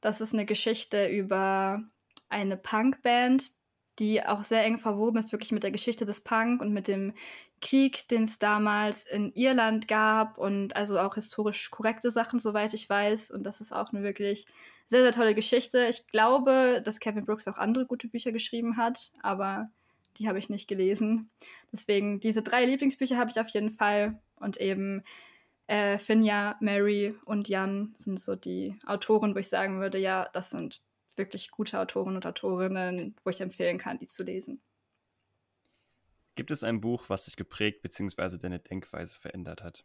Das 0.00 0.20
ist 0.20 0.32
eine 0.32 0.46
Geschichte 0.46 1.08
über 1.08 1.82
eine 2.28 2.56
Punkband, 2.56 3.52
die 3.98 4.24
auch 4.24 4.42
sehr 4.42 4.64
eng 4.64 4.78
verwoben 4.78 5.18
ist, 5.18 5.32
wirklich 5.32 5.52
mit 5.52 5.62
der 5.62 5.70
Geschichte 5.70 6.04
des 6.04 6.20
Punk 6.20 6.60
und 6.60 6.72
mit 6.72 6.88
dem 6.88 7.14
Krieg, 7.62 8.08
den 8.08 8.24
es 8.24 8.38
damals 8.38 9.04
in 9.06 9.32
Irland 9.32 9.88
gab 9.88 10.38
und 10.38 10.76
also 10.76 10.98
auch 10.98 11.14
historisch 11.14 11.70
korrekte 11.70 12.10
Sachen, 12.10 12.38
soweit 12.40 12.74
ich 12.74 12.88
weiß. 12.88 13.30
Und 13.30 13.44
das 13.44 13.60
ist 13.60 13.72
auch 13.72 13.92
eine 13.92 14.02
wirklich 14.02 14.46
sehr, 14.88 15.02
sehr 15.02 15.12
tolle 15.12 15.34
Geschichte. 15.34 15.86
Ich 15.88 16.06
glaube, 16.06 16.82
dass 16.84 17.00
Kevin 17.00 17.24
Brooks 17.24 17.48
auch 17.48 17.58
andere 17.58 17.86
gute 17.86 18.08
Bücher 18.08 18.32
geschrieben 18.32 18.76
hat, 18.76 19.12
aber 19.22 19.70
die 20.16 20.28
habe 20.28 20.38
ich 20.38 20.48
nicht 20.48 20.68
gelesen. 20.68 21.30
Deswegen, 21.72 22.20
diese 22.20 22.42
drei 22.42 22.64
Lieblingsbücher 22.64 23.16
habe 23.16 23.30
ich 23.30 23.40
auf 23.40 23.48
jeden 23.48 23.70
Fall. 23.70 24.18
Und 24.36 24.58
eben 24.58 25.02
äh, 25.66 25.98
Finja, 25.98 26.56
Mary 26.60 27.14
und 27.24 27.48
Jan 27.48 27.94
sind 27.96 28.20
so 28.20 28.36
die 28.36 28.78
Autoren, 28.86 29.34
wo 29.34 29.38
ich 29.38 29.48
sagen 29.48 29.80
würde, 29.80 29.98
ja, 29.98 30.28
das 30.32 30.50
sind 30.50 30.82
wirklich 31.16 31.50
gute 31.50 31.80
Autoren 31.80 32.16
und 32.16 32.26
Autorinnen, 32.26 33.16
wo 33.24 33.30
ich 33.30 33.40
empfehlen 33.40 33.78
kann, 33.78 33.98
die 33.98 34.06
zu 34.06 34.22
lesen. 34.22 34.60
Gibt 36.34 36.50
es 36.50 36.62
ein 36.62 36.80
Buch, 36.80 37.04
was 37.08 37.24
dich 37.24 37.36
geprägt 37.36 37.80
bzw. 37.82 38.36
deine 38.36 38.60
Denkweise 38.60 39.16
verändert 39.16 39.62
hat? 39.62 39.84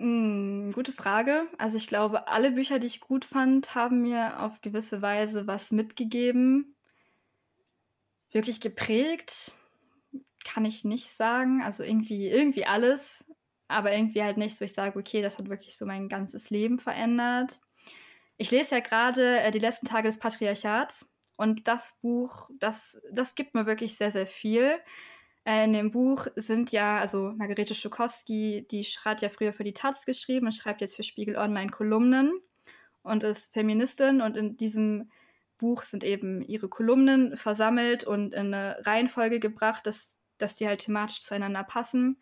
Hm, 0.00 0.72
gute 0.72 0.92
Frage. 0.92 1.46
Also 1.58 1.76
ich 1.76 1.86
glaube, 1.86 2.26
alle 2.26 2.52
Bücher, 2.52 2.78
die 2.78 2.86
ich 2.86 3.00
gut 3.00 3.26
fand, 3.26 3.74
haben 3.74 4.00
mir 4.00 4.40
auf 4.40 4.62
gewisse 4.62 5.02
Weise 5.02 5.46
was 5.46 5.72
mitgegeben. 5.72 6.74
Wirklich 8.32 8.62
geprägt 8.62 9.52
kann 10.42 10.64
ich 10.64 10.84
nicht 10.84 11.10
sagen. 11.12 11.60
Also 11.62 11.82
irgendwie, 11.82 12.28
irgendwie 12.28 12.64
alles, 12.64 13.26
aber 13.68 13.92
irgendwie 13.92 14.22
halt 14.22 14.38
nichts, 14.38 14.58
wo 14.62 14.64
ich 14.64 14.72
sage, 14.72 14.98
okay, 14.98 15.20
das 15.20 15.36
hat 15.36 15.50
wirklich 15.50 15.76
so 15.76 15.84
mein 15.84 16.08
ganzes 16.08 16.48
Leben 16.48 16.78
verändert. 16.78 17.60
Ich 18.38 18.50
lese 18.50 18.76
ja 18.76 18.80
gerade 18.80 19.40
äh, 19.40 19.50
die 19.50 19.58
letzten 19.58 19.86
Tage 19.86 20.08
des 20.08 20.18
Patriarchats 20.18 21.10
und 21.36 21.68
das 21.68 21.98
Buch, 22.00 22.48
das, 22.58 23.02
das 23.12 23.34
gibt 23.34 23.54
mir 23.54 23.66
wirklich 23.66 23.98
sehr, 23.98 24.12
sehr 24.12 24.26
viel. 24.26 24.78
Äh, 25.44 25.64
in 25.64 25.72
dem 25.72 25.90
Buch 25.90 26.26
sind 26.36 26.72
ja, 26.72 26.98
also 26.98 27.32
Margarete 27.36 27.74
Stokowski, 27.74 28.66
die 28.70 28.82
hat 28.82 29.22
ja 29.22 29.28
früher 29.28 29.52
für 29.52 29.64
die 29.64 29.72
Taz 29.72 30.06
geschrieben 30.06 30.46
und 30.46 30.52
schreibt 30.52 30.80
jetzt 30.80 30.96
für 30.96 31.02
Spiegel 31.02 31.36
Online 31.36 31.70
Kolumnen 31.70 32.32
und 33.02 33.22
ist 33.22 33.52
Feministin 33.52 34.20
und 34.20 34.36
in 34.36 34.56
diesem 34.56 35.10
Buch 35.58 35.82
sind 35.82 36.04
eben 36.04 36.42
ihre 36.42 36.68
Kolumnen 36.68 37.36
versammelt 37.36 38.04
und 38.04 38.34
in 38.34 38.54
eine 38.54 38.84
Reihenfolge 38.86 39.40
gebracht, 39.40 39.86
dass, 39.86 40.18
dass 40.38 40.56
die 40.56 40.66
halt 40.66 40.80
thematisch 40.80 41.20
zueinander 41.20 41.64
passen 41.64 42.16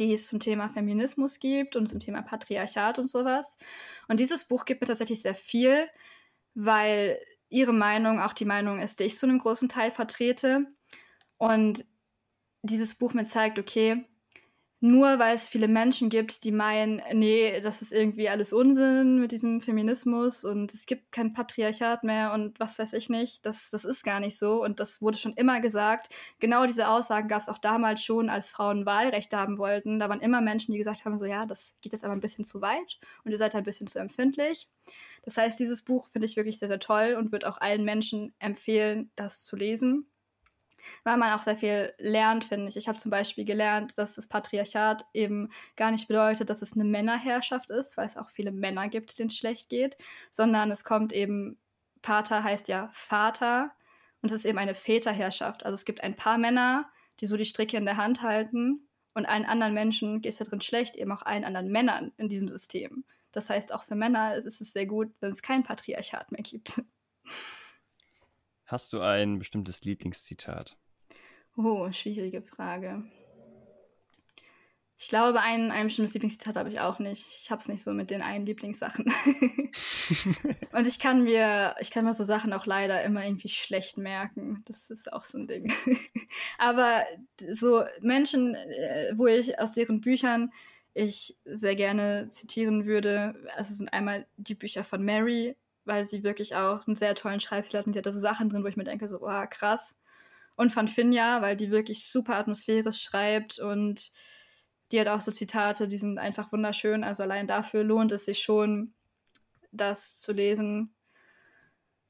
die 0.00 0.14
es 0.14 0.26
zum 0.26 0.40
Thema 0.40 0.68
Feminismus 0.68 1.38
gibt 1.38 1.76
und 1.76 1.86
zum 1.86 2.00
Thema 2.00 2.22
Patriarchat 2.22 2.98
und 2.98 3.08
sowas. 3.08 3.58
Und 4.08 4.18
dieses 4.18 4.44
Buch 4.44 4.64
gibt 4.64 4.80
mir 4.80 4.86
tatsächlich 4.86 5.22
sehr 5.22 5.34
viel, 5.34 5.88
weil 6.54 7.20
ihre 7.48 7.72
Meinung 7.72 8.20
auch 8.20 8.32
die 8.32 8.44
Meinung 8.46 8.80
ist, 8.80 9.00
die 9.00 9.04
ich 9.04 9.16
zu 9.16 9.26
einem 9.26 9.38
großen 9.38 9.68
Teil 9.68 9.90
vertrete. 9.90 10.66
Und 11.36 11.84
dieses 12.62 12.94
Buch 12.94 13.14
mir 13.14 13.24
zeigt, 13.24 13.58
okay, 13.58 14.04
nur 14.82 15.18
weil 15.18 15.34
es 15.34 15.48
viele 15.50 15.68
Menschen 15.68 16.08
gibt, 16.08 16.42
die 16.42 16.52
meinen, 16.52 17.02
nee, 17.12 17.60
das 17.60 17.82
ist 17.82 17.92
irgendwie 17.92 18.30
alles 18.30 18.54
Unsinn 18.54 19.20
mit 19.20 19.30
diesem 19.30 19.60
Feminismus 19.60 20.42
und 20.42 20.72
es 20.72 20.86
gibt 20.86 21.12
kein 21.12 21.34
Patriarchat 21.34 22.02
mehr 22.02 22.32
und 22.32 22.58
was 22.58 22.78
weiß 22.78 22.94
ich 22.94 23.10
nicht, 23.10 23.44
das, 23.44 23.68
das 23.68 23.84
ist 23.84 24.04
gar 24.04 24.20
nicht 24.20 24.38
so 24.38 24.64
und 24.64 24.80
das 24.80 25.02
wurde 25.02 25.18
schon 25.18 25.34
immer 25.34 25.60
gesagt. 25.60 26.14
Genau 26.38 26.64
diese 26.64 26.88
Aussagen 26.88 27.28
gab 27.28 27.42
es 27.42 27.50
auch 27.50 27.58
damals 27.58 28.02
schon, 28.02 28.30
als 28.30 28.48
Frauen 28.48 28.86
Wahlrecht 28.86 29.34
haben 29.34 29.58
wollten. 29.58 29.98
Da 29.98 30.08
waren 30.08 30.20
immer 30.20 30.40
Menschen, 30.40 30.72
die 30.72 30.78
gesagt 30.78 31.04
haben, 31.04 31.18
so 31.18 31.26
ja, 31.26 31.44
das 31.44 31.76
geht 31.82 31.92
jetzt 31.92 32.04
aber 32.04 32.14
ein 32.14 32.20
bisschen 32.20 32.46
zu 32.46 32.62
weit 32.62 32.98
und 33.24 33.32
ihr 33.32 33.38
seid 33.38 33.52
halt 33.52 33.64
ein 33.64 33.66
bisschen 33.66 33.86
zu 33.86 33.98
empfindlich. 33.98 34.66
Das 35.24 35.36
heißt, 35.36 35.60
dieses 35.60 35.82
Buch 35.82 36.06
finde 36.06 36.24
ich 36.24 36.36
wirklich 36.36 36.58
sehr, 36.58 36.68
sehr 36.68 36.80
toll 36.80 37.16
und 37.18 37.32
würde 37.32 37.50
auch 37.50 37.60
allen 37.60 37.84
Menschen 37.84 38.32
empfehlen, 38.38 39.10
das 39.14 39.44
zu 39.44 39.56
lesen 39.56 40.09
weil 41.04 41.16
man 41.16 41.32
auch 41.32 41.42
sehr 41.42 41.56
viel 41.56 41.92
lernt, 41.98 42.44
finde 42.44 42.68
ich. 42.68 42.76
Ich 42.76 42.88
habe 42.88 42.98
zum 42.98 43.10
Beispiel 43.10 43.44
gelernt, 43.44 43.96
dass 43.98 44.14
das 44.14 44.26
Patriarchat 44.26 45.04
eben 45.12 45.50
gar 45.76 45.90
nicht 45.90 46.08
bedeutet, 46.08 46.50
dass 46.50 46.62
es 46.62 46.74
eine 46.74 46.84
Männerherrschaft 46.84 47.70
ist, 47.70 47.96
weil 47.96 48.06
es 48.06 48.16
auch 48.16 48.30
viele 48.30 48.52
Männer 48.52 48.88
gibt, 48.88 49.18
denen 49.18 49.28
es 49.28 49.36
schlecht 49.36 49.68
geht, 49.68 49.96
sondern 50.30 50.70
es 50.70 50.84
kommt 50.84 51.12
eben, 51.12 51.58
Pater 52.02 52.42
heißt 52.44 52.68
ja 52.68 52.88
Vater 52.92 53.72
und 54.22 54.30
es 54.30 54.40
ist 54.40 54.44
eben 54.44 54.58
eine 54.58 54.74
Väterherrschaft. 54.74 55.64
Also 55.64 55.74
es 55.74 55.84
gibt 55.84 56.02
ein 56.02 56.16
paar 56.16 56.38
Männer, 56.38 56.90
die 57.20 57.26
so 57.26 57.36
die 57.36 57.44
Stricke 57.44 57.76
in 57.76 57.84
der 57.84 57.96
Hand 57.96 58.22
halten 58.22 58.88
und 59.14 59.26
allen 59.26 59.44
anderen 59.44 59.74
Menschen 59.74 60.20
geht 60.20 60.32
es 60.32 60.38
da 60.38 60.44
drin 60.44 60.60
schlecht, 60.60 60.96
eben 60.96 61.12
auch 61.12 61.22
allen 61.22 61.44
anderen 61.44 61.70
Männern 61.70 62.12
in 62.16 62.28
diesem 62.28 62.48
System. 62.48 63.04
Das 63.32 63.50
heißt, 63.50 63.72
auch 63.72 63.84
für 63.84 63.94
Männer 63.94 64.34
ist 64.34 64.60
es 64.60 64.72
sehr 64.72 64.86
gut, 64.86 65.12
wenn 65.20 65.30
es 65.30 65.42
kein 65.42 65.62
Patriarchat 65.62 66.32
mehr 66.32 66.42
gibt. 66.42 66.82
Hast 68.70 68.92
du 68.92 69.00
ein 69.00 69.40
bestimmtes 69.40 69.80
Lieblingszitat? 69.80 70.76
Oh, 71.56 71.90
schwierige 71.90 72.40
Frage. 72.40 73.02
Ich 74.96 75.08
glaube, 75.08 75.40
ein, 75.40 75.72
ein 75.72 75.88
bestimmtes 75.88 76.14
Lieblingszitat 76.14 76.54
habe 76.54 76.68
ich 76.68 76.78
auch 76.78 77.00
nicht. 77.00 77.26
Ich 77.36 77.50
habe 77.50 77.60
es 77.60 77.66
nicht 77.66 77.82
so 77.82 77.92
mit 77.92 78.10
den 78.10 78.22
einen 78.22 78.46
Lieblingssachen. 78.46 79.06
und 80.72 80.86
ich 80.86 81.00
kann 81.00 81.24
mir, 81.24 81.74
ich 81.80 81.90
kann 81.90 82.04
mir 82.04 82.14
so 82.14 82.22
Sachen 82.22 82.52
auch 82.52 82.64
leider 82.64 83.02
immer 83.02 83.24
irgendwie 83.24 83.48
schlecht 83.48 83.98
merken. 83.98 84.62
Das 84.66 84.88
ist 84.88 85.12
auch 85.12 85.24
so 85.24 85.38
ein 85.38 85.48
Ding. 85.48 85.72
Aber 86.58 87.02
so 87.52 87.82
Menschen, 88.02 88.54
äh, 88.54 89.14
wo 89.16 89.26
ich 89.26 89.58
aus 89.58 89.72
deren 89.72 90.00
Büchern 90.00 90.52
ich 90.94 91.36
sehr 91.44 91.74
gerne 91.74 92.30
zitieren 92.30 92.86
würde, 92.86 93.34
also 93.56 93.74
sind 93.74 93.92
einmal 93.92 94.28
die 94.36 94.54
Bücher 94.54 94.84
von 94.84 95.04
Mary, 95.04 95.56
weil 95.90 96.04
sie 96.04 96.22
wirklich 96.22 96.54
auch 96.54 96.86
einen 96.86 96.94
sehr 96.94 97.16
tollen 97.16 97.40
Schreibstil 97.40 97.80
hat 97.80 97.86
und 97.86 97.94
sie 97.94 97.98
hat 97.98 98.06
da 98.06 98.12
so 98.12 98.20
Sachen 98.20 98.48
drin, 98.48 98.62
wo 98.62 98.68
ich 98.68 98.76
mir 98.76 98.84
denke, 98.84 99.08
so, 99.08 99.18
oh, 99.20 99.44
krass. 99.50 99.98
Und 100.54 100.70
von 100.70 100.86
Finja, 100.86 101.42
weil 101.42 101.56
die 101.56 101.72
wirklich 101.72 102.06
super 102.08 102.36
atmosphärisch 102.36 103.02
schreibt 103.02 103.58
und 103.58 104.12
die 104.92 105.00
hat 105.00 105.08
auch 105.08 105.20
so 105.20 105.32
Zitate, 105.32 105.88
die 105.88 105.98
sind 105.98 106.18
einfach 106.18 106.52
wunderschön. 106.52 107.02
Also 107.02 107.24
allein 107.24 107.48
dafür 107.48 107.82
lohnt 107.82 108.12
es 108.12 108.24
sich 108.24 108.38
schon, 108.40 108.94
das 109.72 110.16
zu 110.16 110.32
lesen. 110.32 110.94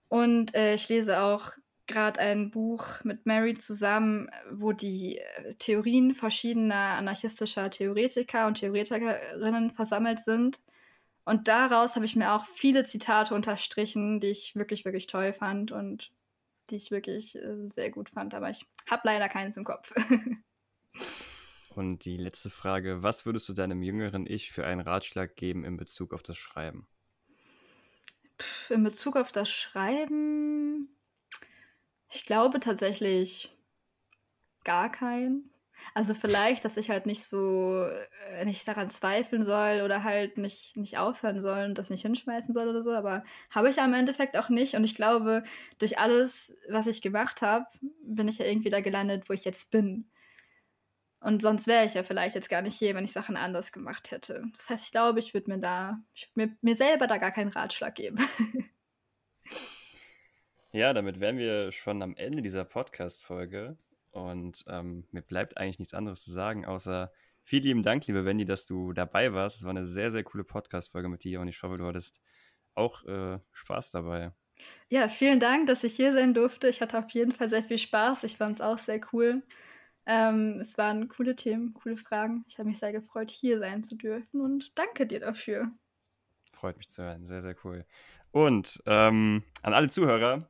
Und 0.08 0.54
äh, 0.54 0.74
ich 0.74 0.88
lese 0.90 1.22
auch 1.22 1.52
gerade 1.86 2.20
ein 2.20 2.50
Buch 2.50 3.02
mit 3.02 3.24
Mary 3.24 3.54
zusammen, 3.54 4.28
wo 4.50 4.72
die 4.72 5.20
Theorien 5.58 6.12
verschiedener 6.12 6.96
anarchistischer 6.98 7.70
Theoretiker 7.70 8.46
und 8.46 8.58
Theoretikerinnen 8.58 9.70
versammelt 9.70 10.20
sind. 10.20 10.60
Und 11.24 11.48
daraus 11.48 11.96
habe 11.96 12.04
ich 12.04 12.16
mir 12.16 12.32
auch 12.32 12.44
viele 12.44 12.84
Zitate 12.84 13.34
unterstrichen, 13.34 14.20
die 14.20 14.28
ich 14.28 14.56
wirklich, 14.56 14.84
wirklich 14.84 15.06
toll 15.06 15.32
fand 15.32 15.70
und 15.70 16.12
die 16.70 16.76
ich 16.76 16.90
wirklich 16.90 17.36
äh, 17.36 17.66
sehr 17.66 17.90
gut 17.90 18.08
fand. 18.08 18.34
Aber 18.34 18.50
ich 18.50 18.66
habe 18.90 19.02
leider 19.04 19.28
keins 19.28 19.56
im 19.56 19.64
Kopf. 19.64 19.92
und 21.74 22.04
die 22.04 22.16
letzte 22.16 22.50
Frage: 22.50 23.02
Was 23.02 23.26
würdest 23.26 23.48
du 23.48 23.52
deinem 23.52 23.82
jüngeren 23.82 24.26
Ich 24.26 24.50
für 24.50 24.66
einen 24.66 24.80
Ratschlag 24.80 25.36
geben 25.36 25.64
in 25.64 25.76
Bezug 25.76 26.14
auf 26.14 26.22
das 26.22 26.36
Schreiben? 26.36 26.86
Pff, 28.40 28.70
in 28.70 28.82
Bezug 28.82 29.16
auf 29.16 29.32
das 29.32 29.50
Schreiben, 29.50 30.88
ich 32.10 32.24
glaube 32.24 32.60
tatsächlich 32.60 33.54
gar 34.64 34.90
keinen. 34.90 35.50
Also 35.94 36.14
vielleicht, 36.14 36.64
dass 36.64 36.76
ich 36.76 36.90
halt 36.90 37.06
nicht 37.06 37.24
so, 37.24 37.84
äh, 38.32 38.44
nicht 38.44 38.66
daran 38.66 38.90
zweifeln 38.90 39.42
soll 39.42 39.82
oder 39.84 40.04
halt 40.04 40.38
nicht, 40.38 40.76
nicht 40.76 40.98
aufhören 40.98 41.40
soll 41.40 41.64
und 41.64 41.78
das 41.78 41.90
nicht 41.90 42.02
hinschmeißen 42.02 42.54
soll 42.54 42.68
oder 42.68 42.82
so, 42.82 42.92
aber 42.92 43.24
habe 43.50 43.70
ich 43.70 43.76
ja 43.76 43.84
im 43.84 43.94
Endeffekt 43.94 44.36
auch 44.36 44.48
nicht. 44.48 44.74
Und 44.74 44.84
ich 44.84 44.94
glaube, 44.94 45.42
durch 45.78 45.98
alles, 45.98 46.56
was 46.68 46.86
ich 46.86 47.02
gemacht 47.02 47.42
habe, 47.42 47.66
bin 48.02 48.28
ich 48.28 48.38
ja 48.38 48.46
irgendwie 48.46 48.70
da 48.70 48.80
gelandet, 48.80 49.28
wo 49.28 49.32
ich 49.32 49.44
jetzt 49.44 49.70
bin. 49.70 50.10
Und 51.20 51.42
sonst 51.42 51.66
wäre 51.66 51.84
ich 51.84 51.94
ja 51.94 52.02
vielleicht 52.02 52.34
jetzt 52.34 52.48
gar 52.48 52.62
nicht 52.62 52.78
hier, 52.78 52.94
wenn 52.94 53.04
ich 53.04 53.12
Sachen 53.12 53.36
anders 53.36 53.72
gemacht 53.72 54.10
hätte. 54.10 54.42
Das 54.52 54.70
heißt, 54.70 54.86
ich 54.86 54.90
glaube, 54.90 55.18
ich 55.18 55.34
würde 55.34 55.50
mir 55.50 55.58
da, 55.58 56.02
ich 56.14 56.30
würd 56.34 56.50
mir, 56.50 56.56
mir 56.62 56.76
selber 56.76 57.06
da 57.06 57.18
gar 57.18 57.30
keinen 57.30 57.50
Ratschlag 57.50 57.94
geben. 57.94 58.26
ja, 60.72 60.94
damit 60.94 61.20
wären 61.20 61.36
wir 61.36 61.72
schon 61.72 62.02
am 62.02 62.16
Ende 62.16 62.40
dieser 62.40 62.64
Podcast-Folge. 62.64 63.76
Und 64.10 64.64
ähm, 64.66 65.06
mir 65.10 65.22
bleibt 65.22 65.56
eigentlich 65.56 65.78
nichts 65.78 65.94
anderes 65.94 66.22
zu 66.22 66.32
sagen, 66.32 66.66
außer 66.66 67.12
vielen 67.42 67.62
lieben 67.62 67.82
Dank, 67.82 68.06
liebe 68.06 68.24
Wendy, 68.24 68.44
dass 68.44 68.66
du 68.66 68.92
dabei 68.92 69.32
warst. 69.32 69.58
Es 69.58 69.64
war 69.64 69.70
eine 69.70 69.86
sehr, 69.86 70.10
sehr 70.10 70.24
coole 70.24 70.44
Podcast-Folge 70.44 71.08
mit 71.08 71.24
dir 71.24 71.40
und 71.40 71.48
ich 71.48 71.62
hoffe, 71.62 71.78
du 71.78 71.86
hattest 71.86 72.22
auch 72.74 73.04
äh, 73.04 73.38
Spaß 73.52 73.90
dabei. 73.92 74.32
Ja, 74.88 75.08
vielen 75.08 75.40
Dank, 75.40 75.66
dass 75.66 75.84
ich 75.84 75.94
hier 75.94 76.12
sein 76.12 76.34
durfte. 76.34 76.68
Ich 76.68 76.80
hatte 76.80 76.98
auf 76.98 77.10
jeden 77.10 77.32
Fall 77.32 77.48
sehr 77.48 77.62
viel 77.62 77.78
Spaß. 77.78 78.24
Ich 78.24 78.36
fand 78.36 78.56
es 78.56 78.60
auch 78.60 78.78
sehr 78.78 79.00
cool. 79.12 79.42
Ähm, 80.06 80.58
es 80.60 80.76
waren 80.78 81.08
coole 81.08 81.36
Themen, 81.36 81.74
coole 81.74 81.96
Fragen. 81.96 82.44
Ich 82.48 82.58
habe 82.58 82.68
mich 82.68 82.78
sehr 82.78 82.92
gefreut, 82.92 83.30
hier 83.30 83.58
sein 83.58 83.84
zu 83.84 83.96
dürfen 83.96 84.40
und 84.40 84.72
danke 84.76 85.06
dir 85.06 85.20
dafür. 85.20 85.70
Freut 86.52 86.78
mich 86.78 86.88
zu 86.88 87.02
hören, 87.02 87.26
sehr, 87.26 87.42
sehr 87.42 87.54
cool. 87.64 87.86
Und 88.32 88.82
ähm, 88.86 89.44
an 89.62 89.74
alle 89.74 89.88
Zuhörer, 89.88 90.48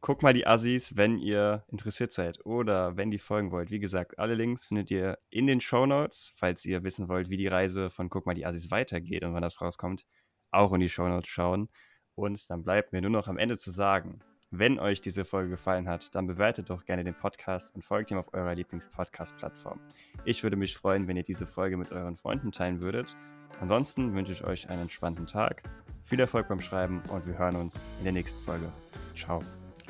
guckt 0.00 0.22
mal 0.22 0.34
die 0.34 0.46
Assis, 0.46 0.96
wenn 0.96 1.18
ihr 1.18 1.64
interessiert 1.68 2.12
seid 2.12 2.44
oder 2.44 2.96
wenn 2.96 3.10
die 3.10 3.18
folgen 3.18 3.50
wollt. 3.50 3.70
Wie 3.70 3.78
gesagt, 3.78 4.18
alle 4.18 4.34
Links 4.34 4.66
findet 4.66 4.90
ihr 4.90 5.18
in 5.30 5.46
den 5.46 5.60
Show 5.60 5.86
Notes, 5.86 6.32
falls 6.36 6.64
ihr 6.64 6.84
wissen 6.84 7.08
wollt, 7.08 7.28
wie 7.28 7.36
die 7.36 7.48
Reise 7.48 7.90
von 7.90 8.08
Guck 8.08 8.26
mal 8.26 8.34
die 8.34 8.46
Assis 8.46 8.70
weitergeht 8.70 9.24
und 9.24 9.34
wann 9.34 9.42
das 9.42 9.60
rauskommt, 9.60 10.06
auch 10.50 10.72
in 10.72 10.80
die 10.80 10.88
Show 10.88 11.08
Notes 11.08 11.28
schauen. 11.28 11.68
Und 12.14 12.48
dann 12.50 12.62
bleibt 12.62 12.92
mir 12.92 13.02
nur 13.02 13.10
noch 13.10 13.28
am 13.28 13.38
Ende 13.38 13.58
zu 13.58 13.70
sagen, 13.70 14.20
wenn 14.50 14.78
euch 14.78 15.00
diese 15.00 15.24
Folge 15.24 15.50
gefallen 15.50 15.88
hat, 15.88 16.14
dann 16.14 16.26
bewertet 16.26 16.70
doch 16.70 16.84
gerne 16.84 17.02
den 17.02 17.14
Podcast 17.14 17.74
und 17.74 17.82
folgt 17.82 18.10
ihm 18.12 18.18
auf 18.18 18.32
eurer 18.32 18.54
Lieblings-Podcast-Plattform. 18.54 19.80
Ich 20.24 20.42
würde 20.42 20.56
mich 20.56 20.76
freuen, 20.76 21.08
wenn 21.08 21.16
ihr 21.16 21.24
diese 21.24 21.46
Folge 21.46 21.76
mit 21.76 21.90
euren 21.90 22.16
Freunden 22.16 22.52
teilen 22.52 22.80
würdet. 22.80 23.16
Ansonsten 23.60 24.14
wünsche 24.14 24.32
ich 24.32 24.44
euch 24.44 24.70
einen 24.70 24.82
entspannten 24.82 25.26
Tag, 25.26 25.62
viel 26.04 26.20
Erfolg 26.20 26.48
beim 26.48 26.60
Schreiben 26.60 27.02
und 27.10 27.26
wir 27.26 27.38
hören 27.38 27.56
uns 27.56 27.84
in 27.98 28.04
der 28.04 28.12
nächsten 28.12 28.40
Folge. 28.44 28.72
Ciao. 29.14 29.42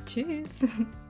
Tschüss. 0.06 0.78